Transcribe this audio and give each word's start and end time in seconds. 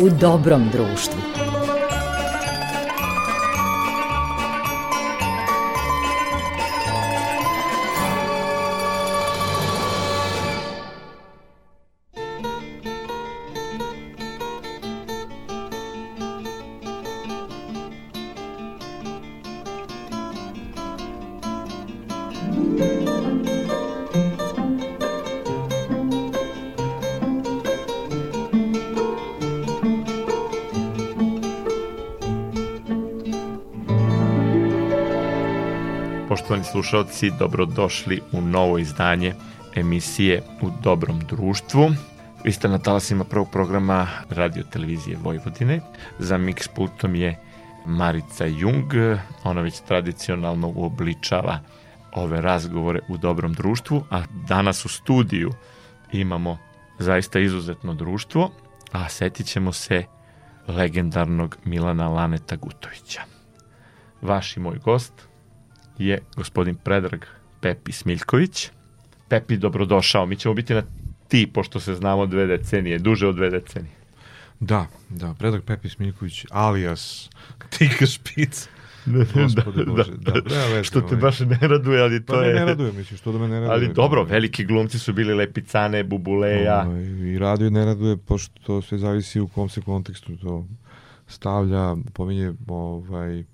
u 0.00 0.08
dobrom 0.10 0.68
društvu. 0.72 1.47
Slušalci, 36.72 37.30
dobrodošli 37.38 38.20
u 38.32 38.40
novo 38.40 38.78
izdanje 38.78 39.34
emisije 39.74 40.42
U 40.62 40.70
dobrom 40.82 41.20
društvu. 41.20 41.90
Vi 42.44 42.52
ste 42.52 42.68
na 42.68 42.78
talasima 42.78 43.24
prvog 43.24 43.50
programa 43.50 44.06
radio 44.30 44.62
televizije 44.62 45.16
Vojvodine. 45.22 45.80
Za 46.18 46.38
mix 46.38 46.68
pultom 46.74 47.14
je 47.14 47.40
Marica 47.86 48.46
Jung. 48.46 48.92
Ona 49.44 49.60
već 49.60 49.80
tradicionalno 49.80 50.72
uobličava 50.74 51.60
ove 52.12 52.40
razgovore 52.40 53.00
u 53.08 53.16
dobrom 53.16 53.52
društvu, 53.52 54.04
a 54.10 54.22
danas 54.48 54.84
u 54.84 54.88
studiju 54.88 55.52
imamo 56.12 56.58
zaista 56.98 57.38
izuzetno 57.38 57.94
društvo, 57.94 58.50
a 58.92 59.08
setit 59.08 59.46
ćemo 59.46 59.72
se 59.72 60.04
legendarnog 60.66 61.56
Milana 61.64 62.08
Laneta 62.08 62.56
Gutovića. 62.56 63.22
Vaš 64.22 64.56
i 64.56 64.60
moj 64.60 64.78
gost 64.78 65.27
je 65.98 66.18
gospodin 66.36 66.74
Predrag 66.74 67.24
Pepi 67.60 67.92
Smiljković. 67.92 68.70
Pepi, 69.28 69.56
dobrodošao. 69.56 70.26
Mi 70.26 70.36
ćemo 70.36 70.54
biti 70.54 70.74
na 70.74 70.82
ti, 71.28 71.50
pošto 71.54 71.80
se 71.80 71.94
znamo 71.94 72.26
dve 72.26 72.46
decenije, 72.46 72.98
duže 72.98 73.26
od 73.26 73.36
dve 73.36 73.50
decenije. 73.50 73.92
Da, 74.60 74.86
da, 75.08 75.34
Predrag 75.38 75.62
Pepi 75.62 75.88
Smiljković, 75.88 76.44
alias 76.50 77.30
Tika 77.78 78.06
Špic. 78.06 78.68
da, 79.06 79.42
Gospode 79.42 79.84
da, 79.84 79.92
Bože, 79.92 80.12
da, 80.16 80.32
da, 80.32 80.54
nema 80.54 80.64
veze, 80.64 80.84
što 80.84 81.00
te 81.00 81.06
ovaj. 81.06 81.20
baš 81.20 81.40
ne 81.40 81.58
raduje, 81.68 82.02
ali 82.02 82.24
to 82.24 82.32
Pa 82.32 82.42
je... 82.42 82.54
ne, 82.54 82.60
ne 82.60 82.66
raduje, 82.66 82.92
mislim, 82.92 83.18
što 83.18 83.32
da 83.32 83.38
me 83.38 83.48
ne 83.48 83.60
raduje. 83.60 83.72
Ali 83.72 83.94
dobro, 83.94 84.24
veliki 84.24 84.64
glumci 84.64 84.98
su 84.98 85.12
bili 85.12 85.34
Lepicane, 85.34 86.04
Bubuleja. 86.04 86.84
Ovaj, 86.86 87.04
I 87.04 87.38
raduje 87.38 87.70
ne 87.70 87.84
raduje, 87.84 88.16
pošto 88.16 88.82
sve 88.82 88.98
zavisi 88.98 89.40
u 89.40 89.48
kom 89.48 89.68
se 89.68 89.80
kontekstu 89.80 90.36
to 90.36 90.66
stavlja, 91.26 91.96
pominje, 92.12 92.52
ovaj, 92.66 93.44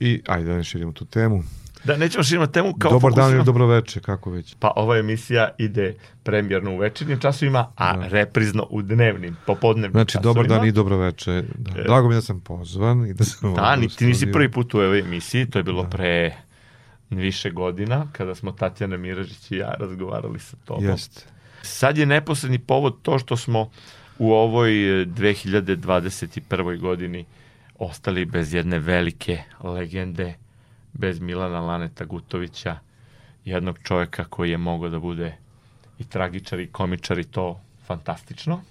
i 0.00 0.22
ajde 0.26 0.46
da 0.46 0.56
ne 0.56 0.64
širimo 0.64 0.92
tu 0.92 1.04
temu. 1.04 1.42
Da, 1.84 1.96
nećemo 1.96 2.24
širimo 2.24 2.46
temu 2.46 2.74
kao 2.74 2.90
Dobar 2.90 3.12
dan 3.12 3.24
fokusiramo- 3.24 3.34
ili 3.34 3.44
dobro 3.44 3.66
veče, 3.66 4.00
kako 4.00 4.30
već. 4.30 4.56
Pa 4.58 4.72
ova 4.76 4.98
emisija 4.98 5.48
ide 5.58 5.94
premjerno 6.22 6.72
u 6.72 6.78
večernjim 6.78 7.20
časovima, 7.20 7.72
a 7.76 7.96
Da. 7.96 8.06
reprizno 8.08 8.66
u 8.70 8.82
dnevnim, 8.82 9.36
popodnevnim 9.46 9.92
Znači, 9.92 10.12
časovima. 10.12 10.34
dobar 10.34 10.48
dan 10.48 10.68
i 10.68 10.72
dobro 10.72 10.96
veče. 10.96 11.42
Da. 11.54 11.80
E. 11.80 11.84
Drago 11.84 12.08
mi 12.08 12.14
je 12.14 12.16
da 12.16 12.22
sam 12.22 12.40
pozvan 12.40 13.06
i 13.06 13.14
da 13.14 13.24
sam 13.24 13.54
Da, 13.54 13.76
ni, 13.76 13.88
ti 13.88 14.06
nisi 14.06 14.32
prvi 14.32 14.50
put 14.50 14.74
u 14.74 14.78
ovoj 14.78 14.98
emisiji, 15.00 15.46
to 15.46 15.58
je 15.58 15.62
bilo 15.62 15.82
Da. 15.82 15.88
pre 15.88 16.32
više 17.10 17.50
godina, 17.50 18.06
kada 18.12 18.34
smo 18.34 18.52
Tatjana 18.52 18.96
Miražić 18.96 19.50
i 19.50 19.56
ja 19.56 19.74
razgovarali 19.74 20.38
sa 20.40 20.56
tobom. 20.64 20.84
Jeste. 20.84 21.22
Sad 21.62 21.98
je 21.98 22.06
neposredni 22.06 22.58
povod 22.58 23.02
to 23.02 23.18
što 23.18 23.36
smo 23.36 23.70
u 24.18 24.32
ovoj 24.32 24.70
e, 25.02 25.06
2021. 25.06 26.36
godini 26.78 27.24
ostali 27.78 28.24
bez 28.24 28.54
jedne 28.54 28.78
velike 28.78 29.42
legende, 29.64 30.34
bez 30.92 31.20
Milana 31.20 31.60
Laneta 31.60 32.04
Gutovića, 32.04 32.78
jednog 33.44 33.78
čovjeka 33.82 34.24
koji 34.24 34.50
je 34.50 34.58
mogao 34.58 34.88
da 34.88 34.98
bude 34.98 35.36
i 35.98 36.04
tragičar 36.04 36.60
i 36.60 36.66
komičar 36.66 37.18
i 37.18 37.24
to 37.24 37.60
fantastično. 37.86 38.62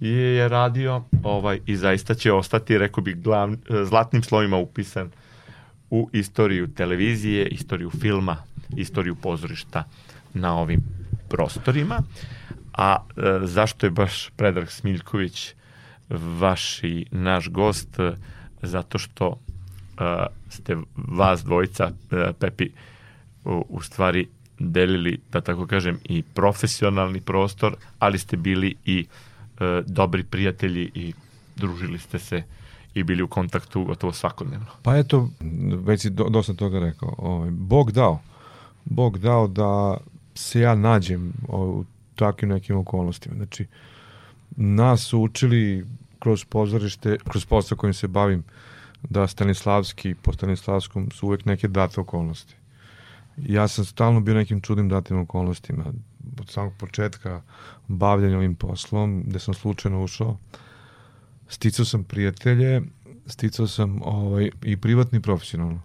I 0.00 0.08
je 0.08 0.48
radio 0.48 1.04
ovaj, 1.22 1.60
i 1.66 1.76
zaista 1.76 2.14
će 2.14 2.32
ostati, 2.32 2.78
rekao 2.78 3.02
bih, 3.04 3.16
zlatnim 3.84 4.22
slovima 4.22 4.56
upisan 4.56 5.10
u 5.90 6.08
istoriju 6.12 6.74
televizije, 6.74 7.46
istoriju 7.46 7.90
filma, 7.90 8.36
istoriju 8.76 9.14
pozorišta 9.14 9.84
na 10.34 10.56
ovim 10.56 10.82
prostorima. 11.28 12.00
A 12.72 12.96
e, 12.96 13.22
zašto 13.46 13.86
je 13.86 13.90
baš 13.90 14.30
Predrag 14.36 14.70
Smiljković 14.70 15.54
vaš 16.10 16.84
i 16.84 17.06
naš 17.10 17.48
gost? 17.48 17.98
E, 17.98 18.12
Zato 18.66 18.98
što 18.98 19.36
e, 20.00 20.26
ste 20.48 20.76
vas 20.94 21.44
dvojica, 21.44 21.90
e, 22.10 22.32
Pepi, 22.38 22.70
u, 23.44 23.64
u 23.68 23.82
stvari 23.82 24.28
delili, 24.58 25.20
da 25.32 25.40
tako 25.40 25.66
kažem, 25.66 25.98
i 26.04 26.22
profesionalni 26.22 27.20
prostor, 27.20 27.76
ali 27.98 28.18
ste 28.18 28.36
bili 28.36 28.74
i 28.84 29.06
e, 29.60 29.82
dobri 29.86 30.24
prijatelji 30.24 30.90
i 30.94 31.12
družili 31.56 31.98
ste 31.98 32.18
se 32.18 32.42
i 32.94 33.02
bili 33.02 33.22
u 33.22 33.28
kontaktu 33.28 33.84
gotovo 33.84 34.12
svakodnevno. 34.12 34.66
Pa 34.82 34.96
eto, 34.96 35.28
već 35.84 36.00
si 36.00 36.10
do, 36.10 36.24
dosta 36.24 36.54
toga 36.54 36.78
rekao. 36.78 37.14
Ovaj, 37.18 37.50
Bog 37.50 37.92
dao. 37.92 38.20
Bog 38.84 39.18
dao 39.18 39.48
da 39.48 39.96
se 40.34 40.60
ja 40.60 40.74
nađem 40.74 41.32
ovaj, 41.48 41.68
u 41.68 41.84
takvim 42.14 42.50
nekim 42.50 42.76
okolnostima. 42.76 43.36
Znači, 43.36 43.66
nas 44.56 45.00
su 45.00 45.20
učili 45.20 45.86
kroz 46.18 46.44
pozorište, 46.44 47.16
kroz 47.28 47.46
posao 47.46 47.78
kojim 47.78 47.94
se 47.94 48.08
bavim, 48.08 48.44
da 49.02 49.26
Stanislavski, 49.26 50.14
po 50.22 50.32
Stanislavskom 50.32 51.10
su 51.10 51.26
uvek 51.26 51.44
neke 51.44 51.68
date 51.68 52.00
okolnosti. 52.00 52.54
Ja 53.36 53.68
sam 53.68 53.84
stalno 53.84 54.20
bio 54.20 54.34
nekim 54.34 54.60
čudnim 54.60 54.88
datim 54.88 55.18
okolnostima. 55.18 55.84
Od 56.40 56.50
samog 56.50 56.72
početka 56.78 57.42
bavljanja 57.88 58.36
ovim 58.36 58.54
poslom, 58.54 59.22
gde 59.26 59.38
sam 59.38 59.54
slučajno 59.54 60.04
ušao, 60.04 60.38
sticao 61.48 61.84
sam 61.84 62.04
prijatelje, 62.04 62.82
sticao 63.26 63.66
sam 63.66 64.00
ovaj, 64.02 64.50
i 64.62 64.76
privatni 64.76 65.18
i 65.18 65.22
profesionalno. 65.22 65.80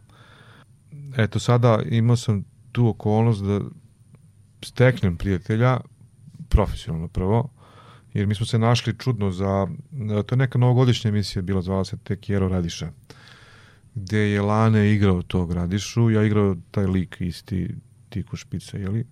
Eto, 1.17 1.39
sada 1.39 1.79
imao 1.89 2.15
sam 2.15 2.43
tu 2.71 2.87
okolnost 2.87 3.43
da 3.43 3.59
steknem 4.65 5.17
prijatelja, 5.17 5.79
profesionalno 6.49 7.07
prvo, 7.07 7.49
jer 8.13 8.27
mi 8.27 8.35
smo 8.35 8.45
se 8.45 8.59
našli 8.59 8.97
čudno 8.97 9.31
za, 9.31 9.67
to 10.25 10.35
je 10.35 10.37
neka 10.37 10.57
novogodišnja 10.57 11.09
emisija 11.09 11.41
bila, 11.41 11.61
zvala 11.61 11.85
se 11.85 11.97
Tekjero 11.97 12.47
Radiša, 12.47 12.91
gde 13.95 14.19
je 14.19 14.41
Lane 14.41 14.93
igrao 14.93 15.21
tog 15.21 15.51
Radišu, 15.51 16.09
ja 16.09 16.23
igrao 16.23 16.55
taj 16.71 16.85
lik 16.85 17.17
isti 17.19 17.75
Tiku 18.09 18.35
Špica, 18.35 18.77
jeli? 18.77 19.05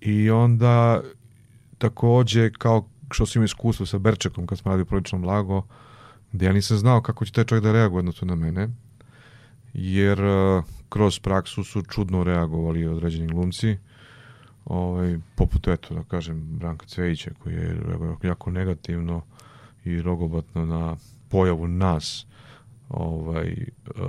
I 0.00 0.30
onda 0.30 1.02
takođe, 1.78 2.50
kao 2.50 2.88
što 3.10 3.26
sam 3.26 3.40
imao 3.40 3.44
iskustvo 3.44 3.86
sa 3.86 3.98
Berčekom 3.98 4.46
kad 4.46 4.58
smo 4.58 4.70
radili 4.70 4.84
prolično 4.84 5.18
blago, 5.18 5.62
gde 6.32 6.46
ja 6.46 6.52
nisam 6.52 6.76
znao 6.76 7.02
kako 7.02 7.24
će 7.24 7.32
taj 7.32 7.44
čovjek 7.44 7.64
da 7.64 7.72
reaguje 7.72 7.98
odnosno 7.98 8.26
na 8.26 8.34
mene, 8.34 8.68
jer 9.74 10.24
uh, 10.24 10.64
kroz 10.88 11.18
praksu 11.18 11.64
su 11.64 11.82
čudno 11.82 12.24
reagovali 12.24 12.86
određeni 12.86 13.26
glumci, 13.26 13.76
ovaj, 14.64 15.18
poput, 15.34 15.68
eto, 15.68 15.94
da 15.94 16.02
kažem, 16.02 16.40
Branka 16.40 16.86
Cvejića, 16.86 17.30
koji 17.42 17.54
je 17.54 17.76
jako 18.22 18.50
negativno 18.50 19.22
i 19.84 20.02
rogobatno 20.02 20.66
na 20.66 20.96
pojavu 21.28 21.68
nas 21.68 22.26
ovaj, 22.88 23.66
uh, 23.86 24.04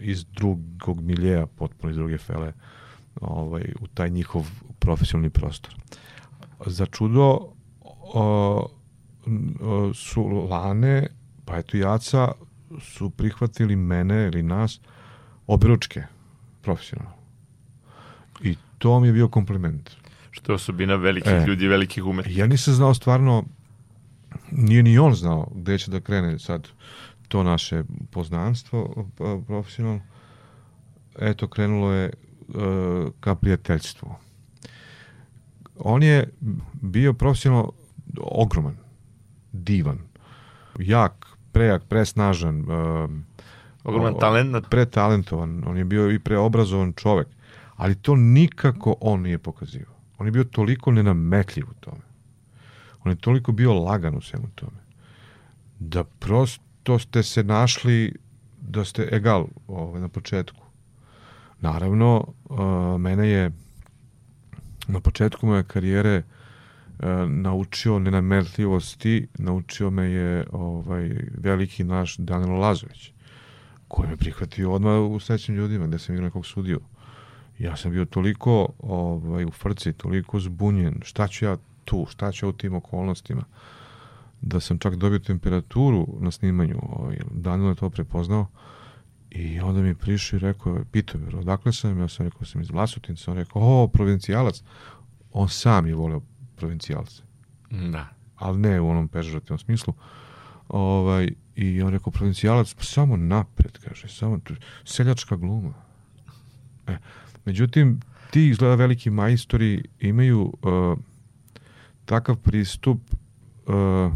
iz 0.00 0.24
drugog 0.24 1.00
miljeja, 1.00 1.46
potpuno 1.46 1.90
iz 1.90 1.96
druge 1.96 2.18
fele, 2.18 2.52
ovaj, 3.20 3.72
u 3.80 3.86
taj 3.86 4.10
njihov 4.10 4.46
profesionalni 4.78 5.30
prostor. 5.30 5.74
Za 6.66 6.86
čudo 6.86 7.38
o, 8.14 8.68
o, 9.60 9.94
su 9.94 10.46
Lane, 10.50 11.06
pa 11.44 11.56
eto 11.56 11.76
i 11.76 11.84
Aca, 11.84 12.32
su 12.80 13.10
prihvatili 13.10 13.76
mene 13.76 14.26
ili 14.26 14.42
nas 14.42 14.80
obiručke, 15.46 16.02
profesionalno. 16.62 17.19
To 18.80 19.00
mi 19.00 19.08
je 19.08 19.12
bio 19.12 19.28
kompliment. 19.28 19.90
Što 20.30 20.52
je 20.52 20.54
osobina 20.54 20.94
velikih 20.94 21.32
E. 21.32 21.44
ljudi, 21.46 21.68
velikih 21.68 22.04
umetnika. 22.04 22.40
Ja 22.40 22.46
nisam 22.46 22.74
znao 22.74 22.94
stvarno, 22.94 23.44
nije 24.50 24.82
ni 24.82 24.98
on 24.98 25.14
znao 25.14 25.48
gde 25.54 25.78
će 25.78 25.90
da 25.90 26.00
krene 26.00 26.38
sad 26.38 26.68
to 27.28 27.42
naše 27.42 27.82
poznanstvo 28.10 29.06
profesionalno. 29.46 30.00
Eto, 31.18 31.48
krenulo 31.48 31.92
je 31.92 32.04
e, 32.06 32.12
ka 33.20 33.34
prijateljstvu. 33.34 34.14
On 35.78 36.02
je 36.02 36.28
bio 36.72 37.12
profesionalno 37.12 37.72
ogroman, 38.20 38.76
divan, 39.52 39.98
jak, 40.78 41.26
prejak, 41.52 41.84
presnažan, 41.84 42.60
e, 42.60 43.30
Ogroman 43.84 44.14
talent 44.20 44.66
pretalentovan, 44.70 45.62
on 45.66 45.76
je 45.76 45.84
bio 45.84 46.10
i 46.10 46.18
preobrazovan 46.18 46.92
čovek, 46.92 47.28
ali 47.80 47.94
to 47.94 48.16
nikako 48.16 48.96
on 49.00 49.22
nije 49.22 49.38
pokazivao. 49.38 49.94
On 50.18 50.26
je 50.26 50.30
bio 50.30 50.44
toliko 50.44 50.92
nenametljiv 50.92 51.64
u 51.70 51.74
tome. 51.80 52.02
On 53.04 53.12
je 53.12 53.16
toliko 53.16 53.52
bio 53.52 53.74
lagan 53.74 54.16
u 54.16 54.20
svemu 54.20 54.48
tome. 54.54 54.80
da 55.78 56.04
prosto 56.04 56.98
ste 56.98 57.22
se 57.22 57.42
našli 57.42 58.14
da 58.60 58.84
ste 58.84 59.08
egal 59.12 59.46
ovaj, 59.68 60.00
na 60.00 60.08
početku. 60.08 60.64
Naravno, 61.60 62.24
uh, 62.44 63.00
mene 63.00 63.28
je 63.28 63.50
na 64.88 65.00
početku 65.00 65.46
moje 65.46 65.64
karijere 65.64 66.22
uh, 66.22 67.04
naučio 67.28 67.98
nenamerljivosti, 67.98 69.28
naučio 69.38 69.90
me 69.90 70.10
je 70.10 70.46
ovaj 70.52 71.10
veliki 71.34 71.84
naš 71.84 72.16
Danilo 72.16 72.58
Lazović, 72.58 73.12
koji 73.88 74.08
me 74.08 74.16
prihvatio 74.16 74.72
odmah 74.72 75.00
u 75.10 75.20
sledećim 75.20 75.54
ljudima, 75.54 75.86
gde 75.86 75.98
sam 75.98 76.14
igrao 76.14 76.24
nekog 76.24 76.46
sudiju. 76.46 76.80
Ja 77.60 77.76
sam 77.76 77.90
bio 77.90 78.04
toliko 78.04 78.68
ovaj, 78.78 79.44
u 79.44 79.50
frci, 79.50 79.92
toliko 79.92 80.40
zbunjen, 80.40 81.00
šta 81.02 81.28
ću 81.28 81.44
ja 81.44 81.56
tu, 81.84 82.06
šta 82.10 82.32
ću 82.32 82.46
ja 82.46 82.50
u 82.50 82.52
tim 82.52 82.74
okolnostima, 82.74 83.42
da 84.40 84.60
sam 84.60 84.78
čak 84.78 84.96
dobio 84.96 85.18
temperaturu 85.18 86.06
na 86.20 86.30
snimanju. 86.30 86.78
Ovaj, 86.82 87.18
Danilo 87.30 87.68
je 87.68 87.74
to 87.74 87.90
prepoznao 87.90 88.46
i 89.30 89.60
onda 89.60 89.80
mi 89.80 89.94
prišao 89.94 90.36
i 90.36 90.40
rekao, 90.40 90.84
pitao 90.92 91.20
me, 91.20 91.38
odakle 91.38 91.72
sam? 91.72 92.00
Ja 92.00 92.08
sam 92.08 92.26
rekao, 92.26 92.44
sam 92.44 92.60
iz 92.60 92.70
Vlasotinca. 92.70 93.30
On 93.30 93.36
rekao, 93.36 93.62
o, 93.62 93.88
provincialac. 93.88 94.62
On 95.32 95.48
sam 95.48 95.86
je 95.86 95.94
voleo 95.94 96.20
provincijalce. 96.56 97.22
Da. 97.70 98.06
Ali 98.36 98.58
ne 98.58 98.80
u 98.80 98.88
onom 98.88 99.08
pežorativnom 99.08 99.58
smislu. 99.58 99.94
Ovaj, 100.68 101.28
I 101.56 101.82
on 101.82 101.92
rekao, 101.92 102.12
provincijalac, 102.12 102.74
pa 102.74 102.82
samo 102.82 103.16
napred, 103.16 103.78
kaže, 103.78 104.08
samo 104.08 104.38
seljačka 104.84 105.36
gluma. 105.36 105.74
E, 106.86 106.96
međutim, 107.50 108.00
ti 108.30 108.48
izgleda 108.48 108.74
veliki 108.74 109.10
majstori 109.10 109.82
imaju 110.00 110.40
uh, 110.42 110.98
takav 112.04 112.36
pristup 112.36 112.98
uh, 113.66 114.12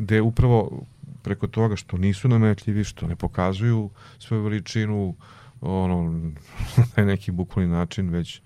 gde 0.00 0.20
upravo 0.20 0.84
preko 1.22 1.46
toga 1.46 1.76
što 1.76 1.96
nisu 1.96 2.28
nametljivi, 2.28 2.84
što 2.84 3.06
ne 3.06 3.16
pokazuju 3.16 3.90
svoju 4.18 4.42
veličinu 4.42 5.14
ono, 5.60 6.30
na 6.96 7.04
neki 7.04 7.32
bukvalni 7.32 7.70
način, 7.70 8.10
već 8.10 8.40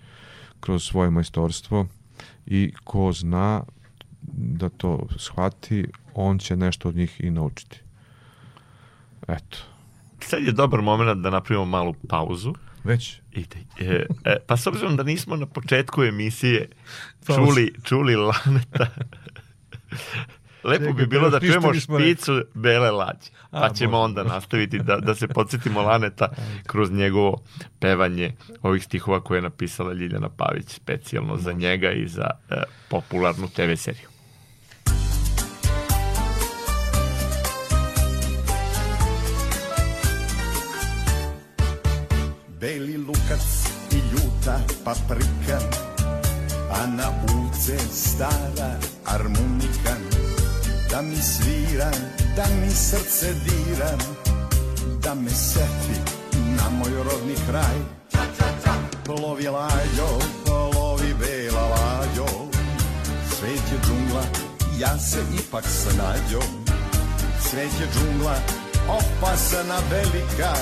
kroz 0.60 0.84
svoje 0.84 1.10
majstorstvo 1.10 1.86
i 2.46 2.72
ko 2.84 3.12
zna 3.12 3.62
da 4.32 4.68
to 4.68 5.06
shvati, 5.18 5.86
on 6.14 6.38
će 6.38 6.56
nešto 6.56 6.88
od 6.88 6.96
njih 6.96 7.20
i 7.20 7.30
naučiti. 7.30 7.80
Eto. 9.28 9.58
Sad 10.20 10.42
je 10.42 10.52
dobar 10.52 10.82
moment 10.82 11.22
da 11.22 11.30
napravimo 11.30 11.64
malu 11.64 11.94
pauzu. 12.08 12.54
Već? 12.84 13.20
Ide. 13.32 13.56
E, 13.80 14.06
e, 14.24 14.36
pa 14.46 14.56
s 14.56 14.66
obzirom 14.66 14.96
da 14.96 15.02
nismo 15.02 15.36
na 15.36 15.46
početku 15.46 16.02
emisije 16.02 16.68
čuli, 17.26 17.74
čuli 17.84 18.16
Laneta, 18.16 18.86
lepo 20.64 20.92
bi 20.92 21.06
bilo 21.06 21.30
da 21.30 21.40
čujemo 21.40 21.74
špicu 21.74 22.42
bele 22.54 22.90
lađe. 22.90 23.30
Pa 23.50 23.70
ćemo 23.74 23.98
onda 23.98 24.24
nastaviti 24.24 24.78
da, 24.78 24.96
da 24.96 25.14
se 25.14 25.28
podsjetimo 25.28 25.82
Laneta 25.82 26.28
kroz 26.70 26.90
njegovo 26.90 27.42
pevanje 27.80 28.32
ovih 28.62 28.84
stihova 28.84 29.20
koje 29.20 29.38
je 29.38 29.42
napisala 29.42 29.92
Ljiljana 29.92 30.28
Pavić 30.28 30.68
specijalno 30.68 31.36
za 31.36 31.52
njega 31.52 31.92
i 31.92 32.08
za 32.08 32.30
e, 32.50 32.62
popularnu 32.88 33.48
TV 33.48 33.74
seriju. 33.76 34.13
Beli 42.64 42.96
lukac 42.96 43.44
i 43.92 43.96
ljuta 43.96 44.60
paprika 44.84 45.58
A 46.70 46.86
na 46.86 47.10
ulice 47.22 47.78
stara 47.92 48.70
armonika 49.04 49.94
Da 50.90 51.02
mi 51.02 51.16
svira, 51.16 51.90
da 52.36 52.44
mi 52.60 52.70
srce 52.70 53.34
dira 53.44 53.90
Da 55.02 55.14
me 55.14 55.30
seti 55.30 56.00
na 56.34 56.70
moj 56.70 56.90
rodni 57.04 57.34
kraj. 57.48 57.76
Plovi 59.04 59.48
lađo, 59.48 60.18
plovi 60.44 61.14
bela 61.20 61.68
lađo 61.68 62.26
Svet 63.38 63.62
je 63.72 63.78
džungla, 63.86 64.24
ja 64.78 64.98
se 64.98 65.18
ipak 65.34 65.64
snađo. 65.64 66.40
Svet 67.50 67.72
je 67.80 67.86
džungla, 67.94 68.36
opasana 68.88 69.78
velika 69.90 70.54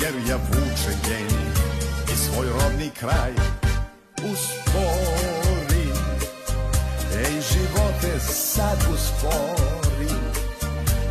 jer 0.00 0.14
ja 0.28 0.36
vučem 0.36 0.98
genij 1.04 1.46
i 2.12 2.16
svoj 2.16 2.46
rodni 2.46 2.90
kraj 3.00 3.32
uspori. 4.16 5.88
Ej 7.16 7.40
živote 7.52 8.20
sad 8.20 8.78
uspori, 8.94 10.14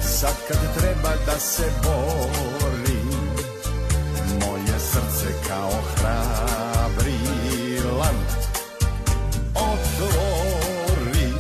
sad 0.02 0.36
kad 0.48 0.58
treba 0.78 1.10
da 1.26 1.40
se 1.40 1.72
bori, 1.84 3.02
moje 4.42 4.80
srce 4.80 5.34
kao 5.48 5.72
hrabri 5.96 7.20
lan 8.00 8.16
otvori, 9.56 11.34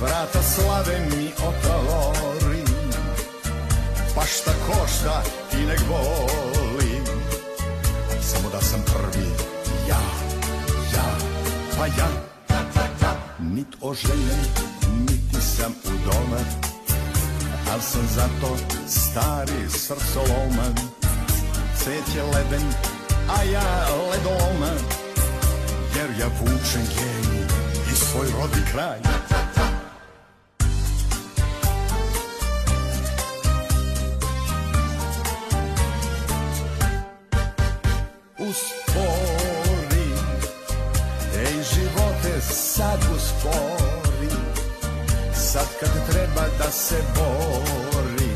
vrata 0.00 0.42
slave 0.42 1.00
mi 1.10 1.26
otvori, 1.48 2.33
pa 4.14 4.22
šta 4.24 4.50
košta 4.66 5.22
i 5.52 5.66
nek 5.66 5.80
boli 5.88 7.00
Samo 8.20 8.48
da 8.52 8.60
sam 8.60 8.80
prvi. 8.86 9.26
Ja, 9.88 10.00
ja, 10.94 11.18
pa 11.78 11.86
ja. 11.86 12.34
Nit 13.38 13.66
oženjen, 13.80 14.44
niti 15.00 15.46
sam 15.46 15.72
u 15.84 15.90
doma 16.04 16.40
Al 17.72 17.80
sam 17.80 18.02
zato 18.14 18.56
stari 18.86 19.70
srcoloman 19.70 20.74
Cvet 21.78 22.16
je 22.16 22.22
leden, 22.22 22.72
a 23.28 23.42
ja 23.42 23.86
ledoloman 24.10 24.78
Jer 25.96 26.10
ja 26.20 26.26
vučem 26.40 26.82
genij 26.94 27.44
i 27.92 27.96
svoj 27.96 28.26
rodni 28.40 28.62
kraj 28.72 29.33
se 46.74 46.96
bori 47.14 48.34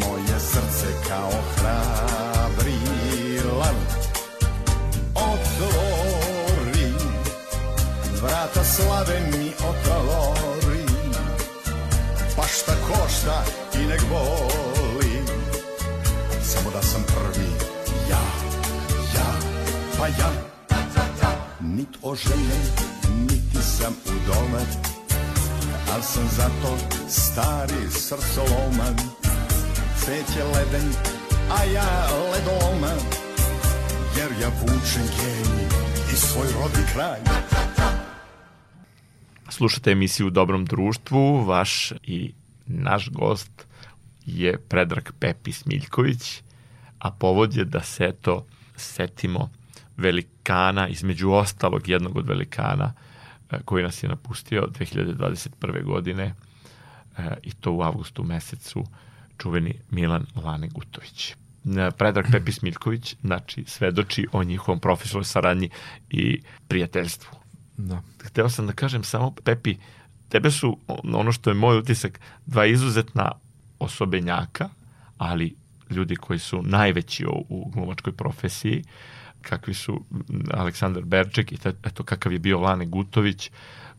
Moje 0.00 0.40
srce 0.40 0.86
kao 1.08 1.30
hrabri 1.56 2.78
lan. 3.58 3.76
Otvori 5.14 6.92
Vrata 8.22 8.64
slave 8.64 9.20
mi 9.32 9.52
otvori 9.68 10.86
Pa 12.36 12.42
šta 12.42 12.72
košta 12.86 13.44
i 13.74 13.86
nek 13.86 14.02
boli. 14.08 15.22
Samo 16.42 16.70
da 16.70 16.82
sam 16.82 17.02
prvi 17.02 17.48
ja 18.10 18.22
pa 19.98 20.06
ja. 20.06 20.32
Nit 21.60 21.88
oženjen, 22.02 22.62
niti 23.18 23.62
sam 23.62 23.94
u 24.06 24.10
doma 24.26 24.58
Al 25.92 26.02
sam 26.02 26.24
zato 26.36 26.76
stari 27.08 27.90
srcoloman 27.90 28.96
Cvet 29.96 30.36
je 30.36 30.44
leden, 30.44 30.88
a 31.50 31.64
ja 31.64 32.08
ledoloman 32.32 32.98
Jer 34.16 34.30
ja 34.40 34.48
vučem 34.48 35.06
genij 35.16 35.66
i 36.12 36.16
svoj 36.16 36.46
rodni 36.60 36.84
kraj. 36.92 37.20
Slušate 39.48 39.90
emisiju 39.90 40.26
u 40.26 40.30
Dobrom 40.30 40.64
društvu, 40.64 41.44
vaš 41.44 41.92
i 42.02 42.32
naš 42.66 43.10
gost 43.10 43.66
je 44.26 44.58
Predrag 44.58 45.10
Pepi 45.18 45.52
Smiljković, 45.52 46.42
a 46.98 47.10
povod 47.10 47.56
je 47.56 47.64
da 47.64 47.80
se 47.80 48.14
to 48.20 48.46
setimo 48.76 49.50
velikana, 49.96 50.88
između 50.88 51.30
ostalog 51.30 51.88
jednog 51.88 52.16
od 52.16 52.28
velikana 52.28 52.92
koji 53.64 53.84
nas 53.84 54.02
je 54.02 54.08
napustio 54.08 54.68
2021. 54.78 55.84
godine 55.84 56.34
e, 57.18 57.34
i 57.42 57.52
to 57.52 57.72
u 57.72 57.82
avgustu 57.82 58.24
mesecu 58.24 58.84
čuveni 59.38 59.74
Milan 59.90 60.26
Lane 60.36 60.68
Gutović. 60.68 61.30
E, 61.30 61.34
Predrag 61.98 62.26
Pepi 62.32 62.52
Smiljković, 62.52 63.16
znači, 63.22 63.64
svedoči 63.66 64.26
o 64.32 64.44
njihovom 64.44 64.80
profesionalnoj 64.80 65.24
saradnji 65.24 65.70
i 66.10 66.40
prijateljstvu. 66.68 67.30
Da. 67.76 68.02
Hteo 68.22 68.48
sam 68.48 68.66
da 68.66 68.72
kažem 68.72 69.04
samo, 69.04 69.34
Pepi, 69.44 69.76
tebe 70.28 70.50
su, 70.50 70.78
ono 71.02 71.32
što 71.32 71.50
je 71.50 71.54
moj 71.54 71.78
utisak, 71.78 72.20
dva 72.46 72.66
izuzetna 72.66 73.32
osobenjaka, 73.78 74.68
ali 75.18 75.54
ljudi 75.90 76.16
koji 76.16 76.38
su 76.38 76.62
najveći 76.62 77.26
u, 77.26 77.46
u 77.48 77.70
glumačkoj 77.70 78.12
profesiji, 78.12 78.84
kakvi 79.42 79.74
su 79.74 80.04
Aleksandar 80.50 81.04
Berček 81.04 81.52
i 81.52 81.58
eto 81.84 82.04
kakav 82.04 82.32
je 82.32 82.38
bio 82.38 82.60
Lane 82.60 82.86
Gutović, 82.86 83.50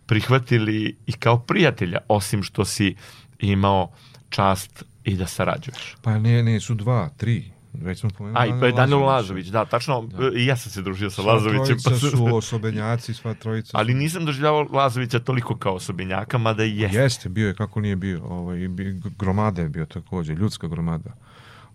prihvatili 0.06 0.96
i 1.06 1.12
kao 1.12 1.40
prijatelja, 1.40 1.98
osim 2.08 2.44
što 2.44 2.66
si 2.66 2.96
imao 3.40 3.92
čast 4.30 4.84
i 5.04 5.16
da 5.16 5.28
sarađuješ. 5.28 5.96
Pa 6.02 6.20
ne, 6.20 6.44
ne, 6.44 6.60
su 6.60 6.74
dva, 6.74 7.10
tri. 7.18 7.54
Već 7.74 8.00
smo 8.00 8.10
pomenuli. 8.10 8.40
A, 8.40 8.46
i 8.46 8.60
pa 8.60 8.66
je 8.66 8.72
Danilo 8.72 9.06
Lazović, 9.06 9.48
da, 9.48 9.66
tačno, 9.66 10.02
da. 10.02 10.30
i 10.36 10.46
ja 10.46 10.58
sam 10.58 10.72
se 10.72 10.82
družio 10.82 11.10
sa 11.10 11.22
sva 11.22 11.34
Lazovićem. 11.34 11.80
Sva 11.80 11.92
trojica 11.92 12.18
pa 12.18 12.18
su 12.18 12.36
osobenjaci, 12.36 13.14
sva 13.14 13.34
trojica. 13.34 13.78
Ali 13.78 13.94
nisam 13.94 14.26
doživljavao 14.26 14.68
Lazovića 14.72 15.20
toliko 15.20 15.58
kao 15.58 15.74
osobenjaka, 15.74 16.38
mada 16.38 16.64
i 16.64 16.78
jeste. 16.80 16.98
Jeste, 16.98 17.30
bio 17.30 17.48
je, 17.48 17.56
kako 17.56 17.82
nije 17.82 17.96
bio. 17.96 18.24
Ovaj, 18.24 18.60
gromada 19.20 19.62
je 19.62 19.70
bio 19.70 19.86
takođe, 19.86 20.34
ljudska 20.34 20.68
gromada. 20.68 21.14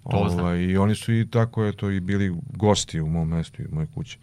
Ovaj, 0.09 0.59
I 0.59 0.77
oni 0.77 0.95
su 0.95 1.13
i 1.13 1.31
tako, 1.31 1.67
eto, 1.67 1.91
i 1.91 2.01
bili 2.01 2.35
gosti 2.57 3.01
u 3.01 3.09
mom 3.09 3.29
mestu 3.29 3.63
i 3.63 3.67
u 3.67 3.75
mojoj 3.75 3.89
kući. 3.95 4.19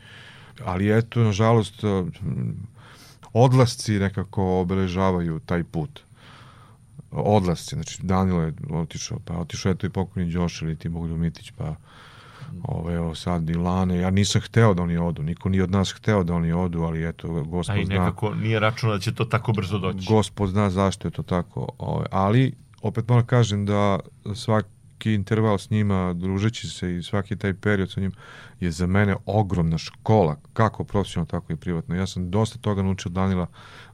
Ali 0.65 0.97
eto, 0.97 1.23
nažalost, 1.23 1.83
odlasci 3.33 3.99
nekako 3.99 4.59
obeležavaju 4.59 5.39
taj 5.39 5.63
put 5.63 6.05
odlasci, 7.11 7.75
znači 7.75 7.99
Danilo 8.01 8.41
je 8.41 8.53
otišao, 8.69 9.19
pa 9.25 9.33
otišao 9.37 9.69
je 9.69 9.75
to 9.75 9.87
i 9.87 9.89
pokojni 9.89 10.31
Đoš 10.31 10.61
ili 10.61 10.75
ti 10.75 10.89
Bogdan 10.89 11.19
Mitić, 11.19 11.51
pa 11.51 11.75
ove, 12.63 12.93
evo 12.93 13.15
sad 13.15 13.49
i 13.49 13.53
Lane, 13.53 13.97
ja 13.97 14.09
nisam 14.09 14.41
hteo 14.41 14.73
da 14.73 14.83
oni 14.83 14.97
odu, 14.97 15.23
niko 15.23 15.49
nije 15.49 15.63
od 15.63 15.71
nas 15.71 15.91
hteo 15.91 16.23
da 16.23 16.33
oni 16.33 16.51
odu, 16.51 16.81
ali 16.81 17.07
eto, 17.07 17.27
gospod 17.27 17.65
zna. 17.65 17.73
A 17.73 17.77
i 17.77 17.85
nekako 17.85 18.31
zna, 18.33 18.41
nije 18.41 18.59
računa 18.59 18.93
da 18.93 18.99
će 18.99 19.15
to 19.15 19.25
tako 19.25 19.51
brzo 19.51 19.77
doći. 19.77 20.05
Gospod 20.07 20.49
zna 20.49 20.69
zašto 20.69 21.07
je 21.07 21.11
to 21.11 21.23
tako, 21.23 21.69
ove, 21.77 22.05
ali 22.11 22.53
opet 22.81 23.07
moram 23.09 23.25
kažem 23.25 23.65
da 23.65 23.99
svaki 24.95 25.13
interval 25.13 25.57
s 25.57 25.69
njima, 25.69 26.13
družeći 26.13 26.69
se 26.69 26.95
i 26.95 27.03
svaki 27.03 27.35
taj 27.35 27.53
period 27.53 27.91
sa 27.91 28.01
njim, 28.01 28.11
je 28.59 28.71
za 28.71 28.87
mene 28.87 29.15
ogromna 29.25 29.77
škola, 29.77 30.37
kako 30.53 30.83
profesionalno, 30.83 31.27
tako 31.27 31.53
i 31.53 31.55
privatno. 31.55 31.95
Ja 31.95 32.07
sam 32.07 32.31
dosta 32.31 32.57
toga 32.59 32.83
naučio 32.83 33.11
Danila, 33.11 33.47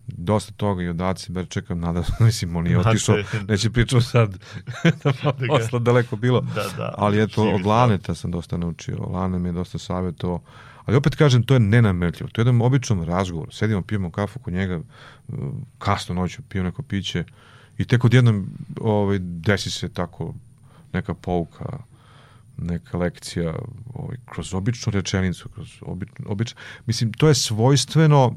dosta 0.07 0.53
toga 0.53 0.83
i 0.83 0.89
od 0.89 1.01
Aci 1.01 1.31
Berčeka, 1.31 1.75
nada, 1.75 2.03
mislim, 2.25 2.55
on 2.55 2.67
je 2.67 2.79
otišao, 2.79 3.15
neće 3.47 3.69
pričao 3.69 4.01
sad, 4.01 4.37
da 5.03 5.33
posla 5.47 5.79
daleko 5.79 6.15
bilo, 6.15 6.41
da, 6.41 6.65
da, 6.77 6.93
ali 6.97 7.23
eto, 7.23 7.49
od 7.49 7.65
Laneta 7.65 8.15
sam 8.15 8.31
dosta 8.31 8.57
naučio, 8.57 8.97
Lane 8.97 9.39
mi 9.39 9.49
je 9.49 9.53
dosta 9.53 9.77
savjetovao, 9.77 10.41
ali 10.85 10.97
opet 10.97 11.15
kažem, 11.15 11.43
to 11.43 11.53
je 11.53 11.59
nenametljivo, 11.59 12.29
to 12.29 12.41
je 12.41 12.43
jedan 12.43 12.61
običan 12.61 13.03
razgovor, 13.03 13.47
sedimo, 13.51 13.81
pijemo 13.81 14.11
kafu 14.11 14.39
kod 14.39 14.53
njega, 14.53 14.81
kasno 15.77 16.15
noću 16.15 16.41
pijemo 16.49 16.69
neko 16.69 16.83
piće 16.83 17.23
i 17.77 17.85
tek 17.85 18.05
odjednom 18.05 18.47
ovaj, 18.81 19.19
desi 19.19 19.71
se 19.71 19.89
tako 19.89 20.33
neka 20.93 21.13
pouka, 21.13 21.77
neka 22.57 22.97
lekcija 22.97 23.55
ovaj, 23.93 24.17
kroz 24.25 24.53
običnu 24.53 24.91
rečenicu, 24.91 25.49
kroz 25.49 25.69
obično, 25.81 26.25
obično, 26.27 26.59
mislim, 26.85 27.13
to 27.13 27.27
je 27.27 27.35
svojstveno 27.35 28.35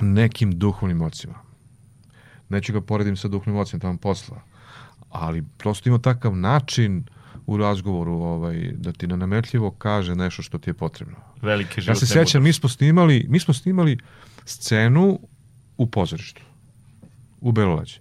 nekim 0.00 0.58
duhovnim 0.58 1.02
ocima. 1.02 1.34
Neću 2.48 2.72
ga 2.72 2.80
poredim 2.80 3.16
sa 3.16 3.28
duhovnim 3.28 3.60
ocima 3.60 3.80
tamo 3.80 3.98
posla, 3.98 4.42
ali 5.10 5.44
prosto 5.58 5.88
ima 5.88 5.98
takav 5.98 6.36
način 6.36 7.04
u 7.46 7.56
razgovoru 7.56 8.12
ovaj, 8.12 8.72
da 8.76 8.92
ti 8.92 9.06
nametljivo 9.06 9.70
kaže 9.70 10.14
nešto 10.14 10.42
što 10.42 10.58
ti 10.58 10.70
je 10.70 10.74
potrebno. 10.74 11.16
Velike 11.42 11.80
Ja 11.86 11.94
se 11.94 12.06
sećam, 12.06 12.42
mi 12.42 12.52
smo 12.52 12.68
snimali, 12.68 13.26
mi 13.28 13.40
smo 13.40 13.54
snimali 13.54 13.98
scenu 14.44 15.20
u 15.76 15.86
pozorištu, 15.86 16.42
u 17.40 17.52
Belovađi. 17.52 18.00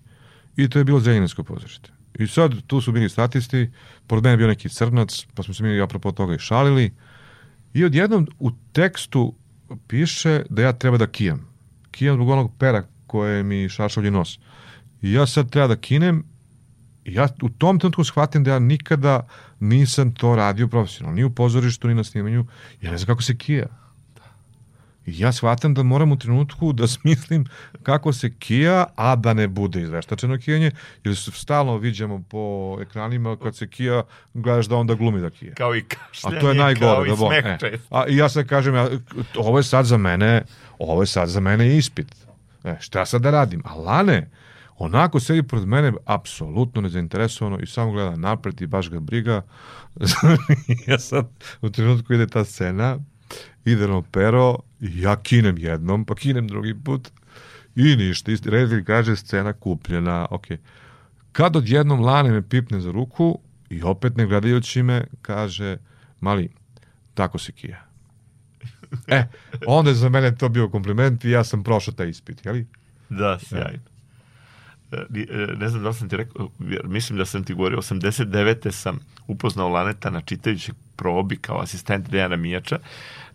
I 0.57 0.69
to 0.69 0.79
je 0.79 0.85
bilo 0.85 0.99
Zrenjansko 0.99 1.43
pozorište. 1.43 1.89
I 2.19 2.27
sad 2.27 2.55
tu 2.67 2.81
su 2.81 2.91
bili 2.91 3.09
statisti, 3.09 3.69
pored 4.07 4.23
mene 4.23 4.37
bio 4.37 4.47
neki 4.47 4.69
crnac, 4.69 5.25
pa 5.33 5.43
smo 5.43 5.53
se 5.53 5.63
mi 5.63 5.81
apropo 5.81 6.11
toga 6.11 6.35
i 6.35 6.39
šalili. 6.39 6.91
I 7.73 7.85
odjednom 7.85 8.27
u 8.39 8.51
tekstu 8.71 9.33
piše 9.87 10.43
da 10.49 10.61
ja 10.61 10.73
treba 10.73 10.97
da 10.97 11.07
kijam 11.07 11.49
kijam 11.91 12.15
zbog 12.15 12.29
onog 12.29 12.51
pera 12.59 12.83
koje 13.07 13.43
mi 13.43 13.69
šašavlji 13.69 14.11
nos. 14.11 14.39
I 15.01 15.13
ja 15.13 15.27
sad 15.27 15.49
treba 15.49 15.67
da 15.67 15.75
kinem 15.75 16.23
i 17.05 17.13
ja 17.13 17.27
u 17.41 17.49
tom 17.49 17.79
trenutku 17.79 18.03
shvatim 18.03 18.43
da 18.43 18.51
ja 18.51 18.59
nikada 18.59 19.27
nisam 19.59 20.13
to 20.13 20.35
radio 20.35 20.67
profesionalno, 20.67 21.15
ni 21.15 21.23
u 21.23 21.29
pozorištu, 21.29 21.87
ni 21.87 21.95
na 21.95 22.03
snimanju. 22.03 22.45
Ja 22.81 22.91
ne 22.91 22.97
znam 22.97 23.07
kako 23.07 23.21
se 23.21 23.37
kija. 23.37 23.67
Ja 25.13 25.31
shvatam 25.31 25.73
da 25.73 25.83
moram 25.83 26.11
u 26.11 26.17
trenutku 26.17 26.73
da 26.73 26.87
smislim 26.97 27.45
kako 27.83 28.13
se 28.13 28.33
kija, 28.39 28.85
a 28.95 29.15
da 29.15 29.33
ne 29.33 29.47
bude 29.47 29.81
izveštačeno 29.81 30.37
kijanje, 30.37 30.71
jer 31.03 31.15
stalno 31.15 31.77
viđamo 31.77 32.23
po 32.29 32.77
ekranima 32.81 33.37
kad 33.37 33.55
se 33.55 33.67
kija, 33.67 34.03
gledaš 34.33 34.65
da 34.65 34.75
onda 34.75 34.93
glumi 34.93 35.21
da 35.21 35.29
kija. 35.29 35.53
Kao 35.53 35.75
i 35.75 35.81
kašljanje, 35.81 36.37
a 36.37 36.41
to 36.41 36.49
je 36.49 36.55
najgore, 36.55 37.09
kao 37.09 37.29
da 37.29 37.37
i 37.37 37.41
smeh 37.41 37.73
e. 37.73 37.77
A 37.89 38.03
ja 38.07 38.29
sad 38.29 38.47
kažem, 38.47 38.75
ja, 38.75 38.89
ovo 39.35 39.59
je 39.59 39.63
sad 39.63 39.85
za 39.85 39.97
mene, 39.97 40.43
ovo 40.79 41.01
je 41.01 41.07
sad 41.07 41.29
za 41.29 41.39
mene 41.39 41.77
ispit. 41.77 42.15
E, 42.63 42.77
šta 42.79 43.05
sad 43.05 43.21
da 43.21 43.31
radim? 43.31 43.61
A 43.65 43.75
Lane, 43.75 44.29
onako 44.77 45.19
sedi 45.19 45.43
pored 45.43 45.67
mene 45.67 45.93
apsolutno 46.05 46.81
nezainteresovano 46.81 47.59
i 47.59 47.65
samo 47.65 47.91
gleda 47.91 48.15
napred 48.15 48.61
i 48.61 48.67
baš 48.67 48.89
ga 48.89 48.99
briga. 48.99 49.41
ja 50.87 50.99
sad 50.99 51.27
u 51.61 51.69
trenutku 51.69 52.13
ide 52.13 52.27
ta 52.27 52.45
scena, 52.45 52.99
ide 53.65 53.87
na 53.87 54.01
pero, 54.11 54.57
ja 54.79 55.15
kinem 55.15 55.57
jednom, 55.57 56.05
pa 56.05 56.15
kinem 56.15 56.47
drugi 56.47 56.75
put 56.83 57.11
i 57.75 57.95
ništa. 57.95 58.31
Reditelj 58.45 58.83
kaže 58.85 59.15
scena 59.15 59.53
kupljena, 59.53 60.27
ok. 60.29 60.45
Kad 61.31 61.55
odjednom 61.55 62.01
Lane 62.01 62.31
me 62.31 62.41
pipne 62.41 62.79
za 62.79 62.91
ruku 62.91 63.39
i 63.69 63.81
opet 63.83 64.17
ne 64.17 64.25
gledajući 64.25 64.83
me 64.83 65.03
kaže, 65.21 65.77
mali, 66.19 66.49
tako 67.13 67.37
se 67.37 67.51
kija. 67.51 67.85
E, 69.07 69.27
onda 69.65 69.89
je 69.89 69.95
za 69.95 70.09
mene 70.09 70.35
to 70.35 70.49
bio 70.49 70.69
kompliment 70.69 71.25
i 71.25 71.29
ja 71.29 71.43
sam 71.43 71.63
prošao 71.63 71.93
taj 71.93 72.09
ispit, 72.09 72.45
jeli? 72.45 72.67
Da, 73.09 73.39
sjajno. 73.39 73.79
E, 74.91 74.97
e, 75.29 75.47
ne 75.57 75.69
znam 75.69 75.83
da 75.83 75.93
sam 75.93 76.09
ti 76.09 76.17
rekao, 76.17 76.49
mislim 76.83 77.17
da 77.17 77.25
sam 77.25 77.43
ti 77.43 77.53
govorio, 77.53 77.77
89. 77.77 78.71
sam 78.71 78.99
upoznao 79.27 79.69
Laneta 79.69 80.09
na 80.09 80.21
čitajući 80.21 80.71
probi 80.95 81.37
kao 81.37 81.61
asistent 81.61 82.09
Dejana 82.09 82.35
Mijača. 82.35 82.79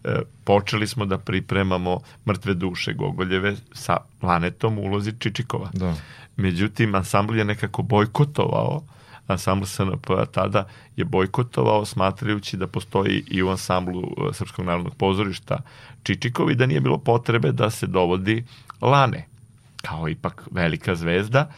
E, 0.05 0.21
počeli 0.45 0.87
smo 0.87 1.07
da 1.07 1.19
pripremamo 1.19 2.01
mrtve 2.27 2.55
duše 2.55 2.93
Gogoljeve 2.93 3.57
sa 3.73 3.97
Lanetom 4.23 4.79
u 4.79 4.83
ulozi 4.83 5.13
Čičikova. 5.19 5.71
Da. 5.73 5.95
Međutim, 6.37 6.95
ansambl 6.95 7.37
je 7.37 7.45
nekako 7.45 7.83
bojkotovao 7.83 8.83
ansambl 9.27 9.67
SNP 9.67 10.07
tada 10.33 10.65
je 10.97 11.05
bojkotovao 11.05 11.85
smatrajući 11.85 12.57
da 12.57 12.67
postoji 12.67 13.25
i 13.29 13.43
u 13.43 13.49
ansamblu 13.51 14.03
e, 14.03 14.35
Srpskog 14.35 14.65
narodnog 14.65 14.95
pozorišta 14.95 15.59
Čičikovi 16.03 16.55
da 16.55 16.67
nije 16.67 16.81
bilo 16.81 16.99
potrebe 16.99 17.53
da 17.53 17.71
se 17.71 17.87
dovodi 17.87 18.45
Lane 18.81 19.27
kao 19.83 20.09
ipak 20.09 20.49
velika 20.51 20.95
zvezda 20.95 21.51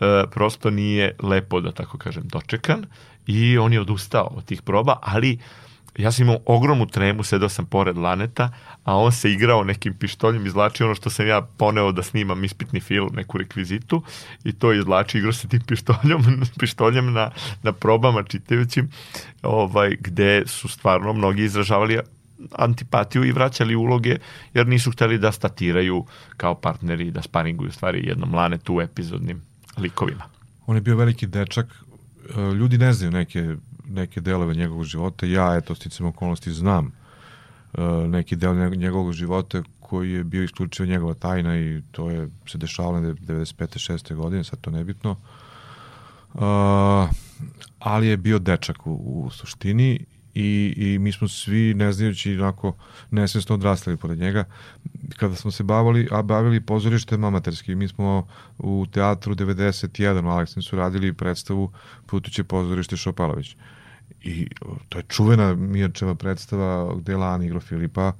e, 0.00 0.24
prosto 0.30 0.70
nije 0.70 1.16
lepo 1.22 1.60
da 1.60 1.72
tako 1.72 1.98
kažem 1.98 2.22
dočekan 2.26 2.86
i 3.26 3.58
on 3.58 3.72
je 3.72 3.80
odustao 3.80 4.32
od 4.36 4.44
tih 4.44 4.62
proba 4.62 4.98
ali 5.02 5.38
ja 5.98 6.12
sam 6.12 6.22
imao 6.22 6.38
ogromnu 6.46 6.86
tremu, 6.86 7.22
sedao 7.22 7.48
sam 7.48 7.66
pored 7.66 7.96
Laneta, 7.96 8.50
a 8.84 8.96
on 8.96 9.12
se 9.12 9.32
igrao 9.32 9.64
nekim 9.64 9.94
pištoljem, 9.94 10.46
izlači 10.46 10.84
ono 10.84 10.94
što 10.94 11.10
sam 11.10 11.26
ja 11.26 11.42
poneo 11.42 11.92
da 11.92 12.02
snimam 12.02 12.44
ispitni 12.44 12.80
film, 12.80 13.10
neku 13.14 13.38
rekvizitu, 13.38 14.02
i 14.44 14.52
to 14.52 14.72
izlači, 14.72 15.18
igrao 15.18 15.32
se 15.32 15.48
tim 15.48 15.60
pištoljem, 15.60 16.42
pištoljem 16.60 17.12
na, 17.12 17.30
na 17.62 17.72
probama 17.72 18.22
čitajućim, 18.22 18.90
ovaj, 19.42 19.96
gde 20.00 20.42
su 20.46 20.68
stvarno 20.68 21.12
mnogi 21.12 21.44
izražavali 21.44 21.98
antipatiju 22.52 23.24
i 23.24 23.32
vraćali 23.32 23.76
uloge, 23.76 24.16
jer 24.54 24.66
nisu 24.66 24.90
hteli 24.90 25.18
da 25.18 25.32
statiraju 25.32 26.06
kao 26.36 26.54
partneri, 26.54 27.10
da 27.10 27.22
sparinguju 27.22 27.72
stvari 27.72 28.06
jednom 28.06 28.34
Lanetu 28.34 28.74
u 28.74 28.80
epizodnim 28.80 29.42
likovima. 29.78 30.24
On 30.66 30.76
je 30.76 30.80
bio 30.80 30.96
veliki 30.96 31.26
dečak, 31.26 31.66
ljudi 32.58 32.78
ne 32.78 32.92
znaju 32.92 33.10
neke 33.10 33.56
neke 33.88 34.20
delove 34.20 34.54
njegovog 34.54 34.84
života. 34.84 35.26
Ja, 35.26 35.56
eto, 35.56 35.74
sticam 35.74 36.06
okolnosti, 36.06 36.52
znam 36.52 36.92
uh, 37.72 38.08
neki 38.08 38.36
deo 38.36 38.54
njegovog 38.68 39.12
života 39.12 39.62
koji 39.80 40.12
je 40.12 40.24
bio 40.24 40.42
isključivo 40.44 40.86
njegova 40.86 41.14
tajna 41.14 41.58
i 41.58 41.82
to 41.90 42.10
je 42.10 42.28
se 42.48 42.58
dešavalo 42.58 43.00
na 43.00 43.08
95. 43.08 43.92
6. 43.92 44.14
godine, 44.14 44.44
sad 44.44 44.60
to 44.60 44.70
nebitno. 44.70 45.10
Uh, 46.34 46.40
ali 47.78 48.06
je 48.06 48.16
bio 48.16 48.38
dečak 48.38 48.86
u, 48.86 48.92
u 48.92 49.30
suštini 49.30 50.04
i, 50.34 50.74
i 50.76 50.98
mi 50.98 51.12
smo 51.12 51.28
svi, 51.28 51.74
ne 51.74 51.92
znajući, 51.92 52.38
onako 52.38 52.72
nesvjesno 53.10 53.54
odrastali 53.54 53.96
pored 53.96 54.18
njega. 54.18 54.44
Kada 55.16 55.34
smo 55.34 55.50
se 55.50 55.62
bavili, 55.62 56.08
a 56.10 56.22
bavili 56.22 56.60
pozorištem 56.60 57.24
amaterski, 57.24 57.74
mi 57.74 57.88
smo 57.88 58.26
u 58.58 58.86
teatru 58.92 59.34
91 59.34 60.26
u 60.26 60.28
Aleksincu 60.28 60.76
radili 60.76 61.12
predstavu 61.12 61.72
Putuće 62.06 62.44
pozorište 62.44 62.96
Šopalović. 62.96 63.54
Uh, 63.54 63.60
I 64.24 64.48
to 64.88 64.98
je 64.98 65.04
čuvena 65.08 65.54
Mirčeva 65.54 66.14
predstava 66.14 66.94
gde 66.96 67.12
je 67.12 67.16
Lana 67.16 67.44
igrao 67.44 67.60
Filipa, 67.60 68.12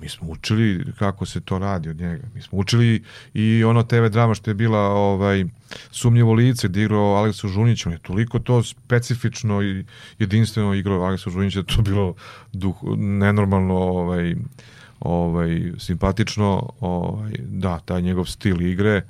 Mi 0.00 0.08
smo 0.08 0.28
učili 0.28 0.84
kako 0.98 1.26
se 1.26 1.40
to 1.40 1.58
radi 1.58 1.88
od 1.88 1.96
njega. 1.96 2.26
Mi 2.34 2.42
smo 2.42 2.58
učili 2.58 3.02
i 3.34 3.64
ono 3.64 3.82
TV 3.82 4.06
drama 4.10 4.34
što 4.34 4.50
je 4.50 4.54
bila 4.54 4.80
ovaj, 4.80 5.44
sumnjivo 5.90 6.32
lice 6.32 6.68
gdje 6.68 6.82
igrao 6.82 7.14
Aleksu 7.14 7.48
Žunić. 7.48 7.86
On 7.86 7.92
je 7.92 7.98
toliko 7.98 8.38
to 8.38 8.62
specifično 8.62 9.62
i 9.62 9.84
jedinstveno 10.18 10.74
igrao 10.74 11.02
Aleksu 11.02 11.30
Žunić 11.30 11.54
da 11.54 11.62
to 11.62 11.82
bilo 11.82 12.14
duh, 12.52 12.76
nenormalno 12.96 13.74
ovaj, 13.74 14.34
ovaj, 15.00 15.72
simpatično. 15.78 16.70
Ovaj, 16.80 17.32
da, 17.38 17.78
taj 17.78 18.02
njegov 18.02 18.24
stil 18.24 18.62
igre 18.62 19.02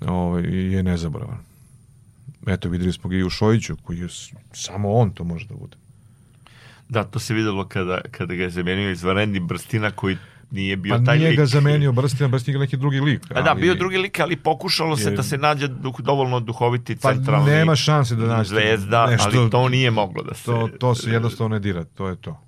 ovaj, 0.00 0.42
je 0.42 0.82
nezaboravan. 0.82 1.38
Eto, 2.46 2.68
videli 2.68 2.92
smo 2.92 3.10
ga 3.10 3.16
i 3.16 3.24
u 3.24 3.30
Šojiću, 3.30 3.76
koji 3.82 3.98
je 3.98 4.08
samo 4.52 4.92
on 4.92 5.10
to 5.10 5.24
može 5.24 5.46
da 5.46 5.54
bude. 5.54 5.81
Da, 6.92 7.04
to 7.04 7.18
se 7.18 7.34
videlo 7.34 7.64
kada, 7.66 8.00
kada 8.10 8.34
ga 8.34 8.42
je 8.42 8.50
zamenio 8.50 8.90
izvanredni 8.90 9.40
Brstina 9.40 9.90
koji 9.90 10.16
nije 10.50 10.76
bio 10.76 10.94
pa 10.94 11.04
taj 11.04 11.18
nije 11.18 11.30
lik. 11.30 11.38
ga 11.38 11.46
zamenio 11.46 11.92
Brstina, 11.92 12.28
Brstina 12.28 12.58
neki 12.58 12.76
drugi 12.76 13.00
lik. 13.00 13.20
A 13.30 13.42
da, 13.42 13.54
bio 13.54 13.74
drugi 13.74 13.98
lik, 13.98 14.20
ali 14.20 14.36
pokušalo 14.38 14.96
se 14.96 15.10
Je- 15.10 15.16
da 15.16 15.22
se 15.22 15.38
nađe 15.38 15.68
duh, 15.68 16.00
dovoljno 16.00 16.40
duhoviti 16.40 16.96
Pa 16.96 17.12
centralni 17.12 17.50
nema 17.50 17.76
šanse 17.76 18.14
da 18.14 18.26
nađete 18.26 18.48
zvezda, 18.50 19.06
nešto- 19.06 19.30
ali 19.32 19.50
to 19.50 19.68
nije 19.68 19.90
moglo 19.90 20.22
da 20.22 20.34
se... 20.34 20.44
To, 20.44 20.68
to 20.80 20.94
se 20.94 21.10
jednostavno 21.10 21.48
ne 21.48 21.60
dira, 21.60 21.84
to 21.84 22.08
je 22.08 22.16
to. 22.16 22.40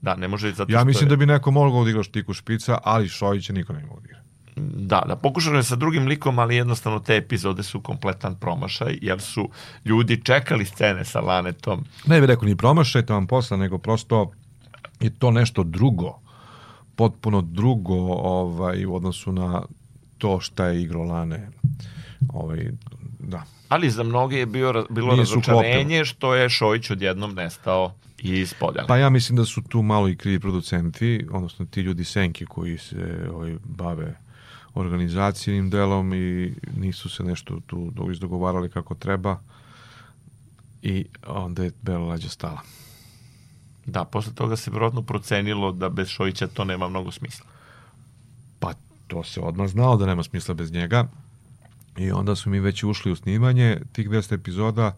Da, 0.00 0.16
ne 0.16 0.28
može 0.28 0.52
zato 0.52 0.72
Ja 0.72 0.84
mislim 0.84 1.06
je- 1.06 1.10
da 1.10 1.16
bi 1.16 1.26
neko 1.26 1.50
mogao 1.50 1.84
da 1.84 1.90
igra 1.90 2.02
štiku 2.02 2.34
špica, 2.34 2.78
ali 2.84 3.08
Šojića 3.08 3.52
niko 3.52 3.72
ne 3.72 3.80
mogao 3.80 4.00
da 4.00 4.06
igra. 4.06 4.21
Da, 4.56 5.02
da, 5.08 5.16
pokušano 5.16 5.56
je 5.56 5.62
sa 5.62 5.76
drugim 5.76 6.06
likom, 6.06 6.38
ali 6.38 6.56
jednostavno 6.56 7.00
te 7.00 7.16
epizode 7.16 7.62
su 7.62 7.80
kompletan 7.80 8.34
promašaj, 8.34 8.98
jer 9.02 9.20
su 9.20 9.48
ljudi 9.84 10.20
čekali 10.24 10.64
scene 10.64 11.04
sa 11.04 11.20
Lanetom. 11.20 11.84
Ne 12.06 12.20
bih 12.20 12.26
rekao 12.26 12.48
ni 12.48 12.56
promašajte 12.56 13.12
vam 13.12 13.26
posla, 13.26 13.56
nego 13.56 13.78
prosto 13.78 14.32
je 15.00 15.10
to 15.10 15.30
nešto 15.30 15.62
drugo, 15.62 16.18
potpuno 16.96 17.40
drugo 17.40 17.94
ovaj, 18.12 18.86
u 18.86 18.94
odnosu 18.94 19.32
na 19.32 19.62
to 20.18 20.40
šta 20.40 20.66
je 20.66 20.82
igro 20.82 21.02
Lane. 21.02 21.48
Ovaj, 22.32 22.70
da. 23.18 23.44
Ali 23.68 23.90
za 23.90 24.02
mnoge 24.02 24.36
je 24.36 24.46
bio, 24.46 24.86
bilo 24.90 25.12
Nije 25.12 25.26
se 25.26 25.34
razočarenje 25.34 26.04
što 26.04 26.34
je 26.34 26.48
Šojić 26.48 26.90
odjednom 26.90 27.34
nestao 27.34 27.92
iz 28.18 28.54
podjela. 28.54 28.86
Pa 28.86 28.96
ja 28.96 29.10
mislim 29.10 29.36
da 29.36 29.44
su 29.44 29.62
tu 29.62 29.82
malo 29.82 30.08
i 30.08 30.16
krivi 30.16 30.40
producenti, 30.40 31.26
odnosno 31.32 31.66
ti 31.66 31.80
ljudi 31.80 32.04
senki 32.04 32.46
koji 32.46 32.78
se 32.78 33.28
ovaj, 33.34 33.56
bave 33.64 34.14
organizacijnim 34.74 35.70
delom 35.70 36.14
i 36.14 36.54
nisu 36.76 37.08
se 37.08 37.24
nešto 37.24 37.60
tu 37.66 37.90
do- 37.90 38.10
izdogovarali 38.10 38.70
kako 38.70 38.94
treba 38.94 39.38
i 40.82 41.06
onda 41.26 41.64
je 41.64 41.72
Bela 41.82 42.06
Lađa 42.06 42.28
stala. 42.28 42.60
Da, 43.86 44.04
posle 44.04 44.34
toga 44.34 44.56
se 44.56 44.70
vjerojatno 44.70 45.02
procenilo 45.02 45.72
da 45.72 45.88
bez 45.88 46.08
Šojića 46.08 46.46
to 46.46 46.64
nema 46.64 46.88
mnogo 46.88 47.10
smisla. 47.10 47.46
Pa 48.58 48.72
to 49.06 49.24
se 49.24 49.40
odmah 49.40 49.68
znao 49.68 49.96
da 49.96 50.06
nema 50.06 50.22
smisla 50.22 50.54
bez 50.54 50.72
njega 50.72 51.08
i 51.98 52.10
onda 52.10 52.36
su 52.36 52.50
mi 52.50 52.60
već 52.60 52.84
ušli 52.84 53.12
u 53.12 53.16
snimanje 53.16 53.80
tih 53.92 54.08
200 54.10 54.34
epizoda 54.34 54.96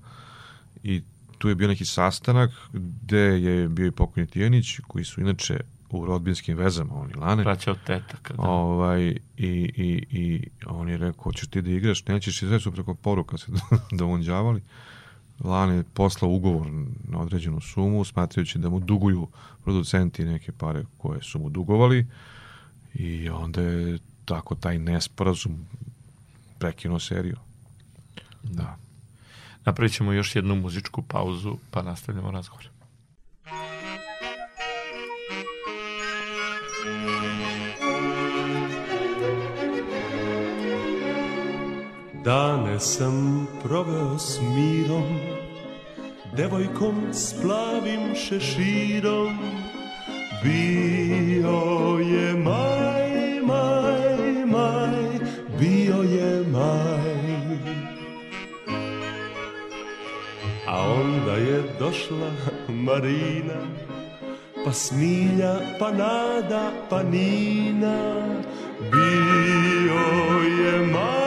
i 0.82 1.02
tu 1.38 1.48
je 1.48 1.54
bio 1.54 1.68
neki 1.68 1.84
sastanak 1.84 2.50
gde 2.72 3.18
je 3.18 3.68
bio 3.68 3.86
i 3.86 3.90
pokojni 3.90 4.30
Tijanić 4.30 4.78
koji 4.86 5.04
su 5.04 5.20
inače 5.20 5.60
u 5.98 6.06
rodbinskim 6.06 6.56
vezama, 6.56 6.94
oni 6.94 7.14
Lane. 7.14 7.44
Braća 7.44 7.70
od 7.70 7.78
tetaka, 7.86 8.34
da. 8.34 8.42
Ovaj, 8.42 9.06
i, 9.06 9.18
i, 9.36 10.06
I 10.10 10.48
on 10.66 10.88
je 10.88 10.96
rekao, 10.96 11.22
hoćeš 11.22 11.48
ti 11.48 11.62
da 11.62 11.70
igraš, 11.70 12.06
nećeš 12.06 12.42
i 12.42 12.46
sve 12.46 12.60
su 12.60 12.72
preko 12.72 12.94
poruka 12.94 13.38
se 13.38 13.52
domunđavali. 13.98 14.62
Lane 15.40 15.76
je 15.76 15.84
poslao 15.94 16.30
ugovor 16.30 16.66
na 17.04 17.18
određenu 17.18 17.60
sumu, 17.60 18.04
smatrajući 18.04 18.58
da 18.58 18.68
mu 18.68 18.80
duguju 18.80 19.28
producenti 19.64 20.24
neke 20.24 20.52
pare 20.52 20.84
koje 20.98 21.22
su 21.22 21.38
mu 21.38 21.48
dugovali 21.48 22.06
i 22.94 23.28
onda 23.28 23.62
je 23.62 23.98
tako 24.24 24.54
taj 24.54 24.78
nesporazum 24.78 25.66
prekinuo 26.58 26.98
seriju. 26.98 27.36
Da. 28.42 28.76
Napravit 29.64 29.92
ćemo 29.92 30.12
još 30.12 30.36
jednu 30.36 30.54
muzičku 30.54 31.02
pauzu, 31.02 31.56
pa 31.70 31.82
nastavljamo 31.82 32.30
razgovor. 32.30 32.73
Dane 42.24 42.80
sam 42.80 43.48
proveo 43.62 44.18
s 44.18 44.40
mirom, 44.40 45.18
devojkom 46.36 46.94
s 47.12 47.34
plavim 47.42 48.14
šeširom. 48.14 49.38
Bio 50.42 51.98
je 51.98 52.34
maj, 52.34 53.40
maj, 53.46 54.44
maj, 54.46 55.18
bio 55.58 56.02
je 56.02 56.44
maj. 56.52 57.58
A 60.68 60.92
onda 60.92 61.32
je 61.32 61.62
došla 61.78 62.30
Marina, 62.68 63.60
pa 64.64 64.72
Smilja, 64.72 65.60
pa 65.78 65.90
Nada, 65.90 66.72
pa 66.90 67.02
Nina. 67.02 68.24
Bio 68.80 70.00
je 70.62 70.86
maj, 70.86 71.23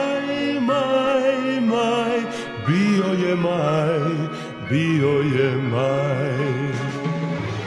je 3.28 3.36
maj, 3.36 4.28
bio 4.70 5.08
je 5.08 5.56
maj. 5.56 6.72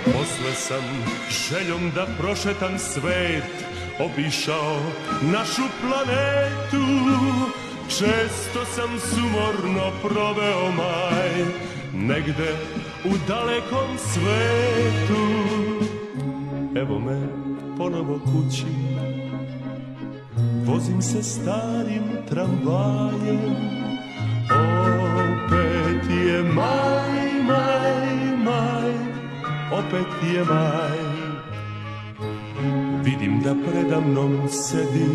Posle 0.06 0.54
sam 0.56 0.84
željom 1.30 1.92
da 1.96 2.08
prošetam 2.20 2.80
svet, 2.80 3.66
obišao 4.00 4.78
našu 5.22 5.62
planetu. 5.82 6.86
Često 7.90 8.66
sam 8.76 9.00
sumorno 9.00 9.92
proveo 10.02 10.72
maj, 10.72 11.46
negde 11.94 12.56
u 13.06 13.14
dalekom 13.28 13.98
svetu. 13.98 15.22
Evo 16.76 17.00
me 17.00 17.28
ponovo 17.78 18.20
kući, 18.20 18.66
vozim 20.66 21.02
se 21.02 21.24
starim 21.24 22.04
tramvajem. 22.30 23.81
Opet 29.92 30.34
je 30.34 30.44
maj. 30.44 31.00
Vidim 33.04 33.42
da 33.44 33.56
predamnom 33.66 34.50
sedi 34.50 35.10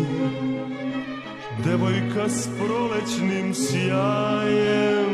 devojka 1.65 2.29
s 2.29 2.49
prolećnim 2.57 3.53
sjajem, 3.53 5.11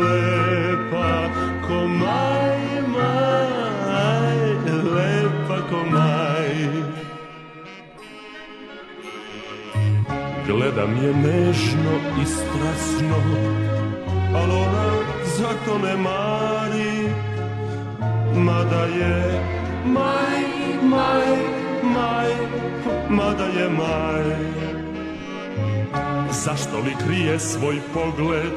lepa 0.00 1.28
ko 1.66 1.86
maj, 1.86 2.60
maj, 2.88 4.36
lepa 4.94 5.68
ko 5.70 5.84
maj. 5.90 6.48
Gledam 10.46 10.96
je 11.04 11.14
nežno 11.14 11.94
i 12.22 12.26
strasno, 12.26 13.16
al 14.34 14.50
ona 14.50 14.92
zato 15.24 15.78
ne 15.78 15.96
mari, 15.96 17.03
mada 18.34 18.84
je 18.84 19.40
maj, 19.84 20.42
maj, 20.82 21.36
maj, 21.82 22.30
mada 23.08 23.44
je 23.44 23.68
maj. 23.68 24.24
Zašto 26.30 26.78
li 26.78 26.94
krije 27.06 27.40
svoj 27.40 27.80
pogled? 27.94 28.52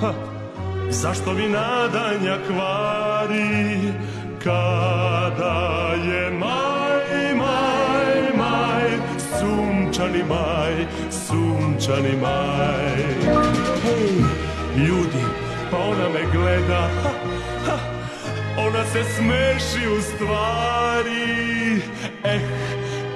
Ha, 0.00 0.12
zašto 0.90 1.32
mi 1.32 1.48
nadanja 1.48 2.38
kvari? 2.46 3.92
Kada 4.44 5.94
je 6.04 6.30
maj, 6.30 7.34
maj, 7.34 8.36
maj, 8.36 8.90
sunčani 9.38 10.22
maj, 10.28 10.86
sunčani 11.10 12.16
maj. 12.22 12.96
Hej, 13.82 14.12
ljudi, 14.76 15.24
pa 15.70 15.76
ona 15.76 16.08
me 16.08 16.20
gleda, 16.32 16.88
ha, 17.02 17.31
ona 18.56 18.84
se 18.84 19.04
smeši 19.04 19.88
u 19.88 20.02
stvari. 20.02 21.82
Eh, 22.24 22.40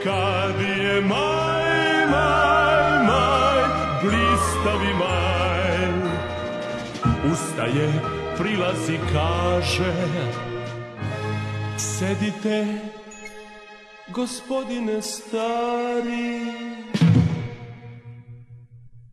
kad 0.05 0.61
je 0.61 1.01
maj, 1.01 2.07
maj, 2.11 3.05
maj, 3.07 3.63
blistavi 4.03 4.95
maj. 4.95 5.37
Ustaje, 7.33 7.93
prilazi, 8.39 8.99
kaže, 9.13 9.93
sedite, 11.77 12.67
gospodine 14.09 15.03
stari. 15.03 16.41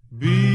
Bio 0.10 0.53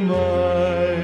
maj, 0.00 1.02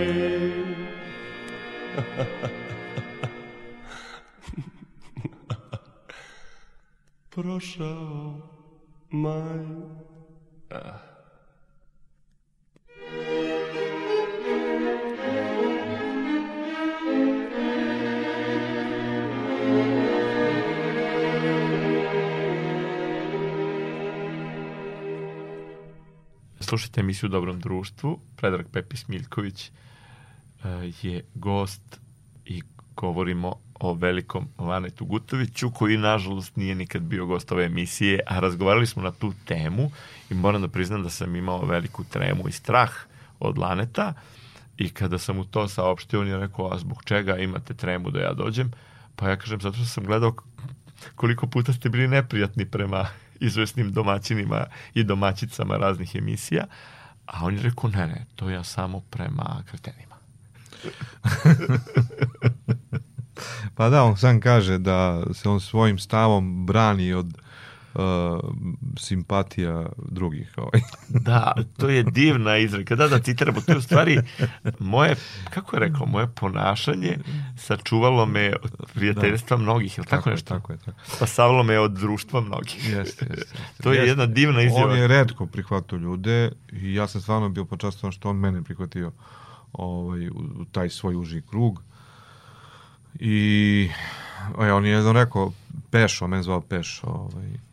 bio 7.34 7.78
je 7.78 7.94
maj. 9.10 9.96
Slušajte 26.68 27.00
emisiju 27.00 27.28
u 27.28 27.30
Dobrom 27.30 27.60
društvu. 27.60 28.20
Predrag 28.36 28.66
Pepis 28.72 29.08
Miljković 29.08 29.66
e, 29.66 29.70
je 31.02 31.24
gost 31.34 32.00
i 32.44 32.62
govorimo 32.96 33.54
o 33.74 33.94
velikom 33.94 34.48
Lanetu 34.58 35.04
Gutoviću, 35.04 35.70
koji 35.70 35.96
nažalost 35.96 36.56
nije 36.56 36.74
nikad 36.74 37.02
bio 37.02 37.26
gost 37.26 37.52
ove 37.52 37.64
emisije, 37.64 38.20
a 38.26 38.40
razgovarali 38.40 38.86
smo 38.86 39.02
na 39.02 39.12
tu 39.12 39.32
temu 39.44 39.90
i 40.30 40.34
moram 40.34 40.62
da 40.62 40.68
priznam 40.68 41.02
da 41.02 41.10
sam 41.10 41.36
imao 41.36 41.64
veliku 41.64 42.04
tremu 42.04 42.48
i 42.48 42.52
strah 42.52 42.90
od 43.40 43.58
Laneta 43.58 44.14
i 44.76 44.88
kada 44.88 45.18
sam 45.18 45.36
mu 45.36 45.44
to 45.44 45.68
saopštio, 45.68 46.20
on 46.20 46.28
je 46.28 46.38
rekao, 46.38 46.72
a 46.72 46.78
zbog 46.78 47.04
čega 47.04 47.36
imate 47.36 47.74
tremu 47.74 48.10
da 48.10 48.20
ja 48.20 48.32
dođem? 48.32 48.70
Pa 49.16 49.28
ja 49.28 49.36
kažem, 49.36 49.60
zato 49.60 49.76
što 49.76 49.86
sam 49.86 50.04
gledao 50.04 50.34
koliko 51.14 51.46
puta 51.46 51.72
ste 51.72 51.88
bili 51.88 52.08
neprijatni 52.08 52.66
prema 52.66 53.06
izvesnim 53.40 53.92
domaćinima 53.92 54.64
i 54.94 55.04
domaćicama 55.04 55.76
raznih 55.76 56.14
emisija, 56.14 56.64
a 57.26 57.44
on 57.44 57.54
je 57.56 57.62
rekao, 57.62 57.90
ne, 57.90 58.06
ne, 58.06 58.26
to 58.36 58.50
ja 58.50 58.64
samo 58.64 59.00
prema 59.00 59.62
kretenima. 59.70 60.16
Pa 63.74 63.88
da, 63.88 64.02
on 64.02 64.16
sam 64.16 64.40
kaže 64.40 64.78
da 64.78 65.22
se 65.34 65.48
on 65.48 65.60
svojim 65.60 65.98
stavom 65.98 66.66
brani 66.66 67.12
od 67.12 67.45
uh, 67.96 68.40
simpatija 68.98 69.86
drugih. 70.08 70.54
Ovaj. 70.56 70.80
Da, 71.26 71.54
to 71.76 71.88
je 71.88 72.02
divna 72.02 72.56
izreka. 72.58 72.96
Da, 72.96 73.08
da, 73.08 73.18
citiramo. 73.18 73.60
To 73.60 73.72
je 73.72 73.78
u 73.78 73.82
stvari 73.82 74.20
moje, 74.78 75.16
kako 75.50 75.76
je 75.76 75.80
rekao, 75.80 76.06
moje 76.06 76.26
ponašanje 76.26 77.18
sačuvalo 77.56 78.26
me 78.26 78.52
od 78.62 78.70
prijateljstva 78.94 79.56
mnogih, 79.56 79.98
ili 79.98 80.06
tako, 80.06 80.16
tako 80.16 80.28
je, 80.28 80.32
nešto? 80.32 80.54
tako 80.54 80.72
je, 80.72 80.78
tako. 80.78 80.98
Spasavalo 81.16 81.62
me 81.62 81.78
od 81.78 81.92
društva 81.92 82.40
mnogih. 82.40 82.90
Jeste, 82.90 83.26
jeste. 83.30 83.58
To 83.82 83.92
je 83.92 83.96
Jeste. 83.96 84.08
jedna 84.08 84.26
divna 84.26 84.62
izjava. 84.62 84.92
On 84.92 84.98
je 84.98 85.08
redko 85.08 85.46
prihvatao 85.46 85.98
ljude 85.98 86.52
i 86.72 86.94
ja 86.94 87.08
sam 87.08 87.20
stvarno 87.20 87.48
bio 87.48 87.64
počastovan 87.64 88.12
što 88.12 88.30
on 88.30 88.36
mene 88.36 88.62
prihvatio 88.62 89.12
ovaj, 89.72 90.28
u, 90.28 90.32
u 90.32 90.64
taj 90.64 90.88
svoj 90.88 91.16
uži 91.16 91.42
krug. 91.50 91.82
I 93.20 93.88
ovaj, 94.54 94.70
on 94.70 94.86
je 94.86 94.92
jednom 94.92 95.16
rekao, 95.16 95.52
Pešo, 95.90 96.26
men 96.26 96.42
zvao 96.42 96.60
Pešo, 96.60 97.06
ovaj, 97.06 97.65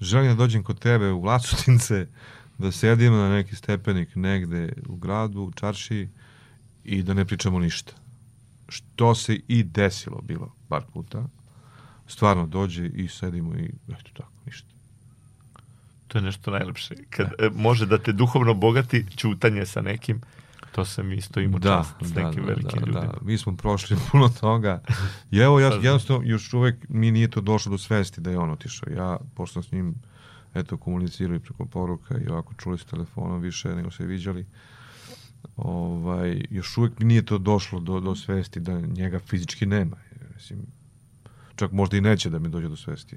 želim 0.00 0.28
da 0.28 0.34
dođem 0.34 0.62
kod 0.62 0.78
tebe 0.78 1.10
u 1.10 1.20
Vlasotince, 1.20 2.06
da 2.58 2.72
sedim 2.72 3.12
na 3.12 3.30
neki 3.30 3.56
stepenik 3.56 4.16
negde 4.16 4.72
u 4.88 4.96
gradu, 4.96 5.40
u 5.40 5.52
čaršiji 5.52 6.08
i 6.84 7.02
da 7.02 7.14
ne 7.14 7.24
pričamo 7.24 7.58
ništa. 7.58 7.92
Što 8.68 9.14
se 9.14 9.40
i 9.48 9.62
desilo 9.62 10.20
bilo 10.22 10.52
par 10.68 10.82
puta. 10.92 11.28
Stvarno 12.08 12.46
dođe 12.46 12.86
i 12.86 13.08
sedimo 13.08 13.54
i 13.54 13.70
eto 13.88 14.10
tako, 14.12 14.32
ništa. 14.46 14.68
To 16.08 16.18
je 16.18 16.22
nešto 16.22 16.50
najlepše. 16.50 16.94
Kad 17.10 17.26
e, 17.26 17.50
može 17.54 17.86
da 17.86 17.98
te 17.98 18.12
duhovno 18.12 18.54
bogati 18.54 19.04
ćutanje 19.16 19.66
sa 19.66 19.80
nekim, 19.80 20.20
to 20.76 20.84
sam 20.84 21.12
isto 21.12 21.40
imao 21.40 21.58
da, 21.58 21.68
čast 21.68 22.12
s 22.12 22.14
nekim 22.14 22.44
velikim 22.44 22.80
ljudima. 22.80 23.00
Da, 23.00 23.18
mi 23.22 23.38
smo 23.38 23.56
prošli 23.56 23.96
puno 24.10 24.28
toga. 24.28 24.82
I 25.30 25.38
evo, 25.38 25.60
ja, 25.60 25.68
jednostavno, 25.68 26.22
još 26.24 26.52
uvek 26.52 26.88
mi 26.88 27.10
nije 27.10 27.30
to 27.30 27.40
došlo 27.40 27.70
do 27.70 27.78
svesti 27.78 28.20
da 28.20 28.30
je 28.30 28.38
on 28.38 28.50
otišao. 28.50 28.92
Ja, 28.92 29.18
pošto 29.34 29.62
s 29.62 29.72
njim, 29.72 29.94
eto, 30.54 30.76
komunicirali 30.76 31.40
preko 31.40 31.64
poruka 31.64 32.18
i 32.18 32.28
ovako 32.28 32.54
čuli 32.54 32.78
s 32.78 32.84
telefonom 32.84 33.40
više 33.40 33.74
nego 33.74 33.90
se 33.90 34.06
viđali, 34.06 34.46
ovaj, 35.56 36.44
još 36.50 36.78
uvek 36.78 36.98
mi 36.98 37.04
nije 37.04 37.24
to 37.24 37.38
došlo 37.38 37.80
do, 37.80 38.00
do 38.00 38.14
svesti 38.14 38.60
da 38.60 38.80
njega 38.80 39.18
fizički 39.18 39.66
nema. 39.66 39.96
Mislim, 40.34 40.58
čak 41.56 41.72
možda 41.72 41.96
i 41.96 42.00
neće 42.00 42.30
da 42.30 42.38
mi 42.38 42.48
dođe 42.48 42.68
do 42.68 42.76
svesti. 42.76 43.16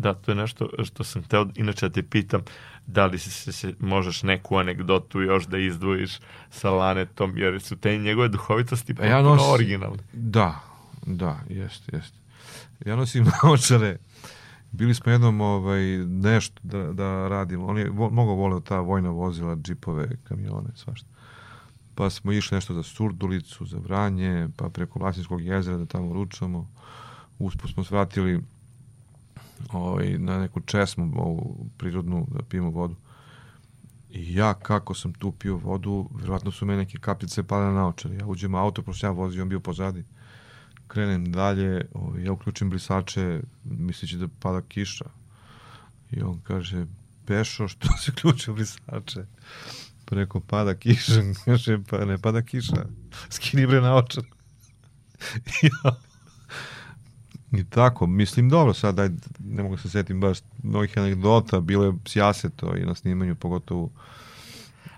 Da. 0.00 0.14
To 0.14 0.30
je 0.30 0.36
nešto 0.36 0.68
što 0.84 1.04
sam 1.04 1.22
teo, 1.22 1.46
inače 1.54 1.88
da 1.88 1.92
te 1.92 2.02
pitam, 2.02 2.40
da 2.86 3.06
li 3.06 3.18
se, 3.18 3.30
se, 3.30 3.52
se 3.52 3.74
možeš 3.80 4.22
neku 4.22 4.56
anegdotu 4.56 5.20
još 5.20 5.46
da 5.46 5.58
izdvojiš 5.58 6.18
sa 6.50 6.70
Lanetom, 6.70 7.38
jer 7.38 7.60
su 7.60 7.76
te 7.76 7.98
njegove 7.98 8.28
duhovitosti 8.28 8.94
Pa 8.94 9.04
ja 9.04 9.22
nosim- 9.22 9.50
originalne. 9.50 9.98
Da, 10.12 10.60
da, 11.06 11.40
jeste, 11.48 11.96
jeste. 11.96 12.18
Ja 12.86 12.96
nosim 12.96 13.24
naočare. 13.42 13.98
Bili 14.72 14.94
smo 14.94 15.12
jednom 15.12 15.40
ovaj, 15.40 15.82
nešto 15.98 16.60
da, 16.62 16.92
da 16.92 17.28
radimo. 17.28 17.66
On 17.66 17.78
je 17.78 17.90
vo, 17.90 18.10
mnogo 18.10 18.32
voleo 18.32 18.60
ta 18.60 18.80
vojna 18.80 19.10
vozila, 19.10 19.56
džipove, 19.56 20.08
kamione, 20.24 20.68
svašta. 20.74 21.06
Pa 21.94 22.10
smo 22.10 22.32
išli 22.32 22.54
nešto 22.54 22.74
za 22.74 22.82
Surdulicu, 22.82 23.66
za 23.66 23.78
Vranje, 23.78 24.48
pa 24.56 24.68
preko 24.68 24.98
Vlasinskog 24.98 25.40
jezera 25.42 25.76
da 25.76 25.86
tamo 25.86 26.14
ručamo. 26.14 26.68
Usput 27.38 27.70
smo 27.70 27.84
svratili 27.84 28.40
ovaj, 29.72 30.18
na 30.18 30.38
neku 30.38 30.60
česmu 30.60 31.12
ovu 31.16 31.66
prirodnu 31.78 32.26
da 32.30 32.42
pijemo 32.42 32.70
vodu. 32.70 32.96
I 34.10 34.34
ja 34.34 34.54
kako 34.54 34.94
sam 34.94 35.12
tu 35.12 35.32
pio 35.32 35.56
vodu, 35.56 36.10
verovatno 36.14 36.50
su 36.50 36.66
me 36.66 36.76
neke 36.76 36.98
kapljice 36.98 37.42
pale 37.42 37.64
na 37.64 37.72
naočare. 37.72 38.16
Ja 38.16 38.26
uđem 38.26 38.54
auto, 38.54 38.82
pošto 38.82 39.06
ja 39.06 39.10
vozio, 39.10 39.42
on 39.42 39.48
bio 39.48 39.60
pozadi. 39.60 40.04
Krenem 40.88 41.32
dalje, 41.32 41.86
ovaj, 41.94 42.24
ja 42.24 42.32
uključim 42.32 42.70
brisače, 42.70 43.40
misleći 43.64 44.16
da 44.16 44.28
pada 44.40 44.60
kiša. 44.68 45.04
I 46.10 46.22
on 46.22 46.40
kaže, 46.40 46.86
Pešo, 47.26 47.68
što 47.68 47.88
se 47.96 48.12
ključio 48.12 48.54
brisače? 48.54 49.24
Pa 50.04 50.16
rekao, 50.16 50.40
pada 50.40 50.74
kiša. 50.74 51.12
Kaže, 51.44 51.78
pa 51.90 52.04
ne 52.04 52.18
pada 52.18 52.42
kiša. 52.42 52.84
Skini 53.30 53.66
bre 53.66 53.80
na 53.80 53.94
očar. 53.94 54.24
Ja, 55.62 55.96
I 57.52 57.64
tako, 57.64 58.06
mislim, 58.06 58.48
dobro, 58.48 58.74
sad 58.74 58.94
daj, 58.94 59.08
ne 59.38 59.62
mogu 59.62 59.76
se 59.76 59.90
setim 59.90 60.20
baš 60.20 60.38
mnogih 60.62 60.98
anegdota, 60.98 61.60
bilo 61.60 61.84
je 61.84 61.92
sjaseto 62.06 62.76
i 62.76 62.84
na 62.84 62.94
snimanju, 62.94 63.34
pogotovo 63.34 63.90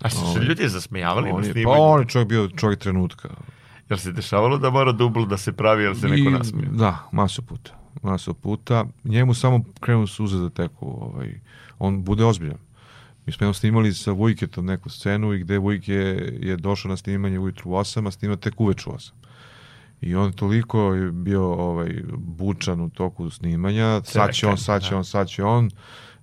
A 0.01 0.09
što 0.09 0.19
su 0.19 0.25
Ovaj, 0.27 0.45
ljudi 0.45 0.69
zasmejavali 0.69 1.31
on 1.31 1.41
na 1.41 1.47
pa 1.47 1.53
snimanju? 1.53 1.77
on 1.83 2.01
je 2.01 2.07
čovjek 2.09 2.29
bio 2.29 2.49
čovjek 2.49 2.81
trenutka. 2.81 3.29
Jel 3.89 3.99
se 3.99 4.13
dešavalo 4.13 4.59
da 4.59 4.71
mora 4.71 4.93
dubl 4.93 5.25
da 5.27 5.37
se 5.37 5.53
pravi, 5.53 5.83
jel 5.83 5.95
se 5.95 6.09
neko 6.09 6.29
I- 6.29 6.33
nasmije? 6.33 6.69
Da, 6.73 7.09
masu 7.13 7.43
puta. 7.43 7.71
Masu 8.03 8.35
puta. 8.35 8.85
Njemu 9.05 9.35
samo 9.35 9.65
krenu 9.81 10.07
suze 10.07 10.39
da 10.39 10.51
teku. 10.51 10.87
Ovaj. 10.87 11.41
On 11.79 12.05
bude 12.05 12.25
ozbiljan. 12.25 12.59
Mi 13.27 13.33
smo 13.33 13.45
jednom 13.45 13.55
snimali 13.55 13.95
sa 13.95 14.13
Vujketom 14.13 14.67
neku 14.67 14.89
scenu 14.91 15.33
i 15.33 15.39
gde 15.39 15.59
Vujke 15.59 15.93
je 16.41 16.57
došao 16.57 16.89
na 16.89 16.97
snimanje 16.97 17.39
ujutru 17.39 17.71
u 17.71 17.75
8, 17.75 18.09
a 18.09 18.11
snima 18.11 18.37
tek 18.37 18.61
uveč 18.61 18.87
u 18.87 18.91
8. 18.91 19.11
I 20.03 20.15
on 20.15 20.33
toliko 20.33 20.95
je 20.95 21.11
bio 21.11 21.53
ovaj, 21.53 22.03
bučan 22.17 22.81
u 22.81 22.91
toku 22.91 23.31
snimanja, 23.31 24.01
sad 24.05 24.33
će 24.33 24.47
on, 24.47 24.59
sad 24.59 24.83
će 24.83 24.91
da. 24.91 24.97
on, 24.97 25.05
sad 25.05 25.29
će 25.29 25.45
on. 25.45 25.71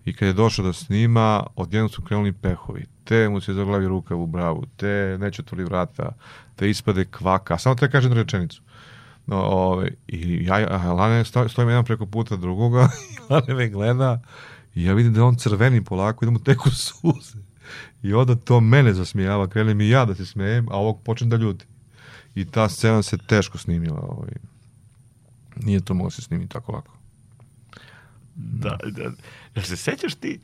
I 0.06 0.14
kad 0.14 0.28
je 0.28 0.34
došao 0.34 0.66
da 0.66 0.74
snima, 0.74 1.44
odjednom 1.56 1.90
su 1.90 2.02
krenuli 2.02 2.32
pehovi. 2.32 2.86
Te 3.04 3.30
mu 3.30 3.42
se 3.42 3.54
zaglavi 3.54 3.88
rukav 3.88 4.22
u 4.22 4.28
bravu, 4.28 4.66
te 4.78 5.18
neće 5.20 5.42
otvori 5.42 5.64
vrata, 5.64 6.12
te 6.56 6.70
ispade 6.70 7.06
kvaka. 7.06 7.58
Samo 7.58 7.76
te 7.76 7.92
kažem 7.92 8.14
rečenicu. 8.14 8.62
No, 9.28 9.38
ove, 9.42 9.92
I 10.08 10.46
ja, 10.46 10.94
Lane 10.94 11.26
sto, 11.26 11.50
stojim 11.50 11.70
jedan 11.70 11.86
preko 11.86 12.06
puta 12.06 12.36
drugoga 12.36 12.90
i 13.12 13.34
Lane 13.34 13.54
me 13.54 13.70
gleda 13.70 14.22
i 14.76 14.84
ja 14.84 14.94
vidim 14.94 15.14
da 15.14 15.24
on 15.24 15.36
crveni 15.36 15.84
polako 15.84 16.26
i 16.26 16.28
da 16.28 16.32
mu 16.32 16.40
teku 16.40 16.70
suze. 16.70 17.38
I 18.04 18.14
onda 18.14 18.36
to 18.36 18.60
mene 18.60 18.94
zasmijava, 18.94 19.48
krenem 19.48 19.82
i 19.82 19.90
ja 19.90 20.06
da 20.06 20.16
se 20.16 20.26
smejem, 20.26 20.68
a 20.70 20.78
ovog 20.78 21.02
počnem 21.04 21.30
da 21.30 21.38
ljuti. 21.38 21.66
I 22.40 22.46
ta 22.46 22.70
scena 22.70 23.04
se 23.04 23.18
teško 23.18 23.58
snimila. 23.58 24.00
Ovaj. 24.02 24.32
Nije 25.56 25.80
to 25.80 25.94
moglo 25.94 26.10
se 26.10 26.22
snimiti 26.22 26.52
tako 26.52 26.72
lako. 26.72 26.98
Da, 28.36 28.78
da. 28.84 29.04
Jel 29.56 29.66
se 29.66 29.78
sećaš 29.78 30.16
ti 30.16 30.40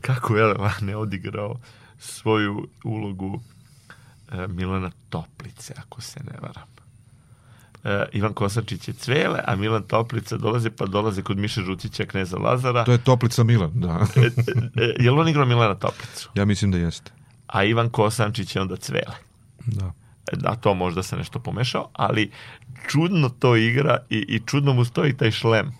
kako 0.00 0.36
je 0.36 0.44
Lane 0.44 0.96
odigrao 0.96 1.56
svoju 1.98 2.68
ulogu 2.84 3.40
e, 4.32 4.46
Milana 4.46 4.90
Toplice, 5.08 5.74
ako 5.76 6.00
se 6.00 6.20
ne 6.24 6.32
varam. 6.42 6.68
E, 7.84 8.08
Ivan 8.12 8.32
Kosačić 8.34 8.88
je 8.88 8.94
Cvele, 8.94 9.40
a 9.46 9.56
Milan 9.56 9.82
Toplica 9.82 10.36
dolaze, 10.36 10.70
pa 10.70 10.86
dolaze 10.86 11.22
kod 11.22 11.38
Miše 11.38 11.60
Žutića, 11.60 12.06
kneza 12.06 12.36
Lazara. 12.36 12.84
To 12.84 12.92
je 12.92 12.98
Toplica 12.98 13.44
Milan, 13.44 13.70
da. 13.74 14.06
E, 14.16 14.20
e, 14.20 14.30
e, 14.76 14.94
je 14.98 15.10
li 15.10 15.20
on 15.20 15.28
igrao 15.28 15.46
Milana 15.46 15.74
Toplicu? 15.74 16.30
ja 16.34 16.44
mislim 16.44 16.70
da 16.70 16.78
jeste. 16.78 17.10
A 17.46 17.64
Ivan 17.64 17.90
Kosančić 17.90 18.56
je 18.56 18.62
onda 18.62 18.76
Cvele. 18.76 19.16
Da. 19.66 19.92
Da 20.32 20.54
to 20.54 20.74
možda 20.74 21.02
se 21.02 21.16
nešto 21.16 21.38
pomešao, 21.38 21.90
ali 21.92 22.30
čudno 22.88 23.28
to 23.28 23.56
igra 23.56 23.98
i, 24.10 24.16
i 24.28 24.40
čudno 24.46 24.72
mu 24.74 24.84
stoji 24.84 25.16
taj 25.16 25.30
šlem. 25.30 25.72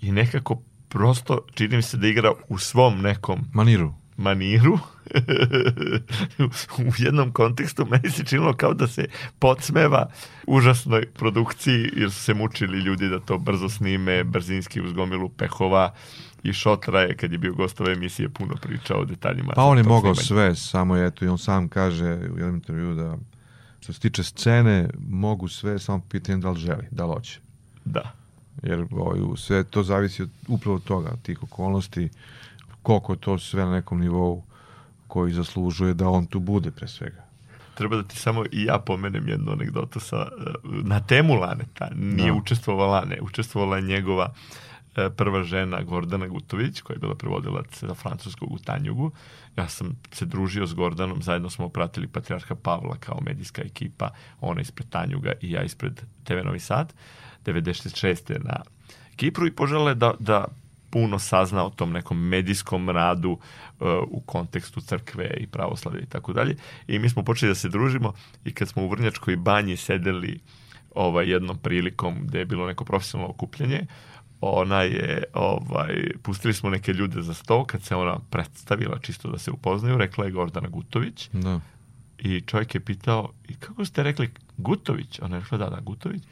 I 0.00 0.12
nekako 0.12 0.60
prosto 0.88 1.38
čini 1.54 1.76
mi 1.76 1.82
se 1.82 1.96
da 1.96 2.06
igra 2.06 2.32
u 2.48 2.58
svom 2.58 3.00
nekom 3.00 3.40
Maniru. 3.52 3.94
maniru 4.16 4.78
u 6.88 6.92
jednom 6.98 7.32
kontekstu 7.32 7.86
meni 7.90 8.10
se 8.10 8.24
činilo 8.24 8.52
kao 8.52 8.74
da 8.74 8.86
se 8.86 9.06
podsmeva 9.38 10.10
užasnoj 10.46 11.06
produkciji 11.06 11.90
jer 11.96 12.10
su 12.10 12.22
se 12.22 12.34
mučili 12.34 12.78
ljudi 12.78 13.08
da 13.08 13.20
to 13.20 13.38
brzo 13.38 13.68
snime, 13.68 14.24
brzinski 14.24 14.80
uz 14.80 14.92
gomilu 14.92 15.28
pehova 15.28 15.94
i 16.42 16.52
Šotra 16.52 17.00
je 17.00 17.16
kad 17.16 17.32
je 17.32 17.38
bio 17.38 17.54
gost 17.54 17.80
ove 17.80 17.92
emisije 17.92 18.28
puno 18.28 18.54
pričao 18.62 19.00
o 19.00 19.04
detaljima. 19.04 19.52
Pa 19.56 19.62
on 19.62 19.78
je 19.78 19.84
mogao 19.84 20.14
snimanja. 20.14 20.54
sve, 20.54 20.56
samo 20.56 20.96
je, 20.96 21.06
eto, 21.06 21.24
i 21.24 21.28
on 21.28 21.38
sam 21.38 21.68
kaže 21.68 22.06
u 22.06 22.38
jednom 22.38 22.54
intervju 22.54 22.94
da 22.94 23.16
što 23.84 23.92
se 23.92 24.00
tiče 24.00 24.22
scene, 24.22 24.88
mogu 25.08 25.48
sve, 25.48 25.78
samo 25.78 26.02
pitanje 26.08 26.38
da 26.38 26.50
li 26.50 26.60
želi, 26.60 26.86
da 26.90 27.04
li 27.06 27.14
hoće. 27.14 27.40
Da. 27.84 28.12
Jer 28.62 28.86
ovaj, 28.90 29.20
sve 29.36 29.64
to 29.64 29.82
zavisi 29.82 30.22
od, 30.22 30.30
upravo 30.48 30.76
od 30.76 30.84
toga, 30.84 31.16
tih 31.22 31.42
okolnosti, 31.42 32.08
koliko 32.82 33.12
je 33.12 33.18
to 33.18 33.38
sve 33.38 33.64
na 33.64 33.72
nekom 33.72 34.00
nivou 34.00 34.42
koji 35.08 35.32
zaslužuje 35.32 35.94
da 35.94 36.08
on 36.08 36.26
tu 36.26 36.40
bude 36.40 36.70
pre 36.70 36.88
svega. 36.88 37.24
Treba 37.74 37.96
da 37.96 38.02
ti 38.02 38.16
samo 38.16 38.44
i 38.52 38.64
ja 38.64 38.78
pomenem 38.78 39.28
jednu 39.28 39.52
anegdotu 39.52 40.00
sa, 40.00 40.16
eh, 40.16 40.52
na 40.64 41.00
temu 41.00 41.34
Laneta. 41.34 41.90
Nije 41.94 42.32
Da. 42.32 42.38
učestvovala 42.38 43.00
Lane, 43.00 43.18
učestvovala 43.20 43.76
je 43.76 43.82
njegova 43.82 44.32
eh, 44.32 44.73
prva 45.16 45.42
žena 45.42 45.82
Gordana 45.82 46.26
Gutović, 46.26 46.80
koja 46.80 46.94
je 46.94 46.98
bila 46.98 47.14
prevodilac 47.14 47.80
za 47.80 47.94
francuskog 47.94 48.52
u 48.52 48.58
Tanjugu. 48.58 49.10
Ja 49.56 49.68
sam 49.68 49.96
se 50.12 50.26
družio 50.26 50.66
s 50.66 50.74
Gordanom, 50.74 51.22
zajedno 51.22 51.50
smo 51.50 51.68
pratili 51.68 52.06
Patriarha 52.06 52.54
Pavla 52.54 52.96
kao 53.00 53.20
medijska 53.20 53.62
ekipa, 53.62 54.10
ona 54.40 54.60
ispred 54.60 54.88
Tanjuga 54.88 55.32
i 55.40 55.50
ja 55.50 55.62
ispred 55.62 56.00
TV 56.24 56.34
Novi 56.44 56.60
Sad, 56.60 56.92
96. 57.46 58.44
na 58.44 58.62
Kipru 59.16 59.46
i 59.46 59.52
požela 59.52 59.88
je 59.88 59.94
da, 59.94 60.14
da 60.18 60.44
puno 60.90 61.18
sazna 61.18 61.64
o 61.64 61.70
tom 61.70 61.92
nekom 61.92 62.28
medijskom 62.28 62.90
radu 62.90 63.30
uh, 63.30 63.38
u 64.08 64.20
kontekstu 64.26 64.80
crkve 64.80 65.34
i 65.36 65.46
pravoslavlja 65.46 66.00
i 66.00 66.06
tako 66.06 66.32
dalje. 66.32 66.56
I 66.88 66.98
mi 66.98 67.08
smo 67.08 67.22
počeli 67.22 67.50
da 67.50 67.54
se 67.54 67.68
družimo 67.68 68.12
i 68.44 68.52
kad 68.52 68.68
smo 68.68 68.82
u 68.84 68.88
Vrnjačkoj 68.88 69.36
banji 69.36 69.76
sedeli 69.76 70.40
ovaj, 70.94 71.30
jednom 71.30 71.58
prilikom 71.58 72.26
gde 72.26 72.38
je 72.38 72.44
bilo 72.44 72.66
neko 72.66 72.84
profesionalno 72.84 73.30
okupljanje, 73.30 73.86
ona 74.52 74.82
je, 74.82 75.22
ovaj, 75.34 76.10
pustili 76.22 76.54
smo 76.54 76.70
neke 76.70 76.92
ljude 76.92 77.22
za 77.22 77.34
sto, 77.34 77.64
kad 77.64 77.82
se 77.82 77.96
ona 77.96 78.18
predstavila 78.30 78.98
čisto 78.98 79.30
da 79.30 79.38
se 79.38 79.50
upoznaju, 79.50 79.98
rekla 79.98 80.24
je 80.24 80.30
Gordana 80.30 80.68
Gutović 80.68 81.28
Da. 81.32 81.60
i 82.18 82.40
čovjek 82.40 82.74
je 82.74 82.80
pitao, 82.80 83.28
i 83.48 83.54
kako 83.54 83.84
ste 83.84 84.02
rekli 84.02 84.30
Gutović? 84.56 85.20
Ona 85.22 85.36
je 85.36 85.40
rekla, 85.42 85.58
da, 85.58 85.70
da, 85.70 85.80
Gutović. 85.80 86.22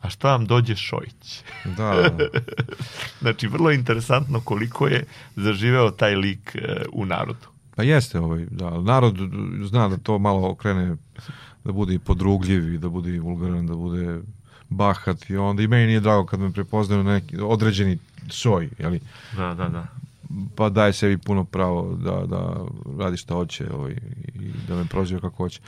A 0.00 0.10
šta 0.10 0.30
vam 0.32 0.46
dođe 0.46 0.76
Šojić? 0.76 1.42
Da, 1.64 2.08
da. 2.08 2.28
Znači, 3.20 3.46
vrlo 3.46 3.70
interesantno 3.70 4.40
koliko 4.40 4.86
je 4.86 5.04
zaživeo 5.36 5.90
taj 5.90 6.14
lik 6.14 6.56
e, 6.56 6.84
u 6.92 7.06
narodu. 7.06 7.46
Pa 7.76 7.82
jeste, 7.82 8.18
ovaj, 8.18 8.46
da, 8.50 8.80
narod 8.80 9.18
zna 9.64 9.88
da 9.88 9.96
to 9.96 10.18
malo 10.18 10.50
okrene, 10.50 10.96
da 11.64 11.72
bude 11.72 11.94
i 11.94 11.98
podrugljiv 11.98 12.74
i 12.74 12.78
da 12.78 12.88
bude 12.88 13.10
i 13.14 13.18
vulgaran, 13.18 13.66
da 13.66 13.74
bude 13.74 14.20
bahat 14.68 15.30
i 15.30 15.36
onda 15.36 15.62
i 15.62 15.66
meni 15.66 15.86
nije 15.86 16.00
drago 16.00 16.26
kad 16.26 16.40
me 16.40 16.52
prepoznaju 16.52 17.04
na 17.04 17.12
neki 17.12 17.36
određeni 17.40 17.98
soj, 18.30 18.68
jeli? 18.78 19.00
Da, 19.36 19.54
da, 19.54 19.68
da. 19.68 19.86
pa 20.56 20.68
daje 20.68 20.92
sebi 20.92 21.18
puno 21.18 21.44
pravo 21.44 21.96
da, 22.04 22.26
da 22.26 22.56
radi 22.98 23.16
šta 23.16 23.34
hoće 23.34 23.72
ovaj, 23.72 23.92
i 24.34 24.50
da 24.68 24.76
me 24.76 24.84
proziva 24.84 25.20
kako 25.20 25.36
hoće. 25.36 25.60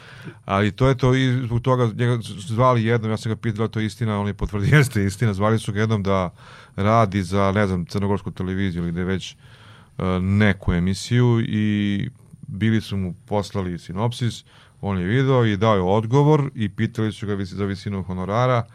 Ali 0.44 0.72
to 0.72 0.88
je 0.88 0.96
to 0.96 1.14
i 1.14 1.42
zbog 1.44 1.62
toga 1.62 1.87
njega 1.87 2.18
zvali 2.22 2.85
jednom, 2.85 3.11
ja 3.11 3.16
sam 3.16 3.32
ga 3.32 3.37
pitao 3.37 3.56
da 3.56 3.62
li 3.62 3.68
je 3.68 3.72
to 3.72 3.80
istina, 3.80 4.20
on 4.20 4.26
je 4.26 4.35
potvrdio 4.35 4.76
jeste 4.78 5.04
istina, 5.04 5.35
zvali 5.35 5.59
su 5.59 5.72
ga 5.72 5.80
jednom 5.80 6.02
da 6.02 6.30
radi 6.76 7.22
za, 7.22 7.52
ne 7.54 7.66
znam, 7.66 7.85
crnogorsku 7.85 8.30
televiziju 8.30 8.88
ili 8.88 9.00
je 9.00 9.04
već 9.04 9.37
uh, 9.98 10.04
neku 10.20 10.72
emisiju 10.72 11.40
i 11.40 12.11
bili 12.46 12.80
su 12.80 12.96
mu 12.96 13.14
poslali 13.28 13.78
sinopsis, 13.78 14.44
on 14.80 14.98
je 14.98 15.04
video 15.04 15.44
i 15.44 15.56
dao 15.56 15.74
je 15.74 15.80
odgovor 15.80 16.50
i 16.54 16.68
pitali 16.68 17.12
su 17.12 17.26
ga 17.26 17.44
za 17.44 17.64
visinu 17.64 18.02
honorara 18.02 18.66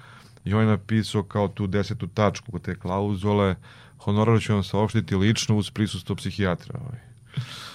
i 0.45 0.53
on 0.53 0.61
je 0.61 0.67
napisao 0.67 1.23
kao 1.23 1.47
tu 1.47 1.67
desetu 1.67 2.07
tačku 2.07 2.51
kod 2.51 2.61
te 2.61 2.75
klauzule 2.75 3.55
honorar 3.97 4.41
ću 4.41 4.53
vam 4.53 4.63
saopštiti 4.63 5.15
lično 5.15 5.55
uz 5.55 5.69
prisustvo 5.69 6.15
psihijatra. 6.15 6.79
Ovaj. 6.79 6.99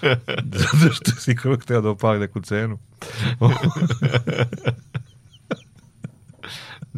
Zato 0.81 0.95
što 0.95 1.11
je 1.11 1.21
sigurno 1.21 1.59
hteo 1.59 1.81
da 1.81 1.91
opali 1.91 2.19
neku 2.21 2.41
cenu. 2.41 2.79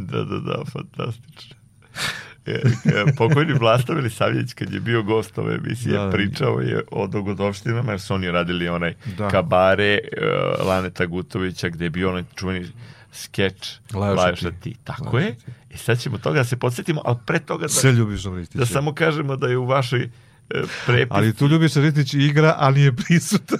Da, 0.00 0.24
da, 0.24 0.38
da, 0.38 0.64
fantastično. 0.72 1.56
E, 2.46 2.52
e, 2.52 3.12
pokojni 3.16 3.52
Vlasta 3.52 3.94
Milisavljević 3.94 4.52
kad 4.52 4.72
je 4.72 4.80
bio 4.80 5.02
gost 5.02 5.38
ove 5.38 5.54
emisije 5.54 5.98
Da, 5.98 6.04
da. 6.04 6.10
pričao 6.10 6.60
je 6.60 6.82
o 6.90 7.06
dogodovštinama 7.06 7.92
jer 7.92 8.00
su 8.00 8.14
oni 8.14 8.30
radili 8.30 8.68
onaj 8.68 8.94
Da. 9.18 9.28
kabare 9.28 9.98
uh, 10.02 10.66
Laneta 10.66 11.06
Gutovića 11.06 11.68
gde 11.68 11.84
je 11.84 11.90
bio 11.90 12.08
onaj 12.08 12.24
čuveni 12.34 12.66
skeč 13.12 13.74
Lajoša 13.92 14.50
ti. 14.60 14.74
Tako 14.84 15.16
Lajoša 15.16 15.28
je. 15.28 15.36
I 15.74 15.76
sad 15.76 16.00
ćemo 16.00 16.18
toga 16.18 16.38
da 16.38 16.44
se 16.44 16.56
podsjetimo, 16.56 17.02
ali 17.04 17.16
pre 17.26 17.38
toga 17.38 17.68
Sve 17.68 17.92
da, 17.92 17.98
ljubiš 17.98 18.24
Ristića. 18.24 18.58
da 18.58 18.66
samo 18.66 18.94
kažemo 18.94 19.36
da 19.36 19.46
je 19.46 19.56
u 19.56 19.66
vašoj 19.66 20.02
e, 20.50 20.62
prepis... 20.86 21.10
Ali 21.10 21.34
tu 21.34 21.46
Ljubiš 21.46 21.74
Ristić 21.74 22.14
igra, 22.14 22.54
a 22.58 22.70
nije 22.70 22.92
prisutan. 22.92 23.58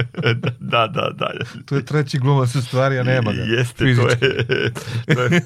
da, 0.72 0.86
da, 0.86 1.10
da. 1.14 1.30
to 1.66 1.76
je 1.76 1.84
treći 1.84 2.18
glumac 2.18 2.54
u 2.54 2.62
stvari, 2.62 2.98
a 2.98 3.02
nema 3.02 3.32
ga. 3.32 3.42
Jeste, 3.42 3.78
to 3.78 3.84
fizički. 3.84 4.24
je... 4.24 4.72
to 5.14 5.22
je 5.22 5.42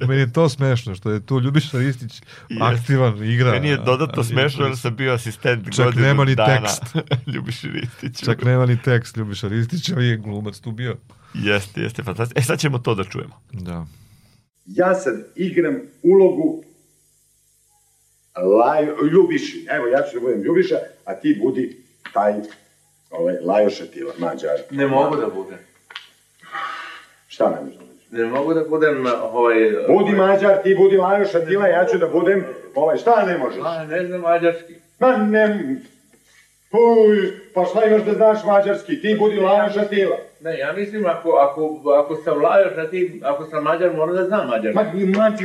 Meni 0.08 0.20
je 0.20 0.32
to 0.32 0.48
smešno, 0.48 0.94
što 0.94 1.10
je 1.10 1.26
tu 1.26 1.40
Ljubiš 1.40 1.72
Ristić 1.72 2.22
Jeste. 2.48 2.64
aktivan, 2.64 3.24
igra. 3.24 3.50
Meni 3.50 3.68
je 3.68 3.76
dodatno 3.76 4.24
smešno 4.24 4.66
jer 4.66 4.76
sam 4.76 4.96
bio 4.96 5.12
asistent 5.12 5.74
Čak 5.76 5.84
godinu 5.84 6.06
nema 6.06 6.24
ni 6.24 6.34
dana 6.34 6.60
tekst. 6.60 6.96
Ljubiš 7.26 7.62
Ristiću. 7.62 8.24
Čak 8.24 8.44
nema 8.44 8.66
ni 8.66 8.82
tekst 8.82 9.16
Ljubiša 9.16 9.48
Ristića, 9.48 9.94
ali 9.96 10.06
je 10.06 10.16
glumac 10.16 10.58
tu 10.58 10.72
bio. 10.72 10.96
Jeste, 11.34 11.80
jeste, 11.80 12.02
fantastično. 12.02 12.40
E 12.40 12.42
sad 12.42 12.58
ćemo 12.58 12.78
to 12.78 12.94
da 12.94 13.04
čujemo. 13.04 13.40
Da. 13.52 13.86
ja 14.66 14.94
sad 14.94 15.14
igram 15.36 15.80
ulogu 16.02 16.62
Laj, 18.36 18.86
Ljubiši. 19.12 19.66
Evo, 19.70 19.86
ja 19.86 20.02
ću 20.02 20.14
da 20.14 20.20
budem 20.20 20.42
Ljubiša, 20.42 20.76
a 21.04 21.14
ti 21.14 21.38
budi 21.42 21.82
taj 22.12 22.34
ovaj, 23.10 23.34
Lajoša 23.44 23.86
Tila, 23.86 24.12
mađar. 24.18 24.56
Ne 24.70 24.86
mogu 24.86 25.16
da 25.16 25.26
budem. 25.26 25.58
Šta 27.28 27.50
ne 27.50 27.56
da 27.56 27.62
budeš? 27.62 28.10
Ne 28.10 28.24
mogu 28.24 28.54
da 28.54 28.64
budem 28.64 29.06
ovaj... 29.22 29.54
Budi 29.88 30.12
mađar, 30.12 30.62
ti 30.62 30.74
budi 30.78 30.96
Lajoša 30.96 31.46
Tila, 31.46 31.66
ja 31.66 31.86
ću 31.86 31.98
da 31.98 32.08
budem, 32.08 32.44
ovaj, 32.74 32.96
šta 32.96 33.26
ne 33.26 33.38
možeš? 33.38 33.60
A, 33.64 33.84
ne 33.84 34.06
znam 34.06 34.20
mađarski. 34.20 34.74
Ma 34.98 35.16
ne... 35.16 35.76
Uj, 36.72 37.32
pa 37.54 37.64
šta 37.64 37.84
imaš 37.84 38.02
da 38.02 38.14
znaš 38.14 38.38
mađarski? 38.44 39.00
Ti 39.00 39.16
budi 39.18 39.36
Lajoša 39.36 39.84
Tila. 39.84 40.16
Ne, 40.40 40.58
ja 40.58 40.72
mislim 40.72 41.06
ako, 41.06 41.30
ako, 41.30 41.90
ako 41.90 42.16
sam 42.16 42.42
lajoš, 42.42 42.78
a 42.78 42.90
ti, 42.90 43.20
ako 43.24 43.44
sam 43.44 43.64
mađar, 43.64 43.94
moram 43.96 44.16
da 44.16 44.24
znam 44.24 44.48
mađarski. 44.48 45.06
Ma, 45.06 45.22
ma. 45.22 45.36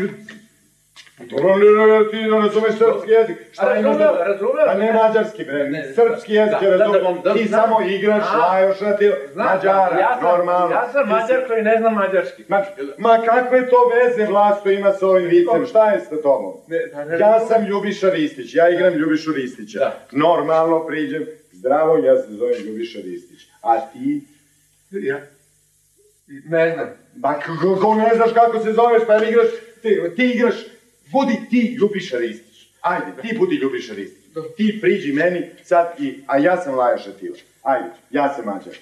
Dobro, 1.20 1.56
ne, 1.58 2.12
ti 2.12 2.16
ne 2.16 2.40
razumeš 2.40 2.78
srpski 2.78 3.12
jezik. 3.12 3.38
Šta 3.52 3.76
imaš 3.78 3.98
da... 3.98 4.24
Razumem. 4.28 4.66
Pa 4.66 4.74
ne 4.74 4.94
mađarski, 4.94 5.44
bre, 5.44 5.70
Ne, 5.70 5.94
srpski 5.94 6.34
jezik 6.34 6.60
da, 6.60 6.66
je 6.66 6.72
da, 6.72 6.78
da, 6.78 6.84
razumem. 6.84 7.38
Ti 7.38 7.48
znam. 7.48 7.62
samo 7.62 7.82
igraš 7.82 8.24
Znam. 8.30 8.42
Lajoša 8.42 8.98
Tila, 8.98 9.16
Znam, 9.34 9.48
mađara, 9.48 10.00
ja 10.00 10.18
sam, 10.20 10.24
normalno. 10.24 10.76
Ja 10.76 10.90
sam 10.92 11.04
Ti 11.04 11.10
mađar 11.10 11.48
koji 11.48 11.62
ne 11.64 11.76
zna 11.80 11.90
mađarski. 11.90 12.44
Ma, 12.48 12.64
ma 12.98 13.18
kakve 13.26 13.70
to 13.70 13.78
veze 13.94 14.26
vlasto 14.32 14.70
ima 14.70 14.94
sa 14.94 15.08
ovim 15.08 15.28
vicem? 15.30 15.66
Šta 15.66 15.92
je 15.92 16.00
sa 16.00 16.22
tobom? 16.22 16.54
Ja 17.20 17.40
sam 17.40 17.66
Ljubiša 17.66 18.10
Ristić, 18.10 18.56
ja 18.56 18.70
igram 18.70 18.94
Ljubišu 18.94 19.32
Ristića. 19.32 19.92
Normalno 20.12 20.86
priđem, 20.88 21.26
zdravo, 21.52 21.98
ja 21.98 22.18
se 22.18 22.32
zovem 22.32 22.62
Ljubiša 22.66 23.00
Ristić. 23.04 23.40
A 23.62 23.80
ti? 23.80 24.22
Ja. 24.92 25.20
Ne 26.28 26.74
znam. 26.74 26.88
Ma 27.16 27.34
kako 27.34 27.96
ne 27.96 28.12
znaš 28.16 28.34
kako 28.34 28.60
se 28.60 28.72
zoveš, 28.72 29.02
pa 29.08 29.14
jel 29.14 29.30
igraš, 29.30 29.48
ti, 29.82 30.02
ti 30.16 30.32
igraš, 30.36 30.56
budi 31.14 31.38
ti 31.50 31.78
Ljubiša 31.80 32.18
Ristić. 32.18 32.68
Ajde, 32.82 33.06
ti 33.22 33.38
budi 33.38 33.56
Ljubiša 33.56 33.94
Ristić. 33.94 34.24
Ti 34.58 34.78
priđi 34.82 35.14
meni 35.14 35.50
sad 35.64 35.94
i, 36.00 36.20
a 36.28 36.38
ja 36.38 36.58
sam 36.58 36.76
Lajoša 36.76 37.12
Tila. 37.12 37.36
Ajde, 37.64 37.90
ja 38.10 38.34
sam 38.34 38.46
Mađar. 38.46 38.74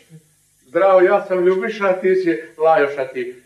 Zdravo, 0.68 1.02
ja 1.02 1.26
sam 1.26 1.46
Ljubiša, 1.46 1.86
a 1.86 1.94
ti 1.94 2.16
si 2.16 2.42
Lajoš, 2.58 2.98
a 2.98 3.08
ti... 3.08 3.42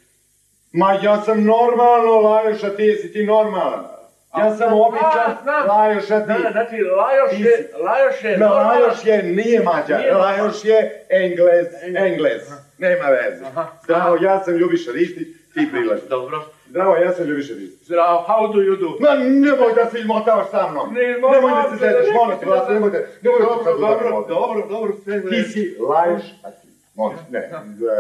Ma 0.71 1.00
ja 1.04 1.21
sam 1.21 1.43
normalno 1.43 2.12
Lajoša, 2.12 2.76
ti 2.76 2.84
jesi 2.84 3.13
ti 3.13 3.26
normalan. 3.26 3.86
Ja 4.38 4.56
sam 4.56 4.74
običan. 4.74 5.38
Lajoša 5.67 6.19
ti. 6.19 6.43
Da, 6.43 6.50
znači, 6.52 6.76
Lajoš 6.98 7.30
Ti 7.30 7.41
je, 7.43 7.58
si- 7.58 7.82
Lajoš 7.84 8.24
je... 8.24 8.38
No, 8.38 8.45
normalan- 8.45 8.82
Lajoš 8.82 9.06
je, 9.06 9.24
nije 9.24 9.60
Mađar, 9.63 10.00
Nije 10.00 10.13
Lajoš 10.13 10.65
je 10.65 11.06
Englez, 11.10 11.67
Englez. 11.95 12.41
Nema 12.78 13.06
veze. 13.06 13.45
Aha. 13.45 13.67
Zdravo, 13.84 14.17
ja 14.21 14.43
sam 14.43 14.54
Ljubiša 14.58 14.91
Ristić, 14.91 15.28
ti 15.54 15.67
prilazi. 15.71 16.02
Dobro. 16.10 16.45
Zdravo, 16.69 16.95
ja 16.95 17.13
sam 17.13 17.25
Ljubiša 17.25 17.54
Ristić. 17.54 17.88
Zdravo, 17.88 18.25
how 18.28 18.54
do 18.54 18.60
you 18.60 18.75
do? 18.78 18.89
Ma 18.99 19.13
nemoj 19.15 19.73
da 19.75 19.89
se 19.91 19.99
izmotavaš 19.99 20.49
sa 20.51 20.71
mnom. 20.71 20.93
Ne 20.93 21.12
izmotavaš 21.12 21.41
nemoj 21.41 21.51
da 21.63 21.69
se 21.69 21.78
se, 21.78 21.86
ne, 22.04 22.13
molim 22.13 22.39
te, 22.39 22.45
ne, 22.45 22.51
Vlasto, 22.51 22.73
nemoj 22.73 22.89
da, 22.91 22.97
nemoj 23.21 23.39
da 23.39 23.45
se 23.47 23.49
Dobro, 23.49 23.78
udari 23.78 24.04
dobro, 24.04 24.25
dobro, 24.30 24.67
dobro, 24.69 24.93
sve 25.04 25.21
Ti 25.23 25.43
si 25.43 25.75
Lajoš, 25.82 26.23
a 26.43 26.51
ti. 26.51 26.67
Molim, 26.95 27.17
ne, 27.30 27.49
da, 27.49 27.91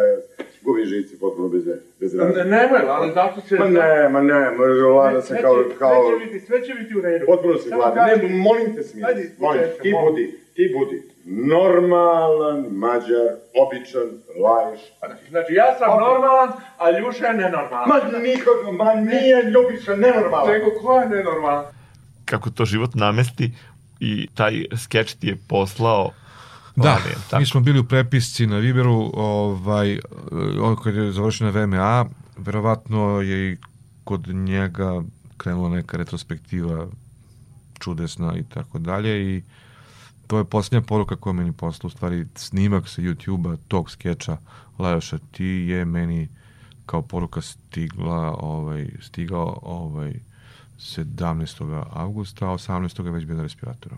gubim 0.61 0.85
žici 0.85 1.19
potpuno 1.19 1.47
bez, 1.47 1.63
bez 1.99 2.13
Ne, 2.13 2.19
razloga. 2.19 2.43
nemoj, 2.45 2.79
ali 2.87 3.11
zašto 3.13 3.41
se... 3.41 3.55
Ma 3.55 3.67
ne, 3.67 4.09
ma 4.09 4.21
ne, 4.21 4.39
ma 4.51 4.63
vlada 4.87 5.21
sam 5.21 5.27
Sve 5.27 5.41
kao, 5.41 5.63
kao, 5.79 6.09
Sve 6.09 6.19
će 6.19 6.25
biti, 6.25 6.45
sve 6.45 6.61
će 6.61 6.73
biti 6.73 6.97
u 6.97 7.01
redu. 7.01 7.25
potpuno 7.25 7.57
se 7.57 7.69
kaži- 7.69 8.21
Ne, 8.21 8.37
molim 8.37 8.75
te 8.75 8.83
smiri, 8.83 9.29
molim, 9.39 9.61
ti 9.81 9.93
budi, 10.01 10.39
ti 10.53 10.75
budi, 10.75 11.03
normalan 11.25 12.65
mađar, 12.71 13.29
običan, 13.63 14.09
laješ. 14.43 14.79
Znači, 15.29 15.53
ja 15.53 15.65
sam 15.79 15.99
normalan, 15.99 16.49
a 16.77 16.99
Ljuša 16.99 17.25
je 17.25 17.33
nenormalan. 17.33 17.89
Ma 17.89 18.19
nikako, 18.19 18.71
ma 18.71 18.93
nije 18.93 19.43
Ljubiša 19.43 19.95
nenormalan. 19.95 20.51
Nego 20.53 20.65
ko 20.81 20.99
je 20.99 21.09
nenormalan? 21.09 21.65
Kako 22.25 22.49
to 22.49 22.65
život 22.65 22.95
namesti 22.95 23.51
i 23.99 24.27
taj 24.35 24.65
skeč 24.77 25.13
ti 25.13 25.27
je 25.27 25.37
poslao 25.47 26.11
Da, 26.75 26.89
Lane, 26.89 27.15
tako. 27.29 27.39
mi 27.39 27.45
smo 27.45 27.61
bili 27.61 27.79
u 27.79 27.87
prepisci 27.87 28.47
na 28.47 28.57
Viberu, 28.57 29.11
ovaj, 29.13 29.99
on 30.61 30.75
kad 30.83 30.95
je 30.95 31.11
završio 31.11 31.51
na 31.51 31.59
VMA, 31.59 32.05
verovatno 32.37 33.21
je 33.21 33.51
i 33.51 33.57
kod 34.03 34.27
njega 34.27 35.01
krenula 35.37 35.69
neka 35.69 35.97
retrospektiva 35.97 36.87
čudesna 37.79 38.33
i 38.37 38.43
tako 38.53 38.79
dalje 38.79 39.35
i 39.35 39.43
to 40.27 40.37
je 40.37 40.45
posljednja 40.45 40.81
poruka 40.81 41.15
koja 41.15 41.33
meni 41.33 41.51
posla, 41.51 41.87
u 41.87 41.89
stvari 41.89 42.25
snimak 42.35 42.89
sa 42.89 43.01
YouTube-a 43.01 43.57
tog 43.67 43.91
skeča 43.91 44.37
Lajoša 44.79 45.17
ti 45.31 45.45
je 45.45 45.85
meni 45.85 46.27
kao 46.85 47.01
poruka 47.01 47.41
stigla, 47.41 48.35
ovaj, 48.39 48.89
stigao 49.01 49.59
ovaj, 49.61 50.13
17. 50.77 51.83
avgusta, 51.93 52.45
a 52.45 52.53
18. 52.53 53.05
je 53.05 53.11
već 53.11 53.25
bio 53.25 53.35
na 53.35 53.43
respiratoru. 53.43 53.95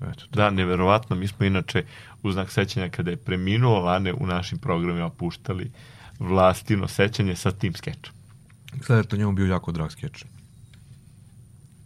Eto, 0.00 0.26
to. 0.30 0.36
Da, 0.36 0.50
neverovatno. 0.50 1.16
Mi 1.16 1.28
smo 1.28 1.46
inače 1.46 1.84
u 2.22 2.32
znak 2.32 2.50
sećanja 2.50 2.88
kada 2.88 3.10
je 3.10 3.16
preminuo 3.16 3.80
Lane 3.80 4.12
u 4.12 4.26
našim 4.26 4.58
programima 4.58 5.10
puštali 5.10 5.70
vlastino 6.18 6.88
sećanje 6.88 7.36
sa 7.36 7.50
tim 7.50 7.74
skečom. 7.74 8.14
Sada 8.82 8.98
je 8.98 9.04
to 9.04 9.16
njemu 9.16 9.32
bio 9.32 9.46
jako 9.46 9.72
drag 9.72 9.90
skeč. 9.90 10.24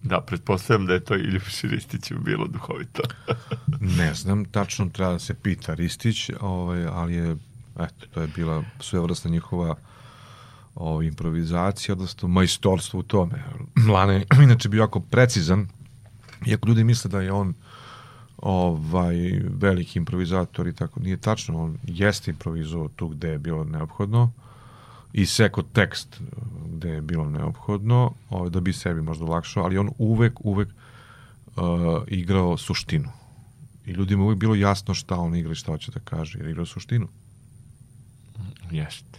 Da, 0.04 0.20
pretpostavljam 0.20 0.86
da 0.86 0.92
je 0.92 1.00
to 1.00 1.14
i 1.14 1.18
Ljubiši 1.18 1.68
Ristiću 1.68 2.14
bilo 2.18 2.46
duhovito. 2.46 3.02
Ne 3.98 4.14
znam, 4.14 4.44
tačno 4.44 4.88
treba 4.92 5.12
da 5.12 5.18
se 5.18 5.34
pita 5.34 5.74
Ristić, 5.74 6.30
ovaj, 6.40 6.86
ali 6.86 7.14
je, 7.14 7.36
eto, 7.80 8.06
to 8.14 8.20
je 8.20 8.28
bila 8.36 8.64
svevrstna 8.80 9.30
njihova 9.30 9.76
ovaj, 10.74 11.06
improvizacija, 11.06 11.92
odnosno 11.92 12.28
majstorstvo 12.28 13.00
u 13.00 13.02
tome. 13.02 13.44
Lane 13.88 14.14
je 14.14 14.26
inače 14.44 14.68
bio 14.68 14.80
jako 14.80 15.00
precizan, 15.00 15.68
iako 16.46 16.68
ljudi 16.68 16.84
misle 16.84 17.10
da 17.10 17.20
je 17.20 17.32
on 17.32 17.54
ovaj 18.36 19.40
veliki 19.42 19.98
improvizator 19.98 20.66
i 20.66 20.74
tako 20.74 21.00
nije 21.00 21.16
tačno, 21.16 21.62
on 21.62 21.78
jeste 21.82 22.30
improvizovao 22.30 22.88
tu 22.88 23.08
gde 23.08 23.28
je 23.28 23.38
bilo 23.38 23.64
neophodno 23.64 24.32
i 25.14 25.26
seko 25.26 25.62
tekst 25.62 26.20
gde 26.74 26.88
je 26.88 27.00
bilo 27.00 27.30
neophodno, 27.30 28.12
ovaj, 28.30 28.50
da 28.50 28.60
bi 28.60 28.72
sebi 28.72 29.02
možda 29.02 29.24
olakšao, 29.24 29.64
ali 29.64 29.78
on 29.78 29.90
uvek, 29.98 30.40
uvek 30.40 30.68
uh, 30.68 31.64
igrao 32.06 32.56
suštinu. 32.56 33.08
I 33.86 33.90
ljudima 33.90 34.24
uvek 34.24 34.38
bilo 34.38 34.54
jasno 34.54 34.94
šta 34.94 35.16
on 35.16 35.34
igra 35.34 35.52
i 35.52 35.54
šta 35.54 35.72
hoće 35.72 35.92
da 35.92 36.00
kaže, 36.00 36.38
jer 36.38 36.46
je 36.46 36.50
igrao 36.50 36.66
suštinu. 36.66 37.08
Jeste. 38.70 39.18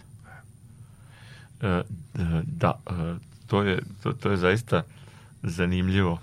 E, 1.62 1.82
da, 2.42 2.78
e, 2.86 3.14
to 3.46 3.62
je, 3.62 3.82
to, 4.02 4.12
to 4.12 4.30
je 4.30 4.36
zaista 4.36 4.82
zanimljivo 5.42 6.18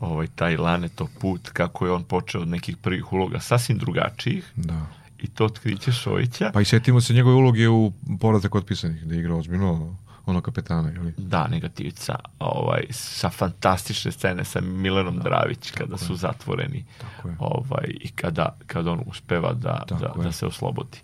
ovaj, 0.00 0.26
taj 0.34 0.56
Laneto 0.56 1.08
put, 1.20 1.48
kako 1.48 1.86
je 1.86 1.92
on 1.92 2.04
počeo 2.04 2.40
od 2.40 2.48
nekih 2.48 2.76
prvih 2.76 3.12
uloga 3.12 3.40
sasvim 3.40 3.78
drugačijih 3.78 4.52
Da. 4.56 4.86
I 5.26 5.28
to 5.28 5.44
otkriće 5.44 5.92
Šojića. 5.92 6.50
Pa 6.54 6.60
i 6.60 6.64
setimo 6.64 7.00
se 7.00 7.14
njegove 7.14 7.36
uloge 7.36 7.68
u 7.68 7.92
Povratak 8.20 8.54
otpisanih, 8.54 9.04
da 9.04 9.14
je 9.14 9.20
igrao 9.20 9.38
ozbiljno 9.38 9.96
ono 10.26 10.40
kapetana, 10.40 10.92
ili? 10.92 11.12
Da, 11.16 11.46
negativca, 11.46 12.14
ovaj, 12.38 12.84
sa 12.90 13.30
fantastične 13.30 14.12
scene 14.12 14.44
sa 14.44 14.60
Milenom 14.60 15.18
Dravić 15.18 15.70
kada 15.70 15.98
su 15.98 16.16
zatvoreni 16.16 16.84
je. 17.24 17.36
ovaj, 17.38 17.86
i 18.00 18.08
kada, 18.08 18.56
kada 18.66 18.90
on 18.90 19.02
uspeva 19.06 19.52
da, 19.52 19.84
Tako 19.88 20.00
da, 20.00 20.12
je. 20.16 20.24
da 20.24 20.32
se 20.32 20.46
oslobodi. 20.46 20.98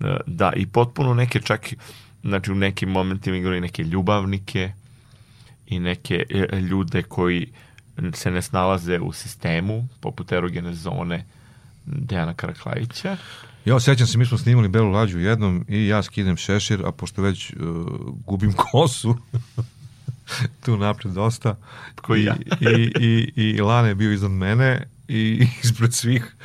E, 0.00 0.16
Da, 0.26 0.52
i 0.56 0.66
potpuno 0.66 1.14
neke 1.14 1.40
čak, 1.40 1.74
znači 2.22 2.52
u 2.52 2.54
nekim 2.54 2.88
momentima 2.88 3.36
igraju 3.36 3.58
i 3.58 3.60
neke 3.60 3.82
ljubavnike 3.82 4.72
i 5.66 5.78
neke 5.78 6.24
e, 6.30 6.60
ljude 6.60 7.02
koji 7.02 7.52
se 8.12 8.30
ne 8.30 8.42
snalaze 8.42 9.00
u 9.00 9.12
sistemu, 9.12 9.88
poput 10.00 10.32
erogene 10.32 10.74
zone 10.74 11.24
Dejana 11.86 12.34
Karaklajića. 12.34 13.16
Ja 13.64 13.80
sećam 13.80 14.06
se, 14.06 14.18
mi 14.18 14.26
smo 14.26 14.38
snimali 14.38 14.68
Belu 14.68 14.90
lađu 14.90 15.18
jednom 15.18 15.64
i 15.68 15.86
ja 15.86 16.02
skidem 16.02 16.36
šešir, 16.36 16.86
a 16.86 16.92
pošto 16.92 17.22
već 17.22 17.52
uh, 17.52 17.56
gubim 18.26 18.52
kosu, 18.52 19.16
tu 20.64 20.76
napred 20.76 21.12
dosta, 21.12 21.56
Koji 22.02 22.24
ja. 22.24 22.36
I, 22.60 22.90
i, 23.00 23.32
i, 23.36 23.42
i 23.42 23.60
Lane 23.60 23.88
je 23.88 23.94
bio 23.94 24.12
iznad 24.12 24.30
mene 24.30 24.88
i 25.08 25.46
ispred 25.62 25.94
svih 25.94 26.36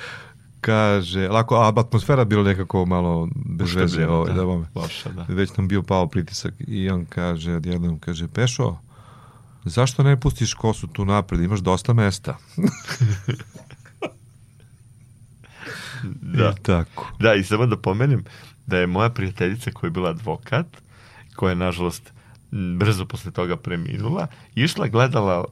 kaže, 0.61 1.27
lako, 1.27 1.55
a 1.55 1.73
atmosfera 1.75 2.25
bila 2.25 2.43
nekako 2.43 2.85
malo 2.85 3.29
bez 3.35 3.75
veze, 3.75 4.07
ovaj, 4.07 4.33
da. 4.33 4.43
da. 4.43 4.65
Loša, 4.75 5.09
da. 5.09 5.25
Već 5.29 5.57
nam 5.57 5.67
bio 5.67 5.83
pao 5.83 6.07
pritisak 6.07 6.53
i 6.59 6.89
on 6.89 7.05
kaže, 7.05 7.55
odjednom 7.55 7.99
kaže, 7.99 8.27
Pešo, 8.27 8.77
zašto 9.65 10.03
ne 10.03 10.19
pustiš 10.19 10.53
kosu 10.53 10.87
tu 10.87 11.05
napred, 11.05 11.41
imaš 11.41 11.59
dosta 11.59 11.93
mesta. 11.93 12.37
Da. 16.33 16.49
I 16.51 16.63
tako. 16.63 17.07
Da, 17.19 17.33
i 17.33 17.43
samo 17.43 17.65
da 17.65 17.77
pomenem 17.77 18.23
da 18.65 18.77
je 18.77 18.87
moja 18.87 19.09
prijateljica 19.09 19.71
koja 19.71 19.87
je 19.87 19.91
bila 19.91 20.09
advokat, 20.09 20.65
koja 21.35 21.49
je 21.49 21.55
nažalost 21.55 22.11
brzo 22.51 23.05
posle 23.05 23.31
toga 23.31 23.55
preminula, 23.57 24.27
išla 24.55 24.87
gledala 24.87 25.39
uh, 25.39 25.47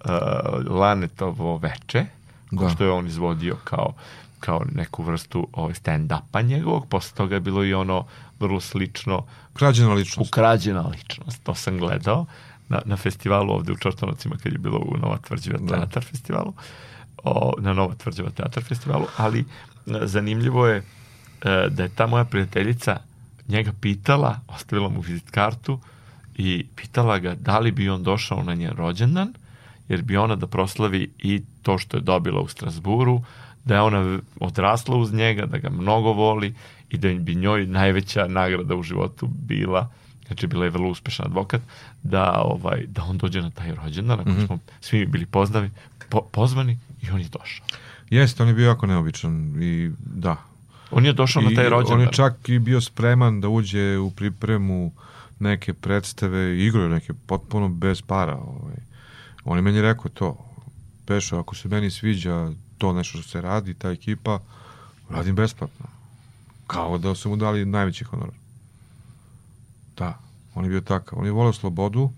Lanetovo 0.72 1.58
veče, 1.58 2.06
Da. 2.52 2.70
što 2.70 2.84
je 2.84 2.92
on 2.92 3.08
izvodio 3.08 3.56
kao 3.63 3.94
kao 4.39 4.62
neku 4.72 5.04
vrstu 5.04 5.48
ovaj 5.54 5.74
stand-upa 5.74 6.42
njegovog, 6.42 6.88
posle 6.88 7.18
toga 7.18 7.36
je 7.36 7.39
bilo 7.42 7.63
i 7.63 7.74
ono 7.74 8.06
vrlo 8.39 8.60
slično 8.60 9.26
Krađena 9.54 9.94
ličnost. 9.94 10.30
ukrađena 10.30 10.82
ličnost, 10.82 11.44
to 11.44 11.56
sam 11.56 11.78
gledao 11.78 12.26
na, 12.70 12.82
na 12.86 12.98
festivalu 12.98 13.54
ovde 13.54 13.72
u 13.72 13.78
Čortanovcima 13.78 14.36
kad 14.44 14.52
je 14.52 14.58
bilo 14.58 14.78
u 14.80 14.98
Nova 14.98 15.18
Tvrđeva 15.18 15.60
Da. 15.62 15.76
teatar 15.76 16.04
festivalu, 16.04 16.54
o, 17.24 17.54
na 17.60 17.74
Nova 17.74 17.96
Tvrđeva 17.96 18.30
teatar 18.30 18.63
festivalu, 18.63 19.06
ali 19.18 19.46
zanimljivo 20.02 20.67
je 20.67 20.78
e, 20.78 20.84
da 21.69 21.84
je 21.84 21.89
ta 21.89 22.08
moja 22.08 22.23
prijateljica 22.23 22.97
njega 23.47 23.71
pitala, 23.82 24.39
ostavila 24.47 24.89
mu 24.89 25.02
vizit 25.02 25.30
kartu 25.32 25.80
i 26.36 26.65
pitala 26.75 27.19
ga 27.19 27.36
da 27.36 27.60
li 27.60 27.71
bi 27.71 27.89
on 27.89 28.04
došao 28.04 28.43
na 28.43 28.54
njen 28.54 28.71
rođendan, 28.71 29.34
jer 29.89 30.02
bi 30.02 30.17
ona 30.17 30.36
da 30.36 30.47
proslavi 30.47 31.10
i 31.19 31.41
to 31.62 31.78
što 31.78 31.97
je 31.97 32.02
dobila 32.02 32.41
u 32.41 32.47
Strasburu, 32.47 33.21
da 33.65 33.75
je 33.75 33.82
ona 33.82 34.19
odrasla 34.39 34.97
uz 34.97 35.13
njega, 35.13 35.45
da 35.45 35.58
ga 35.58 35.69
mnogo 35.69 36.13
voli 36.13 36.54
i 36.89 36.97
da 36.97 37.13
bi 37.13 37.36
njoj 37.36 37.65
najveća 37.65 38.28
nagrada 38.28 38.75
u 38.75 38.84
životu 38.84 39.28
bila 39.28 39.89
znači 40.30 40.47
bila 40.47 40.65
je 40.65 40.71
vrlo 40.71 40.89
uspešan 40.89 41.25
advokat, 41.25 41.62
da 42.04 42.41
ovaj 42.41 42.86
da 42.88 43.04
on 43.04 43.17
dođe 43.17 43.41
na 43.41 43.49
taj 43.49 43.75
rođendan, 43.75 44.17
na 44.17 44.23
koji 44.23 44.45
smo 44.45 44.60
svi 44.82 45.06
bili 45.06 45.25
poznavi, 45.25 45.69
po, 46.10 46.21
pozvani 46.21 46.78
i 47.02 47.10
on 47.10 47.21
je 47.21 47.28
došao. 47.28 47.65
Jeste, 48.10 48.43
on 48.43 48.50
je 48.50 48.56
bio 48.56 48.67
jako 48.67 48.86
neobičan 48.86 49.63
i 49.63 49.91
da. 50.00 50.38
On 50.91 51.06
je 51.06 51.13
došao 51.13 51.41
na 51.41 51.52
I 51.52 51.56
taj 51.56 51.69
rođendan. 51.69 52.00
On 52.00 52.02
je 52.02 52.12
čak 52.12 52.50
i 52.50 52.60
bio 52.60 52.82
spreman 52.82 53.41
da 53.41 53.50
uđe 53.50 53.98
u 53.98 54.12
pripremu 54.12 54.91
neke 55.39 55.74
predstave 55.74 56.58
i 56.58 56.65
igrao 56.65 56.84
je 56.84 56.89
neke 56.89 57.13
potpuno 57.26 57.69
bez 57.69 58.02
para. 58.02 58.36
Ovaj. 58.36 58.76
On 59.43 59.58
je 59.58 59.62
meni 59.62 59.82
rekao 59.82 60.12
to, 60.13 60.38
Pešo, 61.06 61.39
ako 61.39 61.56
se 61.56 61.67
meni 61.67 61.91
sviđa 61.91 62.52
to 62.78 62.93
nešto 62.93 63.17
što 63.17 63.30
se 63.30 63.41
radi, 63.41 63.74
ta 63.74 63.89
ekipa, 63.89 64.39
radim 65.10 65.36
besplatno. 65.36 65.86
Kao 66.67 66.98
da 66.98 67.15
su 67.15 67.30
mu 67.30 67.36
dali 67.36 67.65
najveći 67.65 68.04
honorar. 68.04 68.34
Da, 69.98 70.19
on 70.56 70.63
je 70.63 70.69
bio 70.69 70.82
takav. 70.82 71.19
On 71.19 71.26
je 71.26 71.32
volio 71.32 71.54
slobodu 71.54 72.12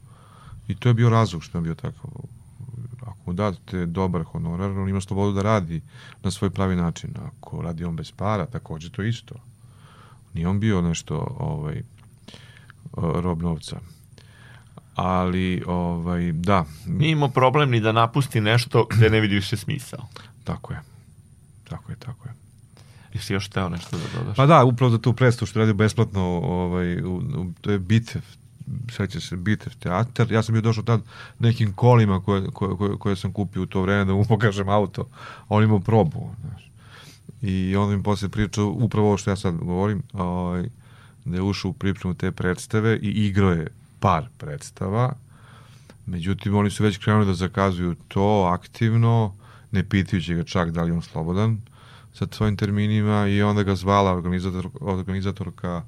i 0.68 0.76
to 0.76 0.90
je 0.90 0.94
bio 0.94 1.10
razlog 1.10 1.44
što 1.44 1.58
je 1.58 1.62
bio 1.62 1.76
takav. 1.76 2.12
Mu 3.32 3.36
date 3.36 3.86
dobar 3.86 4.24
honorar, 4.24 4.72
on 4.72 4.90
ima 4.90 5.02
slobodu 5.02 5.34
da 5.34 5.42
radi 5.42 5.82
na 6.24 6.32
svoj 6.32 6.50
pravi 6.50 6.76
način. 6.76 7.10
Ako 7.28 7.62
radi 7.62 7.86
on 7.86 7.96
bez 7.96 8.12
para, 8.12 8.46
takođe 8.46 8.90
to 8.90 9.04
isto. 9.04 9.36
Nije 10.34 10.48
on 10.48 10.60
bio 10.60 10.82
nešto 10.82 11.36
ovaj, 11.40 11.84
rob 12.98 13.42
novca. 13.42 13.80
Ali, 14.96 15.64
ovaj, 15.68 16.32
da, 16.32 16.66
Nije 16.86 17.12
imao 17.12 17.30
problem 17.30 17.70
ni 17.70 17.80
da 17.80 17.92
napusti 17.92 18.42
nešto 18.42 18.88
gde 18.90 19.10
ne 19.10 19.20
vidi 19.20 19.36
više 19.36 19.58
smisao. 19.58 20.08
tako 20.44 20.74
je. 20.74 20.82
Tako 21.70 21.92
je, 21.92 21.96
tako 21.96 22.28
je. 22.28 22.34
Jesi 23.14 23.34
još 23.34 23.50
teo 23.50 23.70
nešto 23.70 23.98
da 23.98 24.20
dodaš? 24.20 24.36
Pa 24.36 24.46
da, 24.46 24.64
upravo 24.64 24.92
za 24.92 24.98
tu 24.98 25.14
predstavu 25.14 25.48
što 25.48 25.60
je 25.60 25.62
radio 25.62 25.74
besplatno, 25.74 26.22
ovaj, 26.44 27.02
u, 27.02 27.16
u, 27.16 27.52
to 27.62 27.72
je 27.72 27.80
Bitev, 27.80 28.22
seća 28.92 29.20
se 29.20 29.36
Bitev 29.36 29.74
teatar. 29.80 30.32
Ja 30.32 30.44
sam 30.44 30.54
bio 30.54 30.62
došao 30.62 30.84
tad 30.84 31.02
nekim 31.40 31.74
kolima 31.74 32.22
koje, 32.22 32.48
koje, 32.54 32.78
koje, 32.78 32.98
koje 32.98 33.16
sam 33.16 33.32
kupio 33.32 33.62
u 33.62 33.66
to 33.66 33.82
vreme 33.82 34.06
da 34.06 34.14
mu 34.14 34.26
pokažem 34.34 34.70
auto. 34.70 35.08
On 35.50 35.64
imao 35.64 35.80
probu, 35.80 36.30
znaš. 36.42 36.72
I 37.42 37.76
on 37.76 37.96
mi 37.96 38.04
posle 38.04 38.30
pričao 38.30 38.68
upravo 38.68 39.08
ovo 39.08 39.18
što 39.18 39.30
ja 39.30 39.36
sad 39.36 39.56
govorim, 39.56 40.04
ovaj, 40.14 40.70
da 41.26 41.36
je 41.36 41.42
ušao 41.42 41.72
u 41.72 41.74
pripremu 41.74 42.14
te 42.14 42.32
predstave 42.32 42.98
i 42.98 43.10
igrao 43.10 43.52
je 43.52 43.68
par 44.00 44.26
predstava. 44.38 45.14
Međutim, 46.06 46.56
oni 46.56 46.70
su 46.70 46.84
već 46.84 46.98
krenuli 46.98 47.26
da 47.26 47.34
zakazuju 47.34 47.96
to 48.08 48.50
aktivno, 48.54 49.36
ne 49.72 49.84
pitajući 49.84 50.36
ga 50.36 50.44
čak 50.44 50.72
da 50.72 50.84
li 50.84 50.92
on 50.92 51.02
slobodan. 51.02 51.62
sa 52.14 52.28
svojim 52.32 52.58
terminima 52.58 53.28
i 53.28 53.42
onda 53.42 53.64
ga 53.64 53.76
zvala 53.76 54.12
organizator, 54.12 54.68
organizatorka 54.82 55.84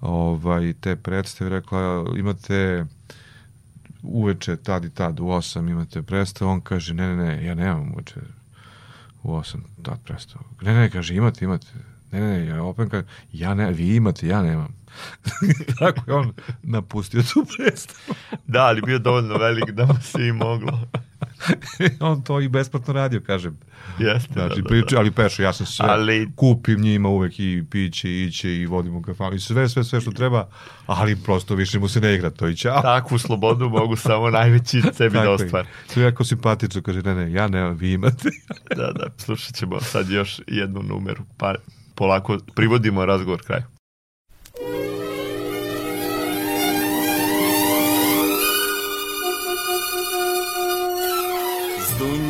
ovaj, 0.00 0.72
te 0.80 0.96
predstave, 0.96 1.50
rekla 1.50 2.04
imate 2.16 2.84
uveče 4.02 4.56
tad 4.56 4.84
i 4.84 4.90
tad 4.90 5.20
u 5.20 5.24
8 5.24 5.70
imate 5.70 6.02
predstavu, 6.02 6.50
on 6.50 6.60
kaže 6.60 6.94
ne, 6.94 7.16
ne, 7.16 7.16
ne, 7.16 7.44
ja 7.44 7.54
nemam 7.54 7.92
uveče 7.92 8.20
u 9.22 9.32
8 9.32 9.56
tad 9.82 9.98
predstavu. 10.04 10.44
Ne, 10.62 10.74
ne, 10.74 10.90
kaže 10.90 11.14
imate, 11.14 11.44
imate. 11.44 11.66
Ne, 12.12 12.20
ne, 12.20 12.38
ne, 12.38 12.46
ja 12.46 12.62
opet 12.62 12.90
kaže, 12.90 13.06
ja 13.32 13.54
ne, 13.54 13.70
vi 13.72 13.96
imate, 13.96 14.26
ja 14.26 14.42
nemam. 14.42 14.74
Tako 15.78 16.10
je 16.10 16.14
on 16.14 16.32
napustio 16.62 17.22
tu 17.22 17.46
predstavu. 17.56 18.16
Da, 18.46 18.64
ali 18.64 18.82
bio 18.82 18.98
dovoljno 18.98 19.36
velik 19.36 19.70
da 19.70 19.86
mu 19.86 20.00
se 20.02 20.26
i 20.26 20.32
moglo. 20.32 20.80
on 22.00 22.22
to 22.22 22.40
i 22.40 22.48
besplatno 22.48 22.92
radio, 22.94 23.20
kažem. 23.26 23.58
Jeste, 23.98 24.32
Znači, 24.32 24.62
da, 24.62 24.68
da, 24.74 24.80
da. 24.90 24.98
ali 24.98 25.10
peše, 25.10 25.42
ja 25.42 25.52
sam 25.52 25.66
sve, 25.66 25.86
Ali- 25.88 26.32
kupim 26.36 26.80
njima 26.80 27.08
uvek 27.08 27.40
i 27.40 27.64
piće, 27.70 28.08
i 28.08 28.24
iće, 28.24 28.56
i 28.56 28.66
vodim 28.66 28.96
u 28.96 29.02
kafanu, 29.02 29.34
i 29.34 29.40
sve, 29.40 29.68
sve, 29.68 29.84
sve 29.84 30.00
što 30.00 30.10
treba, 30.10 30.48
ali 30.86 31.16
prosto 31.16 31.54
više 31.54 31.78
mu 31.78 31.88
se 31.88 32.00
ne 32.00 32.14
igra 32.14 32.30
to 32.30 32.48
i 32.48 32.56
ćao. 32.56 32.82
Takvu 32.96 33.18
slobodu 33.18 33.68
mogu 33.68 33.96
samo 33.96 34.30
najveći 34.30 34.82
sebi 34.98 35.14
da 35.14 35.20
Tako 35.20 35.32
ostvar. 35.32 35.66
Je 35.96 36.02
jako 36.02 36.24
simpatično, 36.24 36.82
kaže, 36.82 37.02
ne, 37.02 37.14
ne, 37.14 37.32
ja 37.32 37.48
nemam, 37.48 37.74
vi 37.76 37.92
imate. 37.92 38.28
Da, 38.76 38.92
da, 38.92 39.06
slušat 39.18 39.54
ćemo 39.54 39.80
sad 39.80 40.10
još 40.10 40.40
jednu 40.46 40.82
numeru, 40.82 41.22
pa 41.36 41.54
polako 41.94 42.38
privodimo 42.54 43.06
razgovor 43.06 43.40
kraju. 43.46 43.62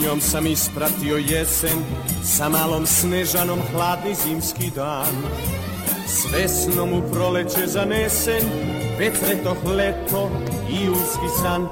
S 0.01 0.03
dunjom 0.03 0.21
sam 0.21 0.47
ispratio 0.47 1.17
jesen, 1.17 1.85
sa 2.25 2.49
malom 2.49 2.87
snežanom 2.87 3.59
hladni 3.73 4.15
zimski 4.15 4.71
dan. 4.75 5.15
S 6.07 6.33
vesnom 6.33 6.93
u 6.93 7.03
proleće 7.13 7.67
zanesen, 7.67 8.43
vetretoh 8.99 9.65
leto 9.77 10.31
i 10.71 10.85
julski 10.85 11.29
san. 11.43 11.69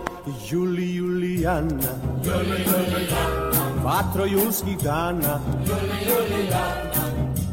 Juli, 0.50 0.94
Julijana, 0.94 1.92
Juli, 2.24 2.64
Julijana, 2.66 3.82
vatro 3.84 4.24
julskih 4.24 4.78
dana. 4.78 5.40
Juli, 5.66 5.98
Julijana, 6.08 7.04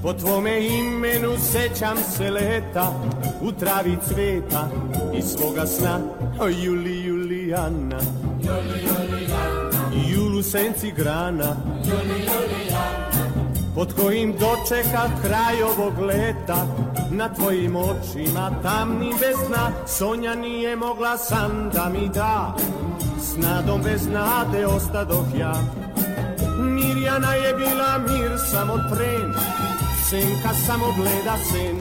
po 0.03 0.13
tvome 0.13 0.67
imenu 0.67 1.35
sećam 1.51 1.97
se 2.17 2.31
leta, 2.31 2.91
u 3.41 3.51
travi 3.51 3.97
cveta 4.07 4.69
i 5.17 5.21
svoga 5.21 5.65
sna. 5.65 5.99
O, 6.39 6.47
Juli, 6.47 7.03
Julijana, 7.03 7.99
jul 10.09 10.37
u 10.39 10.43
senci 10.43 10.91
grana 10.91 11.55
pod 13.75 13.93
kojim 13.93 14.31
dočeka 14.31 15.09
kraj 15.21 15.63
ovog 15.63 15.99
leta 15.99 16.67
na 17.11 17.33
tvojim 17.33 17.75
očima 17.75 18.51
tamnim 18.63 19.13
bez 19.19 19.35
sna 19.47 19.71
Sonja 19.87 20.35
nije 20.35 20.75
mogla 20.75 21.17
san 21.17 21.69
da 21.73 21.89
mi 21.89 22.09
da 22.09 22.55
s 23.19 23.37
nadom 23.37 23.81
bez 23.81 24.07
nade 24.07 24.65
ostadoh 24.65 25.25
ja. 25.39 25.53
Mirjana 26.59 27.33
je 27.33 27.53
bila 27.53 27.97
mir 27.97 28.31
samo 28.51 28.77
tren 28.77 29.33
senka 30.09 30.53
samo 30.67 30.85
bleda 30.97 31.37
sen. 31.51 31.75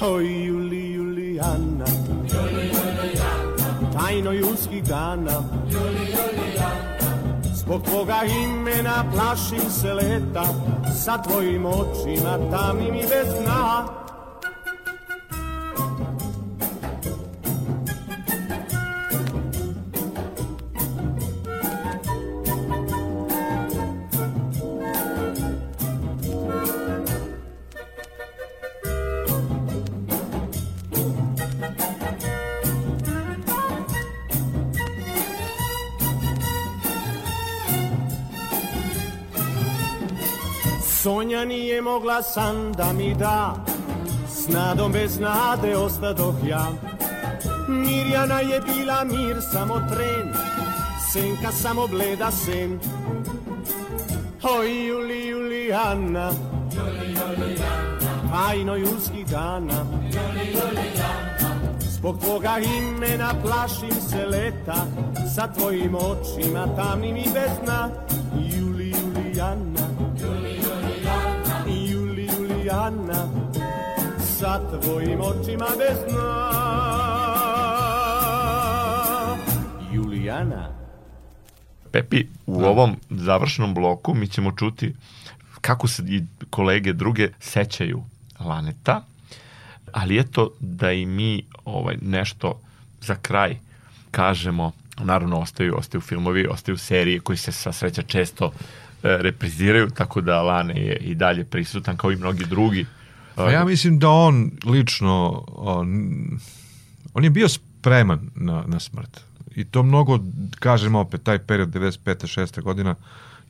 Oj 0.00 0.44
Juli 0.46 0.92
Julijana 0.92 1.86
tajno 3.92 4.32
julskih 4.32 4.84
dana 4.84 5.42
Zbog 7.62 7.82
tvoga 7.82 8.20
imena 8.44 9.04
plašim 9.14 9.70
se 9.70 9.94
leta 9.94 10.44
Sa 11.04 11.22
tvojim 11.22 11.66
očima 11.66 12.38
tamnim 12.50 12.94
i 12.94 13.02
bez 13.02 13.28
sna 13.44 14.01
Sonja 41.42 41.56
nije 41.56 41.82
mogla 41.82 42.22
san 42.22 42.72
da 42.72 42.92
mi 42.92 43.14
da. 43.14 43.54
S 44.28 44.48
nadom 44.48 44.92
bez 44.92 45.18
nade 45.20 45.76
ostadoh 45.76 46.34
ja. 46.46 46.66
Mirjana 47.68 48.40
je 48.40 48.60
bila 48.60 49.04
mir 49.04 49.36
samo 49.52 49.74
tren 49.74 50.32
Senka 51.12 51.52
samo 51.52 51.86
bleda 51.86 52.30
sen. 52.30 52.80
Oj 54.42 54.86
Juli 54.88 55.26
Julijana. 55.26 56.30
Tajno 58.32 58.76
julskih 58.76 59.26
dana. 59.26 59.84
Zbog 61.80 62.18
tvoga 62.20 62.58
imena 62.58 63.34
plašim 63.44 64.00
se 64.10 64.26
leta 64.26 64.86
Sa 65.34 65.52
tvojim 65.52 65.94
očima 65.94 66.66
tamnim 66.76 67.16
i 67.16 67.24
bez 67.34 67.50
sna 67.64 67.90
Juli 68.38 68.90
Julijana 68.90 69.71
Julijana 72.72 73.28
Sa 74.18 74.60
tvojim 74.80 75.20
očima 75.20 75.66
bez 75.78 75.98
sna. 76.08 76.48
Julijana. 79.92 80.68
Pepi, 81.90 82.26
u 82.46 82.64
ovom 82.64 82.96
završnom 83.10 83.74
bloku 83.74 84.14
mi 84.14 84.28
ćemo 84.28 84.52
čuti 84.52 84.94
kako 85.60 85.88
se 85.88 86.02
i 86.06 86.22
kolege 86.50 86.92
druge 86.92 87.28
sećaju 87.40 88.02
Laneta, 88.40 89.04
ali 89.92 90.18
eto 90.18 90.50
da 90.60 90.92
i 90.92 91.06
mi 91.06 91.44
ovaj 91.64 91.96
nešto 92.02 92.60
za 93.00 93.14
kraj 93.14 93.56
kažemo, 94.10 94.72
naravno 94.98 95.38
ostaju, 95.40 95.76
ostaju 95.78 96.00
filmovi, 96.00 96.46
ostaju 96.46 96.78
serije 96.78 97.20
koji 97.20 97.36
se 97.36 97.52
sa 97.52 97.72
sreća 97.72 98.02
često 98.02 98.46
e, 98.46 98.81
repriziraju, 99.02 99.90
tako 99.90 100.20
da 100.20 100.42
Lane 100.42 100.74
je 100.74 100.96
i 100.96 101.14
dalje 101.14 101.44
prisutan 101.44 101.96
kao 101.96 102.12
i 102.12 102.16
mnogi 102.16 102.44
drugi. 102.44 102.86
A 103.36 103.50
ja 103.50 103.64
mislim 103.64 103.98
da 103.98 104.10
on 104.10 104.50
lično, 104.64 105.44
on, 105.48 106.14
on 107.14 107.24
je 107.24 107.30
bio 107.30 107.48
spreman 107.48 108.30
na, 108.34 108.64
na 108.66 108.80
smrt. 108.80 109.20
I 109.56 109.64
to 109.64 109.82
mnogo, 109.82 110.18
kažem 110.58 110.94
opet, 110.94 111.22
taj 111.22 111.38
period 111.38 111.68
95. 111.68 112.40
6. 112.40 112.62
godina, 112.62 112.94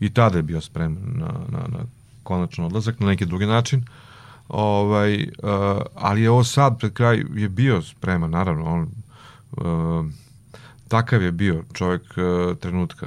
i 0.00 0.10
tada 0.10 0.38
je 0.38 0.42
bio 0.42 0.60
spreman 0.60 1.02
na, 1.14 1.32
na, 1.48 1.58
na 1.58 1.84
konačan 2.22 2.64
odlazak, 2.64 3.00
na 3.00 3.06
neki 3.06 3.26
drugi 3.26 3.46
način. 3.46 3.84
Ovaj, 4.48 5.14
uh, 5.22 5.28
ali 5.94 6.22
je 6.22 6.30
ovo 6.30 6.44
sad, 6.44 6.78
pred 6.78 6.92
kraj, 6.92 7.24
je 7.34 7.48
bio 7.48 7.82
spreman, 7.82 8.30
naravno. 8.30 8.64
On, 8.64 8.88
uh, 9.56 10.06
takav 10.88 11.22
je 11.22 11.32
bio 11.32 11.64
čovjek 11.72 12.02
uh, 12.02 12.56
trenutka. 12.58 13.06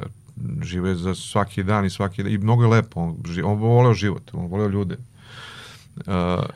Žive 0.64 0.96
za 0.96 1.16
svaki 1.16 1.64
dan 1.64 1.86
i 1.86 1.90
svaki 1.90 2.24
dan. 2.24 2.32
I 2.32 2.38
mnogo 2.38 2.64
je 2.64 2.70
lepo. 2.70 3.00
On, 3.00 3.16
ži- 3.16 3.44
on 3.44 3.56
voleo 3.56 3.94
život, 3.94 4.32
on 4.34 4.48
voleo 4.48 4.68
ljude. 4.68 4.98
Uh, 5.98 6.04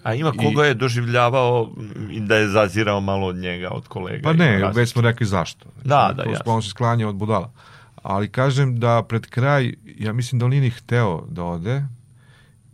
A 0.04 0.14
ima 0.14 0.32
i- 0.32 0.38
koga 0.38 0.66
je 0.66 0.74
doživljavao 0.74 1.70
i 2.10 2.20
da 2.20 2.36
je 2.36 2.48
zazirao 2.48 3.02
malo 3.02 3.28
od 3.28 3.36
njega, 3.36 3.70
od 3.70 3.88
kolega. 3.88 4.24
Pa 4.24 4.34
ne, 4.34 4.46
različitih. 4.50 4.76
već 4.76 4.90
smo 4.90 5.02
rekli 5.02 5.26
zašto. 5.26 5.66
Da, 5.78 6.14
da, 6.18 6.24
On- 6.24 6.32
jasno. 6.32 6.54
On 6.54 6.62
se 6.62 6.70
sklanja 6.70 7.08
od 7.08 7.16
budala. 7.16 7.52
Ali 7.96 8.30
kažem 8.30 8.80
da 8.80 9.04
pred 9.04 9.26
kraj, 9.26 9.74
ja 9.98 10.14
mislim 10.14 10.40
da 10.40 10.46
on 10.46 10.52
nije 10.52 10.62
ni 10.62 10.70
hteo 10.70 11.26
da 11.30 11.44
ode, 11.44 11.84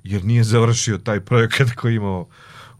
jer 0.03 0.25
nije 0.25 0.43
završio 0.43 0.97
taj 0.97 1.19
projekat 1.21 1.71
koji 1.71 1.95
imao 1.95 2.27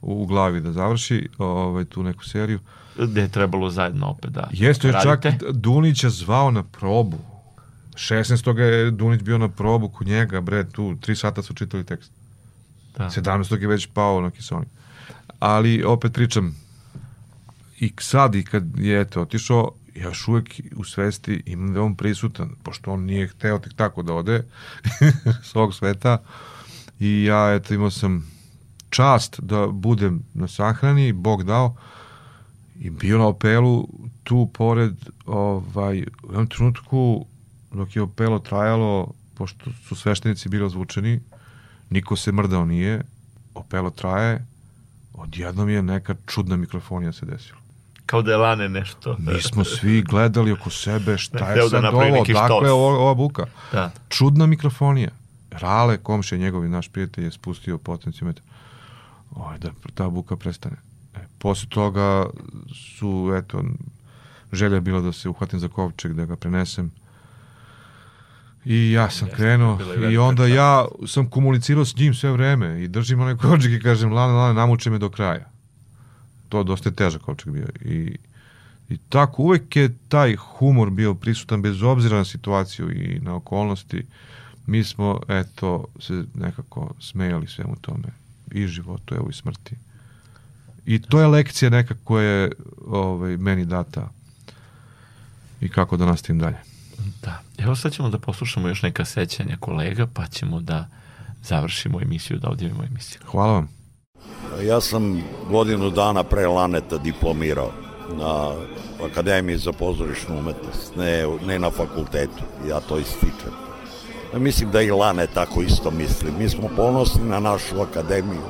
u, 0.01 0.23
u 0.23 0.25
glavi 0.25 0.61
da 0.61 0.71
završi 0.71 1.29
ovaj, 1.37 1.85
tu 1.85 2.03
neku 2.03 2.25
seriju. 2.25 2.59
Gde 2.97 3.21
je 3.21 3.27
trebalo 3.29 3.69
zajedno 3.69 4.07
opet 4.07 4.31
da 4.31 4.47
Jeste, 4.51 4.87
još 4.87 4.95
čak 4.95 5.25
radite. 5.25 5.45
Dunića 5.51 6.09
zvao 6.09 6.51
na 6.51 6.63
probu. 6.63 7.17
16. 7.95 8.57
je 8.57 8.91
Dunić 8.91 9.21
bio 9.21 9.37
na 9.37 9.49
probu 9.49 9.89
kod 9.89 10.07
njega, 10.07 10.41
bre, 10.41 10.69
tu, 10.69 10.95
tri 11.01 11.15
sata 11.15 11.41
su 11.41 11.53
čitali 11.53 11.83
tekst. 11.83 12.11
Da. 12.97 13.09
17. 13.09 13.61
je 13.61 13.67
već 13.67 13.87
pao 13.93 14.21
na 14.21 14.31
kisonik. 14.31 14.69
Ali, 15.39 15.83
opet 15.83 16.13
pričam, 16.13 16.55
i 17.79 17.93
sad 17.99 18.35
i 18.35 18.43
kad 18.43 18.79
je 18.79 19.01
eto, 19.01 19.21
otišao, 19.21 19.71
ja 19.95 20.03
još 20.03 20.27
uvek 20.27 20.61
u 20.75 20.83
svesti 20.83 21.43
imam 21.45 21.73
da 21.73 21.79
je 21.79 21.83
on 21.83 21.95
prisutan, 21.95 22.49
pošto 22.63 22.91
on 22.91 23.03
nije 23.03 23.27
hteo 23.27 23.59
tek 23.59 23.73
tako 23.73 24.03
da 24.03 24.13
ode 24.13 24.43
s 25.51 25.55
ovog 25.55 25.73
sveta. 25.73 26.17
I 26.99 27.23
ja, 27.23 27.53
eto, 27.53 27.73
imao 27.73 27.91
sam 27.91 28.31
čast 28.89 29.39
da 29.39 29.67
budem 29.67 30.23
na 30.33 30.47
sahrani, 30.47 31.13
Bog 31.13 31.43
dao, 31.43 31.75
i 32.79 32.89
bio 32.89 33.17
na 33.17 33.27
opelu 33.27 33.87
tu 34.23 34.49
pored, 34.53 34.93
ovaj, 35.25 36.01
u 36.01 36.27
jednom 36.27 36.47
trenutku, 36.47 37.25
dok 37.75 37.95
je 37.95 38.01
opelo 38.01 38.39
trajalo, 38.39 39.11
pošto 39.33 39.71
su 39.87 39.95
sveštenici 39.95 40.49
bili 40.49 40.65
ozvučeni, 40.65 41.19
niko 41.89 42.15
se 42.15 42.31
mrdao 42.31 42.65
nije, 42.65 43.03
opelo 43.53 43.89
traje, 43.89 44.45
odjednom 45.13 45.69
je 45.69 45.81
neka 45.81 46.15
čudna 46.25 46.55
mikrofonija 46.55 47.11
se 47.11 47.25
desila. 47.25 47.59
Kao 48.05 48.21
da 48.21 48.31
je 48.31 48.37
Lane 48.37 48.69
nešto. 48.69 49.15
Mi 49.19 49.41
smo 49.41 49.63
svi 49.63 50.01
gledali 50.01 50.51
oko 50.51 50.69
sebe 50.69 51.17
šta 51.17 51.49
je 51.51 51.55
da 51.55 51.69
sad 51.69 51.83
napravi 51.83 52.11
ovo, 52.11 52.25
dakle 52.33 52.71
ovo, 52.71 52.87
ova 52.87 53.13
buka. 53.13 53.45
Da. 53.71 53.91
Čudna 54.09 54.45
mikrofonija. 54.45 55.09
Rale, 55.51 55.97
komšija 55.97 56.39
njegovi, 56.39 56.69
naš 56.69 56.87
prijatelj 56.87 57.23
je 57.23 57.31
spustio 57.31 57.77
potencijometar. 57.77 58.43
Oj, 59.35 59.57
da 59.59 59.69
ta 59.93 60.09
buka 60.09 60.35
prestane. 60.35 60.75
E, 61.15 61.19
posle 61.39 61.69
toga 61.69 62.25
su, 62.97 63.33
eto, 63.37 63.63
želja 64.51 64.75
je 64.75 64.81
bila 64.81 65.01
da 65.01 65.11
se 65.11 65.29
uhvatim 65.29 65.59
za 65.59 65.67
kovčeg, 65.67 66.13
da 66.13 66.25
ga 66.25 66.35
prenesem. 66.35 66.91
I 68.65 68.91
ja 68.91 69.09
sam 69.09 69.27
Jeste, 69.27 69.37
krenuo 69.37 69.79
i 70.11 70.17
onda 70.17 70.47
ja 70.47 70.85
sam 71.07 71.29
komunicirao 71.29 71.85
s 71.85 71.95
njim 71.95 72.13
sve 72.13 72.31
vreme 72.31 72.83
i 72.83 72.87
držim 72.87 73.19
onaj 73.19 73.35
kovčeg 73.35 73.73
i 73.73 73.79
kažem, 73.79 74.13
lane, 74.13 74.33
lane, 74.33 74.53
namuče 74.53 74.89
me 74.89 74.97
do 74.97 75.09
kraja. 75.09 75.49
To 76.49 76.63
dosta 76.63 76.89
je 76.89 76.95
težak 76.95 77.21
kovčeg 77.21 77.53
bio. 77.53 77.67
I, 77.81 78.17
I 78.89 78.97
tako, 79.09 79.43
uvek 79.43 79.75
je 79.75 79.93
taj 80.07 80.35
humor 80.35 80.89
bio 80.89 81.13
prisutan 81.13 81.61
bez 81.61 81.81
obzira 81.81 82.17
na 82.17 82.25
situaciju 82.25 82.91
i 82.91 83.19
na 83.19 83.35
okolnosti. 83.35 84.05
Mi 84.67 84.83
smo, 84.83 85.19
eto, 85.27 85.85
se 85.99 86.23
nekako 86.33 86.93
smejali 86.99 87.47
svemu 87.47 87.75
tome. 87.81 88.07
I 88.51 88.67
životu, 88.67 89.15
evo 89.15 89.29
i 89.29 89.33
smrti. 89.33 89.75
I 90.85 91.01
to 91.01 91.21
je 91.21 91.27
lekcija 91.27 91.69
neka 91.69 91.95
koja 92.03 92.29
je 92.29 92.51
ovaj, 92.87 93.37
meni 93.37 93.65
data 93.65 94.09
i 95.61 95.69
kako 95.69 95.97
da 95.97 96.05
nastavim 96.05 96.39
dalje. 96.39 96.74
Da. 97.25 97.39
Evo 97.57 97.75
sad 97.75 97.93
ćemo 97.93 98.09
da 98.09 98.19
poslušamo 98.19 98.67
još 98.67 98.81
neka 98.81 99.05
sećanja 99.05 99.57
kolega, 99.59 100.07
pa 100.13 100.27
ćemo 100.27 100.59
da 100.59 100.87
završimo 101.43 102.01
emisiju, 102.01 102.39
da 102.39 102.49
odjavimo 102.49 102.83
emisiju. 102.83 103.21
Hvala 103.31 103.53
vam. 103.53 103.69
Ja 104.61 104.81
sam 104.81 105.23
godinu 105.49 105.89
dana 105.89 106.23
pre 106.23 106.47
Laneta 106.47 106.97
diplomirao 106.97 107.71
na 108.17 108.51
Akademiji 109.11 109.57
za 109.57 109.71
pozorišnu 109.71 110.39
umetnost, 110.39 110.95
ne, 110.95 111.23
ne 111.47 111.59
na 111.59 111.71
fakultetu, 111.71 112.43
ja 112.69 112.79
to 112.79 112.99
ističem. 112.99 113.53
Ja 114.33 114.39
mislim 114.39 114.71
da 114.71 114.81
i 114.81 114.91
Lane 114.91 115.27
tako 115.27 115.61
isto 115.61 115.91
misli. 115.91 116.31
Mi 116.39 116.49
smo 116.49 116.69
ponosni 116.75 117.23
na 117.29 117.39
našu 117.39 117.81
akademiju. 117.81 118.41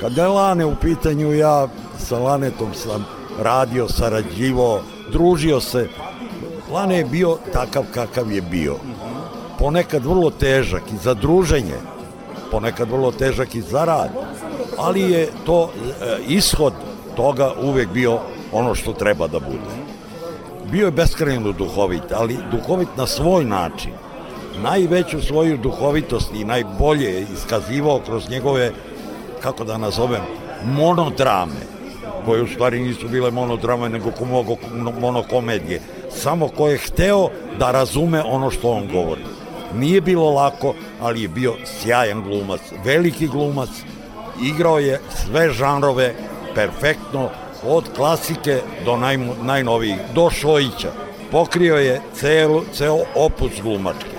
Kada 0.00 0.22
je 0.22 0.28
Lane 0.28 0.64
u 0.64 0.76
pitanju, 0.76 1.34
ja 1.34 1.68
sa 1.98 2.18
Lanetom 2.18 2.74
sam 2.74 3.06
radio, 3.40 3.88
sarađivo, 3.88 4.82
družio 5.12 5.60
se. 5.60 5.88
Lane 6.74 6.96
je 6.98 7.04
bio 7.04 7.36
takav 7.52 7.84
kakav 7.94 8.32
je 8.32 8.42
bio. 8.42 8.76
Ponekad 9.58 10.04
vrlo 10.04 10.30
težak 10.30 10.82
i 10.92 10.96
za 10.96 11.14
druženje, 11.14 11.78
ponekad 12.50 12.90
vrlo 12.90 13.12
težak 13.12 13.54
i 13.54 13.60
za 13.60 13.84
rad, 13.84 14.10
ali 14.78 15.00
je 15.00 15.28
to 15.46 15.70
e, 15.70 16.16
ishod 16.28 16.72
toga 17.16 17.52
uvek 17.62 17.88
bio 17.88 18.18
ono 18.52 18.74
što 18.74 18.92
treba 18.92 19.26
da 19.26 19.38
bude. 19.40 19.74
Bio 20.70 20.86
je 20.86 20.90
beskrajno 20.90 21.52
duhovit, 21.52 22.12
ali 22.12 22.38
duhovit 22.50 22.88
na 22.96 23.06
svoj 23.06 23.44
način. 23.44 23.92
Najveću 24.62 25.22
svoju 25.22 25.56
duhovitost 25.58 26.34
i 26.34 26.44
najbolje 26.44 27.14
je 27.14 27.26
iskazivao 27.34 28.00
kroz 28.06 28.30
njegove, 28.30 28.72
kako 29.42 29.64
da 29.64 29.78
nazovem, 29.78 30.22
monodrame, 30.64 31.74
koje 32.24 32.42
u 32.42 32.46
stvari 32.46 32.80
nisu 32.80 33.08
bile 33.08 33.30
monodrame, 33.30 33.88
nego 33.88 34.10
monokomedije. 35.00 35.80
Samo 36.14 36.48
ko 36.48 36.68
je 36.68 36.78
hteo 36.78 37.28
da 37.58 37.70
razume 37.70 38.22
ono 38.22 38.50
što 38.50 38.70
on 38.70 38.88
govori. 38.92 39.22
Nije 39.74 40.00
bilo 40.00 40.30
lako, 40.30 40.74
ali 41.00 41.22
je 41.22 41.28
bio 41.28 41.54
sjajan 41.64 42.22
glumac, 42.22 42.60
veliki 42.84 43.28
glumac, 43.28 43.68
igrao 44.42 44.78
je 44.78 45.00
sve 45.24 45.50
žanrove 45.50 46.14
perfektno, 46.54 47.30
od 47.66 47.84
klasike 47.96 48.60
do 48.84 48.96
naj, 48.96 49.18
najnovijih, 49.42 49.96
do 50.14 50.30
Šojića. 50.30 50.92
Pokrio 51.30 51.76
je 51.76 52.00
celu, 52.14 52.62
ceo 52.72 52.98
opus 53.14 53.52
glumački. 53.62 54.16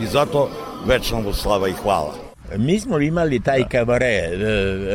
I 0.00 0.06
zato 0.06 0.50
večna 0.86 1.20
mu 1.20 1.32
slava 1.32 1.68
i 1.68 1.72
hvala. 1.72 2.14
Mi 2.56 2.80
smo 2.80 2.98
imali 2.98 3.40
taj 3.40 3.68
kabare, 3.68 4.06
e, 4.06 4.28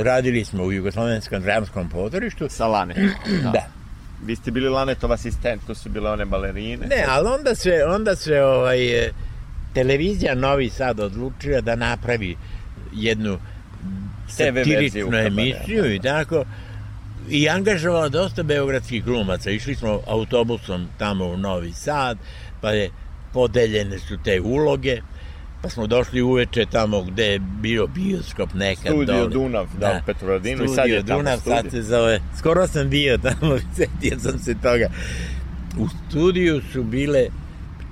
radili 0.03 0.45
smo 0.45 0.63
u 0.63 0.71
Jugoslovenskom 0.71 1.41
dramskom 1.41 1.89
pozorištu. 1.89 2.45
Sa 2.49 2.67
Lane. 2.67 2.95
Da. 3.53 3.76
Vi 4.23 4.35
ste 4.35 4.51
bili 4.51 4.69
Lanetov 4.69 5.11
asistent, 5.11 5.61
to 5.67 5.75
su 5.75 5.89
bile 5.89 6.11
one 6.11 6.25
balerine. 6.25 6.87
Ne, 6.87 7.05
ali 7.07 7.27
onda 7.27 7.55
se, 7.55 7.83
onda 7.87 8.15
se 8.15 8.41
ovaj, 8.41 9.05
e, 9.05 9.11
televizija 9.73 10.35
Novi 10.35 10.69
Sad 10.69 10.99
odlučila 10.99 11.61
da 11.61 11.75
napravi 11.75 12.37
jednu 12.93 13.39
satiričnu 14.27 15.17
emisiju 15.17 15.93
i 15.95 15.99
tako 15.99 16.45
i 17.29 17.49
angažovala 17.49 18.09
dosta 18.09 18.43
beogradskih 18.43 19.03
glumaca. 19.03 19.49
Išli 19.49 19.75
smo 19.75 20.01
autobusom 20.07 20.87
tamo 20.97 21.25
u 21.25 21.37
Novi 21.37 21.73
Sad, 21.73 22.17
pa 22.61 22.71
je 22.71 22.89
podeljene 23.33 23.99
su 23.99 24.17
te 24.23 24.41
uloge, 24.41 25.01
pa 25.67 25.71
smo 25.71 25.87
došli 25.87 26.21
uveče 26.21 26.65
tamo 26.71 27.01
gde 27.01 27.25
je 27.25 27.39
bio 27.39 27.87
bioskop 27.87 28.53
nekad. 28.53 28.85
Studio 28.85 29.15
dole. 29.15 29.29
Dunav, 29.29 29.67
da, 29.79 29.99
u 30.03 30.05
Petrovaradinu 30.05 30.63
i 30.63 30.67
sad 30.67 30.89
je 30.89 31.03
tamo 31.05 31.19
Dunav, 31.19 31.39
studio. 31.39 31.61
sad 31.61 31.71
se 31.71 31.81
zove, 31.81 32.19
skoro 32.37 32.67
sam 32.67 32.89
bio 32.89 33.17
tamo, 33.17 33.57
setio 33.77 34.19
sam 34.19 34.39
se 34.39 34.53
toga. 34.53 34.89
U 35.77 35.87
studiju 35.89 36.61
su 36.71 36.83
bile 36.83 37.27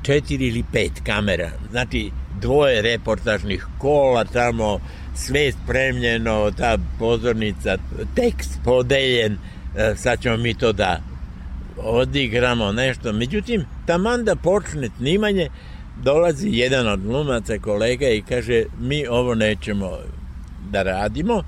četiri 0.03 0.47
ili 0.47 0.63
pet 0.73 0.91
kamera, 1.05 1.51
znači 1.71 2.11
dvoje 2.41 2.81
reportažnih 2.81 3.67
kola 3.77 4.25
tamo, 4.25 4.79
sve 5.15 5.51
spremljeno, 5.51 6.51
ta 6.57 6.77
pozornica, 6.99 7.77
tekst 8.15 8.59
podeljen, 8.63 9.37
e, 9.77 9.95
sad 9.95 10.21
ćemo 10.21 10.37
mi 10.37 10.53
to 10.53 10.73
da 10.73 10.99
odigramo 11.77 12.71
nešto. 12.71 13.13
Međutim, 13.13 13.65
taman 13.85 14.23
da 14.23 14.35
počne 14.35 14.89
snimanje, 14.97 15.49
dolazi 16.03 16.49
jedan 16.51 16.87
od 16.87 17.01
glumaca, 17.01 17.57
kolega 17.57 18.07
i 18.07 18.21
kaže, 18.21 18.63
mi 18.79 19.07
ovo 19.07 19.35
nećemo 19.35 19.91
da 20.71 20.83
radimo, 20.83 21.43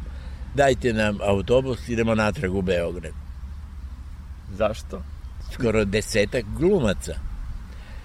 dajte 0.55 0.93
nam 0.93 1.17
autobus, 1.21 1.89
idemo 1.89 2.15
natrag 2.15 2.55
u 2.55 2.61
Beograd. 2.61 3.13
Zašto? 4.53 5.03
Skoro 5.53 5.85
desetak 5.85 6.45
glumaca. 6.59 7.13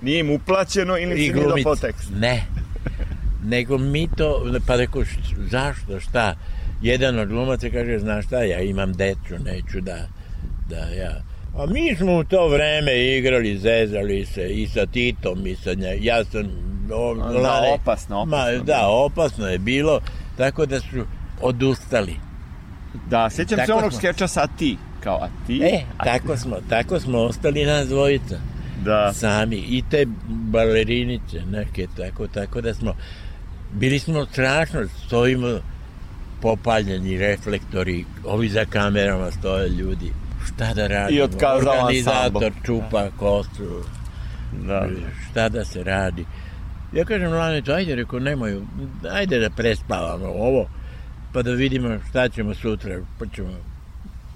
Nije 0.03 0.21
im 0.21 0.31
uplaćeno 0.31 0.99
ili 0.99 1.13
I 1.15 1.27
se 1.27 1.33
nije 1.33 1.33
glumica. 1.33 1.57
dopao 1.57 1.77
tekst? 1.77 2.11
Ne. 2.19 2.45
Nego 3.45 3.79
mi 3.79 4.09
to, 4.17 4.45
pa 4.67 4.77
rekao, 4.77 5.03
št- 5.03 5.49
zašto, 5.51 6.01
šta? 6.01 6.35
Jedan 6.83 7.19
od 7.19 7.29
glumaca 7.29 7.69
kaže, 7.71 7.99
znaš 7.99 8.25
šta, 8.27 8.43
ja 8.43 8.61
imam 8.61 8.93
decu, 8.93 9.39
neću 9.45 9.81
da, 9.81 10.09
da 10.69 10.77
ja... 10.77 11.23
A 11.55 11.67
mi 11.67 11.97
smo 11.97 12.13
u 12.15 12.25
to 12.25 12.49
vreme 12.49 12.93
igrali, 13.09 13.59
zezali 13.59 14.27
se 14.27 14.51
i 14.51 14.67
sa 14.69 14.87
Titom 14.87 15.47
i 15.47 15.57
sa 15.57 15.75
nje. 15.75 15.99
Ja 16.01 16.25
sam... 16.25 16.43
O, 16.93 17.15
Da, 17.15 17.23
Lane- 17.25 17.73
opasno, 17.73 18.19
opasno 18.19 18.37
Ma, 18.37 18.47
bilo. 18.47 18.65
da, 18.65 18.89
opasno 18.89 19.49
je 19.49 19.59
bilo, 19.59 20.01
tako 20.37 20.67
da 20.67 20.81
su 20.81 21.05
odustali. 21.41 22.17
Da, 23.07 23.31
sjećam 23.31 23.59
se 23.59 23.67
Tako 23.67 23.79
onog 23.79 23.93
smo. 23.93 23.99
skeča 23.99 24.29
sa 24.29 24.47
ti. 24.49 24.77
Kao, 25.01 25.17
a 25.17 25.29
ti? 25.47 25.61
E, 25.65 25.81
a 25.99 26.05
tako 26.05 26.37
smo, 26.37 26.57
tako 26.69 27.01
smo 27.01 27.19
ostali 27.19 27.65
nas 27.65 27.89
dvojica. 27.89 28.39
Da. 28.85 29.13
Sami. 29.13 29.57
I 29.57 29.83
te 29.91 30.07
balerinice 30.29 31.41
neke, 31.43 31.87
tako, 31.97 32.27
tako 32.27 32.61
da 32.61 32.75
smo, 32.75 32.95
bili 33.73 33.99
smo 33.99 34.27
strašno, 34.27 34.81
stojimo 35.07 35.59
popaljeni 36.41 37.19
reflektori, 37.19 38.05
ovi 38.25 38.49
za 38.49 38.65
kamerama 38.65 39.31
stoje 39.31 39.69
ljudi. 39.69 40.13
Šta 40.47 40.75
da 40.75 40.87
radimo? 40.87 41.19
I 41.19 41.23
otkazao 41.23 41.73
Organizator 41.73 42.45
ansambl. 42.45 42.67
čupa 42.67 43.11
kosu. 43.17 43.85
Da. 44.67 44.89
Šta 45.31 45.49
da 45.49 45.65
se 45.65 45.85
radi? 45.85 46.25
Ja 46.93 47.05
kažem, 47.05 47.33
Lanetu, 47.33 47.73
ajde, 47.73 47.95
rekao, 47.95 48.19
nemoj, 48.19 48.61
ajde 49.13 49.39
da 49.39 49.51
prespavamo 49.51 50.27
ovo, 50.27 50.69
pa 51.33 51.43
da 51.43 51.51
vidimo 51.51 51.99
šta 52.11 52.29
ćemo 52.29 52.55
sutra, 52.55 53.01
pa 53.19 53.27
ćemo 53.27 53.49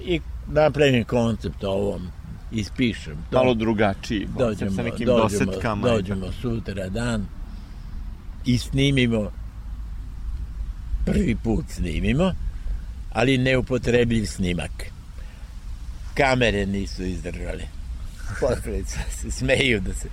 i 0.01 0.21
napravim 0.47 1.05
koncept 1.05 1.65
ovom, 1.65 2.09
ispišem 2.53 3.17
to. 3.31 3.39
Malo 3.39 3.55
drugačiji. 3.55 4.27
koncept, 4.27 4.39
dođemo, 4.39 4.71
sa 4.71 4.83
nekim 4.83 5.07
dođemo, 5.07 5.23
dosetkama. 5.45 5.89
dođemo 5.89 6.27
sutra 6.43 6.89
dan 6.89 7.27
i 8.45 8.59
snimimo 8.59 9.31
prvi 11.07 11.37
put 11.45 11.65
snimimo 11.69 12.33
ali 13.13 13.39
neupotrebljiv 13.39 14.27
snimak 14.27 14.71
kamere 16.17 16.67
nisu 16.67 17.03
izdržale 17.03 17.65
posle 18.41 18.85
se 19.11 19.31
smeju 19.31 19.81
da 19.81 19.95
se 19.95 20.09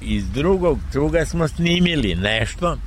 iz 0.00 0.30
drugog 0.30 0.78
kruga 0.92 1.24
smo 1.24 1.48
snimili 1.48 2.14
nešto 2.14 2.78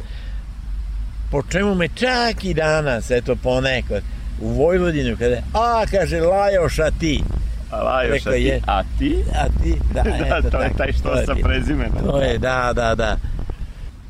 po 1.31 1.41
čemu 1.43 1.75
me 1.75 1.87
čak 1.87 2.43
i 2.43 2.53
danas 2.53 3.11
eto 3.11 3.35
ponekad 3.35 4.03
u 4.41 4.47
Vojvodinu 4.47 5.17
kada 5.17 5.35
je, 5.35 5.43
a 5.53 5.85
kaže 5.91 6.19
Lajoš 6.19 6.79
a 6.79 6.91
ti 6.99 7.23
A 7.71 7.83
Lajoš, 7.83 8.27
a 8.27 8.31
ti? 8.31 8.41
je. 8.43 8.61
A 8.67 8.83
ti? 8.99 9.15
a 9.35 9.45
ti 9.63 9.75
da, 9.93 10.03
Da, 10.03 10.09
eto, 10.37 10.49
to 10.49 10.61
je 10.61 10.67
tako, 10.69 10.77
taj 10.77 10.91
što 10.93 11.03
to 11.03 11.19
je 11.19 11.25
sa 11.25 11.33
bilo. 11.33 11.47
prezimenom. 11.47 12.03
To 12.05 12.21
je, 12.21 12.37
da, 12.37 12.71
da, 12.75 12.95
da. 12.95 13.17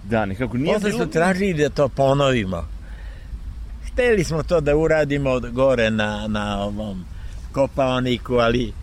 Da, 0.03 0.25
nekako 0.25 0.57
nije 0.57 0.73
Posle 0.73 0.89
bilo... 0.89 1.03
su 1.03 1.11
tražili 1.11 1.53
da 1.53 1.69
to 1.69 1.87
ponovimo. 1.89 2.67
Hteli 3.85 4.23
smo 4.23 4.43
to 4.43 4.61
da 4.61 4.75
uradimo 4.75 5.39
gore 5.39 5.89
na, 5.89 6.27
na 6.27 6.61
ovom 6.63 7.05
kopalniku, 7.53 8.35
ali 8.35 8.73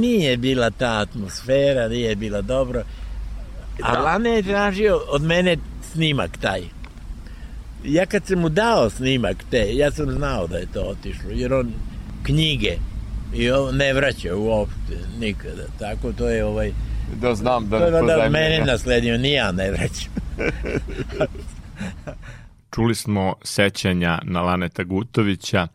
nije 0.00 0.36
bila 0.36 0.70
ta 0.70 0.98
atmosfera, 0.98 1.88
nije 1.88 2.16
bila 2.16 2.42
dobro. 2.42 2.82
A 3.82 3.98
Lane 3.98 4.30
je 4.30 4.42
tražio 4.42 5.00
od 5.08 5.22
mene 5.22 5.56
snimak 5.92 6.30
taj. 6.40 6.62
Ja 7.84 8.06
kad 8.06 8.26
sam 8.26 8.38
mu 8.38 8.48
dao 8.48 8.90
snimak 8.90 9.36
te, 9.50 9.74
ja 9.74 9.90
sam 9.90 10.10
znao 10.10 10.46
da 10.46 10.56
je 10.56 10.66
to 10.72 10.82
otišlo, 10.82 11.30
jer 11.30 11.54
on 11.54 11.72
knjige 12.22 12.76
i 13.34 13.50
ovo 13.50 13.72
ne 13.72 13.92
vraća 13.92 14.36
uopšte 14.36 14.98
nikada. 15.18 15.62
Tako 15.78 16.12
to 16.12 16.28
je 16.28 16.44
ovaj... 16.44 16.72
Da 17.20 17.34
znam 17.34 17.68
da 17.68 17.78
to 17.78 17.84
je 17.84 17.94
od 17.94 18.00
pozajmljuje. 18.00 18.30
mene 18.30 18.64
nasledio, 18.64 19.18
ni 19.18 19.32
ja 19.32 19.52
ne 19.52 19.70
vraćam. 19.70 20.12
Čuli 22.74 22.94
smo 22.94 23.34
sećanja 23.42 24.18
na 24.22 24.42
Laneta 24.42 24.84
Gutovića, 24.84 25.68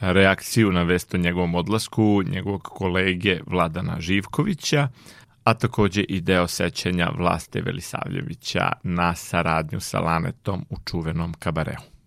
reakciju 0.00 0.72
na 0.72 0.82
vest 0.82 1.14
o 1.14 1.18
njegovom 1.18 1.54
odlasku 1.54 2.22
njegovog 2.26 2.62
kolege 2.62 3.40
Vladana 3.46 4.00
Živkovića, 4.00 4.88
a 5.44 5.54
takođe 5.54 6.02
i 6.02 6.20
deo 6.20 6.46
sećanja 6.46 7.10
Vlaste 7.16 7.60
Velisavljevića 7.60 8.72
na 8.82 9.14
saradnju 9.14 9.80
sa 9.80 10.00
Lanetom 10.00 10.66
u 10.70 10.76
čuvenom 10.84 11.34
kabareu. 11.38 11.97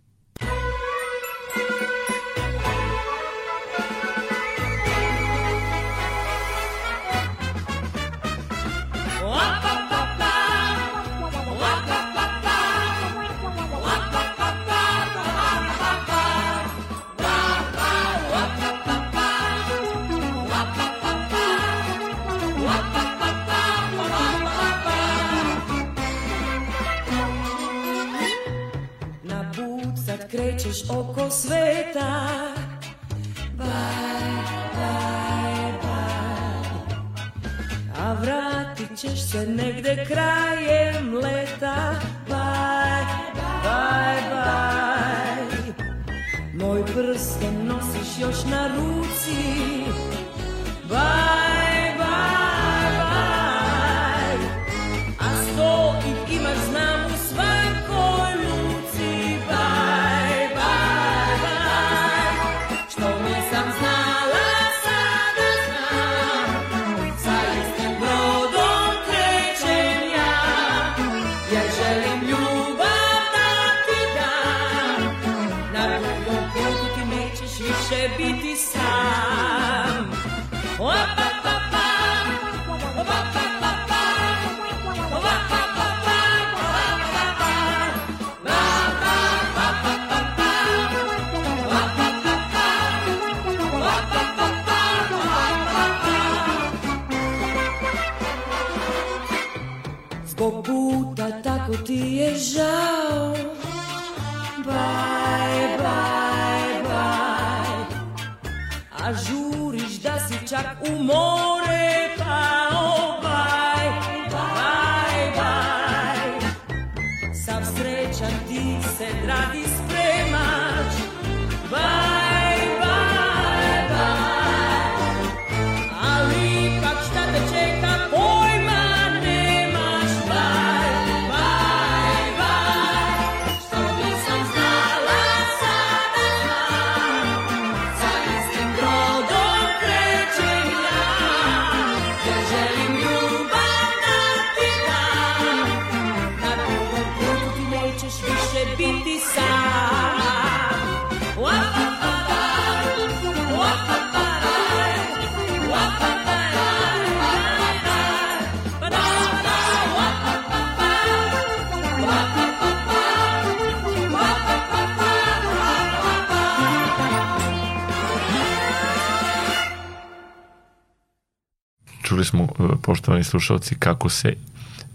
Slušalci, 173.32 173.76
kako 173.76 174.10
se 174.10 174.34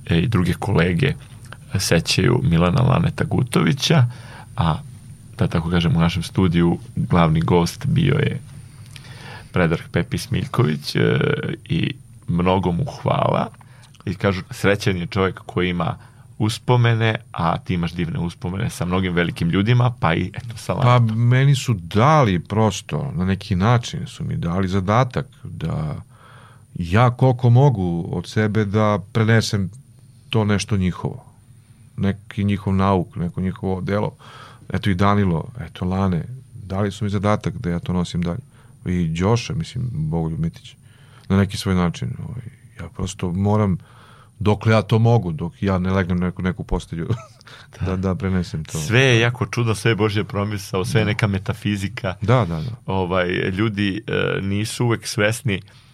e, 0.06 0.18
i 0.18 0.28
druge 0.28 0.52
kolege 0.52 1.14
sećaju 1.78 2.40
Milana 2.42 2.82
Laneta 2.82 3.24
Gutovića, 3.24 4.04
a 4.56 4.78
da 5.38 5.46
tako 5.46 5.70
kažem 5.70 5.96
u 5.96 6.00
našem 6.00 6.22
studiju 6.22 6.78
glavni 6.96 7.40
gost 7.40 7.86
bio 7.86 8.14
je 8.14 8.40
Predrag 9.52 9.88
Pepi 9.92 10.18
Smiljković 10.18 10.96
e, 10.96 11.18
i 11.64 11.94
mnogo 12.28 12.72
mu 12.72 12.84
hvala 12.84 13.48
i 14.04 14.14
kažu 14.14 14.42
srećan 14.50 14.96
je 14.96 15.06
čovjek 15.06 15.40
koji 15.46 15.70
ima 15.70 15.96
uspomene, 16.38 17.14
a 17.32 17.58
ti 17.58 17.74
imaš 17.74 17.92
divne 17.92 18.18
uspomene 18.18 18.70
sa 18.70 18.84
mnogim 18.84 19.14
velikim 19.14 19.50
ljudima, 19.50 19.92
pa 20.00 20.14
i 20.14 20.30
eto 20.34 20.56
sa 20.56 20.74
Pa 20.74 20.88
Lanetom. 20.88 21.28
meni 21.28 21.54
su 21.54 21.74
dali 21.74 22.38
prosto, 22.38 23.12
na 23.14 23.24
neki 23.24 23.56
način 23.56 24.06
su 24.06 24.24
mi 24.24 24.36
dali 24.36 24.68
zadatak 24.68 25.26
da 25.44 25.96
ja 26.78 27.10
koliko 27.10 27.50
mogu 27.50 28.08
od 28.12 28.28
sebe 28.28 28.64
da 28.64 28.98
prenesem 29.12 29.70
to 30.30 30.44
nešto 30.44 30.76
njihovo. 30.76 31.24
Neki 31.96 32.44
njihov 32.44 32.74
nauk, 32.74 33.16
neko 33.16 33.40
njihovo 33.40 33.80
delo. 33.80 34.16
Eto 34.68 34.90
i 34.90 34.94
Danilo, 34.94 35.48
eto 35.60 35.84
Lane, 35.84 36.24
dali 36.54 36.92
su 36.92 37.04
mi 37.04 37.10
zadatak 37.10 37.54
da 37.58 37.70
ja 37.70 37.78
to 37.78 37.92
nosim 37.92 38.22
dalje. 38.22 38.40
I 38.86 39.08
Đoša, 39.08 39.54
mislim, 39.54 39.90
Bogoljub 39.92 40.40
Mitić, 40.40 40.76
na 41.28 41.36
neki 41.36 41.56
svoj 41.56 41.74
način. 41.74 42.08
Ovaj, 42.18 42.42
ja 42.80 42.88
prosto 42.88 43.32
moram, 43.32 43.78
dokle 44.38 44.72
ja 44.72 44.82
to 44.82 44.98
mogu, 44.98 45.32
dok 45.32 45.62
ja 45.62 45.78
ne 45.78 45.90
legnem 45.90 46.18
neku, 46.18 46.42
neku 46.42 46.64
postelju, 46.64 47.08
da, 47.80 47.96
da 47.96 48.14
prenesem 48.14 48.64
to. 48.64 48.78
Sve 48.78 49.00
je 49.00 49.20
jako 49.20 49.46
čudo, 49.46 49.74
sve 49.74 49.90
je 49.90 49.94
Božja 49.96 50.24
promisao, 50.24 50.84
sve 50.84 51.00
je 51.00 51.04
neka 51.04 51.26
metafizika. 51.26 52.14
Da, 52.22 52.44
da, 52.44 52.60
da. 52.60 52.76
Ovaj, 52.86 53.28
ljudi 53.28 54.02
e, 54.06 54.40
nisu 54.42 54.84
uvek 54.84 55.06
svesni 55.06 55.54
e, 55.54 55.85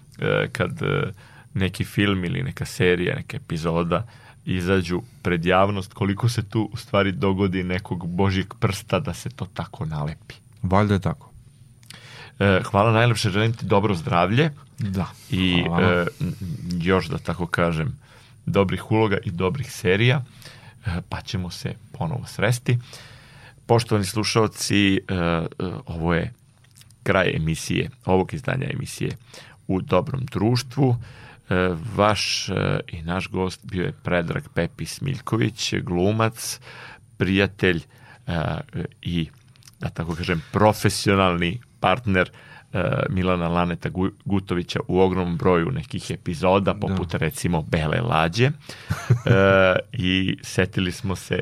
kad 0.52 0.82
e, 0.82 1.12
neki 1.54 1.84
film 1.84 2.24
ili 2.24 2.42
neka 2.42 2.64
serija, 2.64 3.16
neka 3.16 3.36
epizoda 3.36 4.06
izađu 4.44 5.02
pred 5.22 5.46
javnost, 5.46 5.92
koliko 5.92 6.28
se 6.28 6.48
tu 6.48 6.70
u 6.72 6.76
stvari 6.76 7.12
dogodi 7.12 7.62
nekog 7.62 8.06
Božjeg 8.08 8.54
prsta 8.60 9.00
da 9.00 9.14
se 9.14 9.30
to 9.30 9.46
tako 9.54 9.84
nalepi. 9.84 10.34
Valjda 10.62 10.94
je 10.94 11.00
tako. 11.00 11.30
E, 12.38 12.60
hvala 12.64 12.92
najlepše, 12.92 13.30
želim 13.30 13.52
ti 13.52 13.66
dobro 13.66 13.94
zdravlje. 13.94 14.50
Da. 14.78 15.06
I 15.30 15.64
e, 15.80 16.06
još 16.80 17.06
da 17.06 17.18
tako 17.18 17.46
kažem, 17.46 17.98
dobrih 18.46 18.90
uloga 18.90 19.16
i 19.24 19.30
dobrih 19.30 19.72
serija. 19.72 20.24
e, 20.86 21.00
pa 21.08 21.20
ćemo 21.20 21.50
se 21.50 21.74
ponovo 21.92 22.26
sresti. 22.26 22.78
Poštovani 23.66 24.06
slušalci, 24.06 24.94
e, 24.96 25.14
e, 25.14 25.46
ovo 25.86 26.14
je 26.14 26.32
kraj 27.02 27.36
emisije, 27.36 27.90
ovog 28.04 28.34
izdanja 28.34 28.66
emisije 28.70 29.16
u 29.66 29.80
dobrom 29.80 30.26
društvu. 30.26 30.96
E, 31.48 31.74
Vaš 31.94 32.48
e, 32.48 32.80
i 32.88 33.02
naš 33.02 33.28
gost 33.28 33.60
bio 33.62 33.84
je 33.84 33.92
Predrag 34.02 34.42
Pepi 34.54 34.86
Smiljković, 34.86 35.74
glumac, 35.74 36.60
prijatelj 37.16 37.80
e, 38.26 38.60
i, 39.02 39.28
da 39.80 39.88
tako 39.88 40.14
kažem, 40.14 40.42
profesionalni 40.52 41.60
partner 41.80 42.30
e, 42.30 42.51
Milana 43.08 43.48
Laneta 43.48 43.90
Gu- 43.90 44.10
Gutovića 44.24 44.80
u 44.88 45.00
ogromnom 45.00 45.36
broju 45.36 45.70
nekih 45.70 46.10
epizoda, 46.10 46.74
poput 46.74 47.14
recimo 47.14 47.62
Bele 47.62 48.00
lađe. 48.00 48.46
E, 48.46 48.50
I 49.92 50.36
setili 50.42 50.92
smo 50.92 51.16
se, 51.16 51.38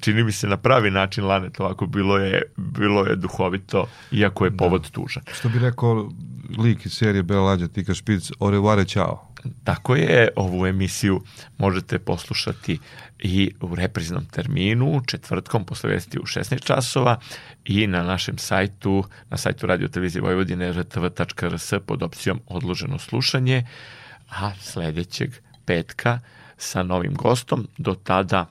čini 0.00 0.24
mi 0.24 0.32
se 0.32 0.48
na 0.48 0.56
pravi 0.56 0.90
način 0.90 1.24
Lanet, 1.24 1.60
ovako 1.60 1.86
bilo 1.86 2.18
je, 2.18 2.42
bilo 2.56 3.06
je 3.06 3.16
duhovito, 3.16 3.86
iako 4.12 4.44
je 4.44 4.56
povod 4.56 4.90
tužan. 4.90 5.22
Što 5.34 5.48
bi 5.48 5.58
rekao 5.58 6.10
lik 6.58 6.86
iz 6.86 6.92
serije 6.92 7.22
Bela 7.22 7.42
Lađa, 7.42 7.68
Tika 7.68 7.94
Špic, 7.94 8.30
orevare 8.38 8.84
čao. 8.84 9.28
Tako 9.64 9.96
je, 9.96 10.28
ovu 10.36 10.66
emisiju 10.66 11.22
možete 11.58 11.98
poslušati 11.98 12.78
i 13.26 13.52
u 13.60 13.74
repriznom 13.74 14.26
terminu, 14.26 15.02
četvrtkom 15.06 15.64
posle 15.64 15.90
vesti 15.90 16.18
u 16.18 16.22
16 16.22 16.64
časova 16.64 17.20
i 17.64 17.86
na 17.86 18.02
našem 18.02 18.38
sajtu, 18.38 19.04
na 19.30 19.36
sajtu 19.36 19.66
Radio 19.66 19.88
Televizije 19.88 20.22
Vojvodine 20.22 20.72
rtv.rs 20.72 21.72
pod 21.86 22.02
opcijom 22.02 22.40
odloženo 22.46 22.98
slušanje, 22.98 23.66
a 24.30 24.52
sledećeg 24.60 25.30
petka 25.64 26.18
sa 26.56 26.82
novim 26.82 27.14
gostom. 27.14 27.68
Do 27.78 27.94
tada, 27.94 28.46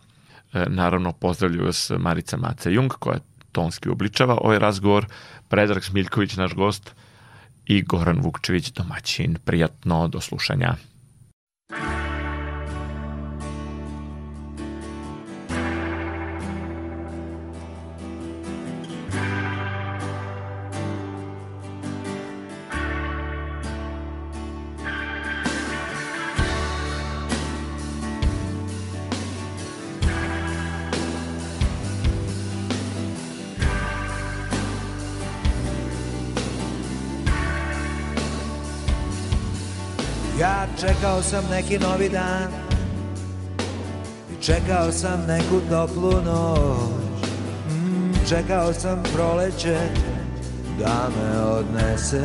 e, 0.54 0.66
naravno, 0.70 1.12
pozdravljaju 1.12 1.66
vas 1.66 1.92
Marica 1.98 2.38
Maca 2.38 2.70
Jung, 2.70 2.92
koja 3.00 3.20
tonski 3.52 3.90
obličava 3.90 4.38
ovaj 4.42 4.60
razgovor, 4.60 5.06
Predrag 5.50 5.84
Smiljković, 5.84 6.36
naš 6.36 6.54
gost, 6.54 6.92
i 7.66 7.82
Goran 7.82 8.20
Vukčević, 8.22 8.72
domaćin. 8.72 9.38
Prijatno 9.46 10.08
do 10.08 10.22
slušanja. 10.22 10.76
Sam 41.34 41.44
neki 41.50 41.80
novi 41.80 42.10
dan. 42.10 42.48
I 44.32 44.44
čekao 44.44 44.92
sam 44.92 45.26
neku 45.28 45.62
toplu 45.70 46.12
noć. 46.12 47.24
Mm, 47.70 48.14
Čekao 48.30 48.74
sam 48.74 49.04
proleće 49.14 49.78
Da 50.80 51.10
me 51.10 51.40
odnese. 51.42 52.24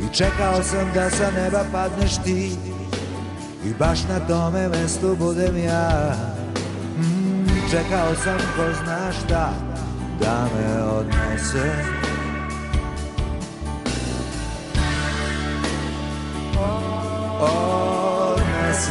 I 0.00 0.14
čekao 0.14 0.62
sam 0.62 0.90
da 0.94 1.10
sa 1.10 1.30
neba 1.30 1.64
padneš 1.72 2.16
ti. 2.24 2.52
I 3.64 3.74
baš 3.78 3.98
na 4.08 4.26
tome 4.28 4.68
mestu 4.68 5.16
budem 5.18 5.56
ja. 5.56 6.14
Mm, 6.98 7.46
Čekao 7.70 8.14
sam 8.24 8.38
ko 8.56 8.62
zna 8.84 9.12
šta 9.12 9.52
Da 10.20 10.48
me 10.54 10.82
odnese 10.82 12.05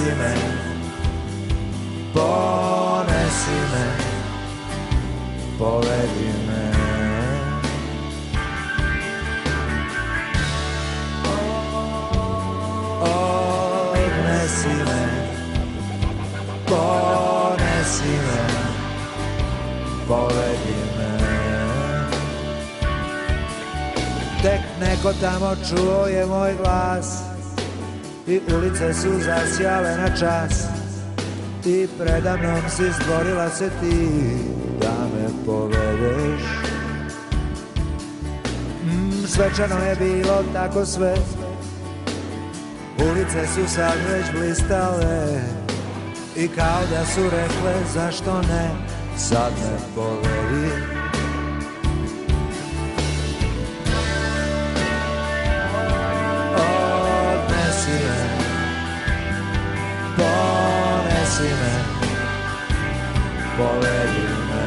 Odnesi 0.06 0.18
me. 0.22 0.34
Ponesi 2.14 3.58
me. 3.72 3.86
Povedi 5.58 6.30
me. 6.48 6.64
Odnesi 13.02 14.68
me. 14.68 15.04
Ponesi 16.68 18.16
me. 18.26 18.42
Povedi 20.08 20.80
me. 20.98 21.12
Tek 24.42 24.62
neko 24.82 25.14
tamo 25.22 25.56
čuo 25.70 26.08
je 26.08 26.26
moj 26.26 26.54
glas 26.62 27.35
i 28.28 28.40
ulice 28.56 28.94
su 28.94 29.10
zasjale 29.20 29.98
na 29.98 30.10
čas. 30.10 30.64
I 31.66 31.88
predamnom 32.00 32.62
si 32.70 32.94
stvorila 33.02 33.50
se 33.50 33.70
ti 33.82 34.08
da 34.82 34.94
me 35.14 35.46
povedeš. 35.46 36.42
Mm, 38.86 39.26
svečano 39.28 39.86
je 39.86 39.96
bilo 39.96 40.44
tako 40.54 40.86
sve. 40.86 41.16
Ulice 43.12 43.48
su 43.48 43.76
sad 43.76 43.98
već 44.12 44.26
blistale. 44.32 45.42
I 46.36 46.48
kao 46.48 46.82
da 46.92 47.06
su 47.06 47.24
rekle 47.24 47.74
zašto 47.94 48.42
ne? 48.42 48.70
Sad 49.18 49.52
me 49.52 49.78
povedi 49.96 50.95
Povedi 63.58 64.28
me 64.50 64.66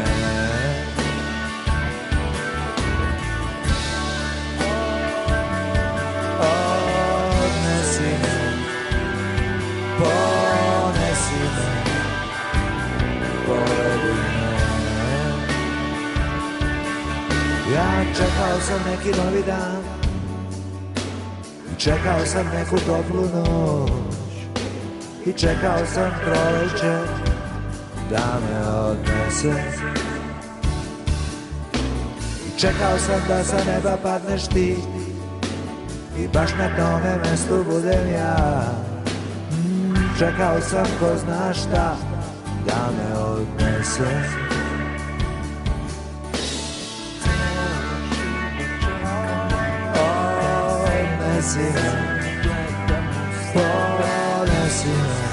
Odnesi 6.40 8.10
me 8.22 8.36
Ponesi 9.98 11.42
me 11.56 11.70
Povedi 13.46 14.14
me 14.14 14.48
Ja 17.74 18.04
čekao 18.16 18.60
sam 18.60 18.80
neki 18.90 19.20
novi 19.20 19.42
dan 19.46 19.82
Čekao 21.78 22.26
sam 22.26 22.46
neku 22.46 22.76
toplu 22.76 23.22
noć 23.34 23.90
I 25.26 25.32
čekao 25.32 25.86
sam 25.86 26.10
proleće 26.24 27.17
Da 28.10 28.38
me 28.40 28.68
odnese. 28.68 29.62
I 32.46 32.60
čekao 32.60 32.98
sam 32.98 33.20
da 33.28 33.44
sa 33.44 33.56
neba 33.72 33.96
padneš 34.02 34.48
ti 34.48 34.76
I 36.18 36.28
baš 36.28 36.50
na 36.58 36.76
tome 36.76 37.16
mestu 37.24 37.64
budem 37.64 38.12
ja. 38.14 38.62
Mm, 39.52 40.18
Čekao 40.18 40.60
sam 40.60 40.86
ko 41.00 41.06
zna 41.16 41.54
šta 41.54 41.96
Da 42.66 42.90
me 42.96 43.18
odnese. 43.18 44.38
Odnesi 51.28 51.58
me 51.58 52.08
Ponesi 53.52 54.88
me. 54.88 55.28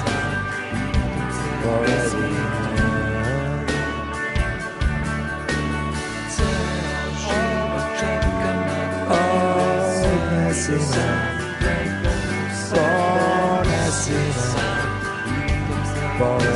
Povedi 1.62 2.25
Odnesi 10.68 10.98
me 11.60 11.78
Ponesi 12.70 14.18
me 14.42 14.66
Povedi 16.18 16.55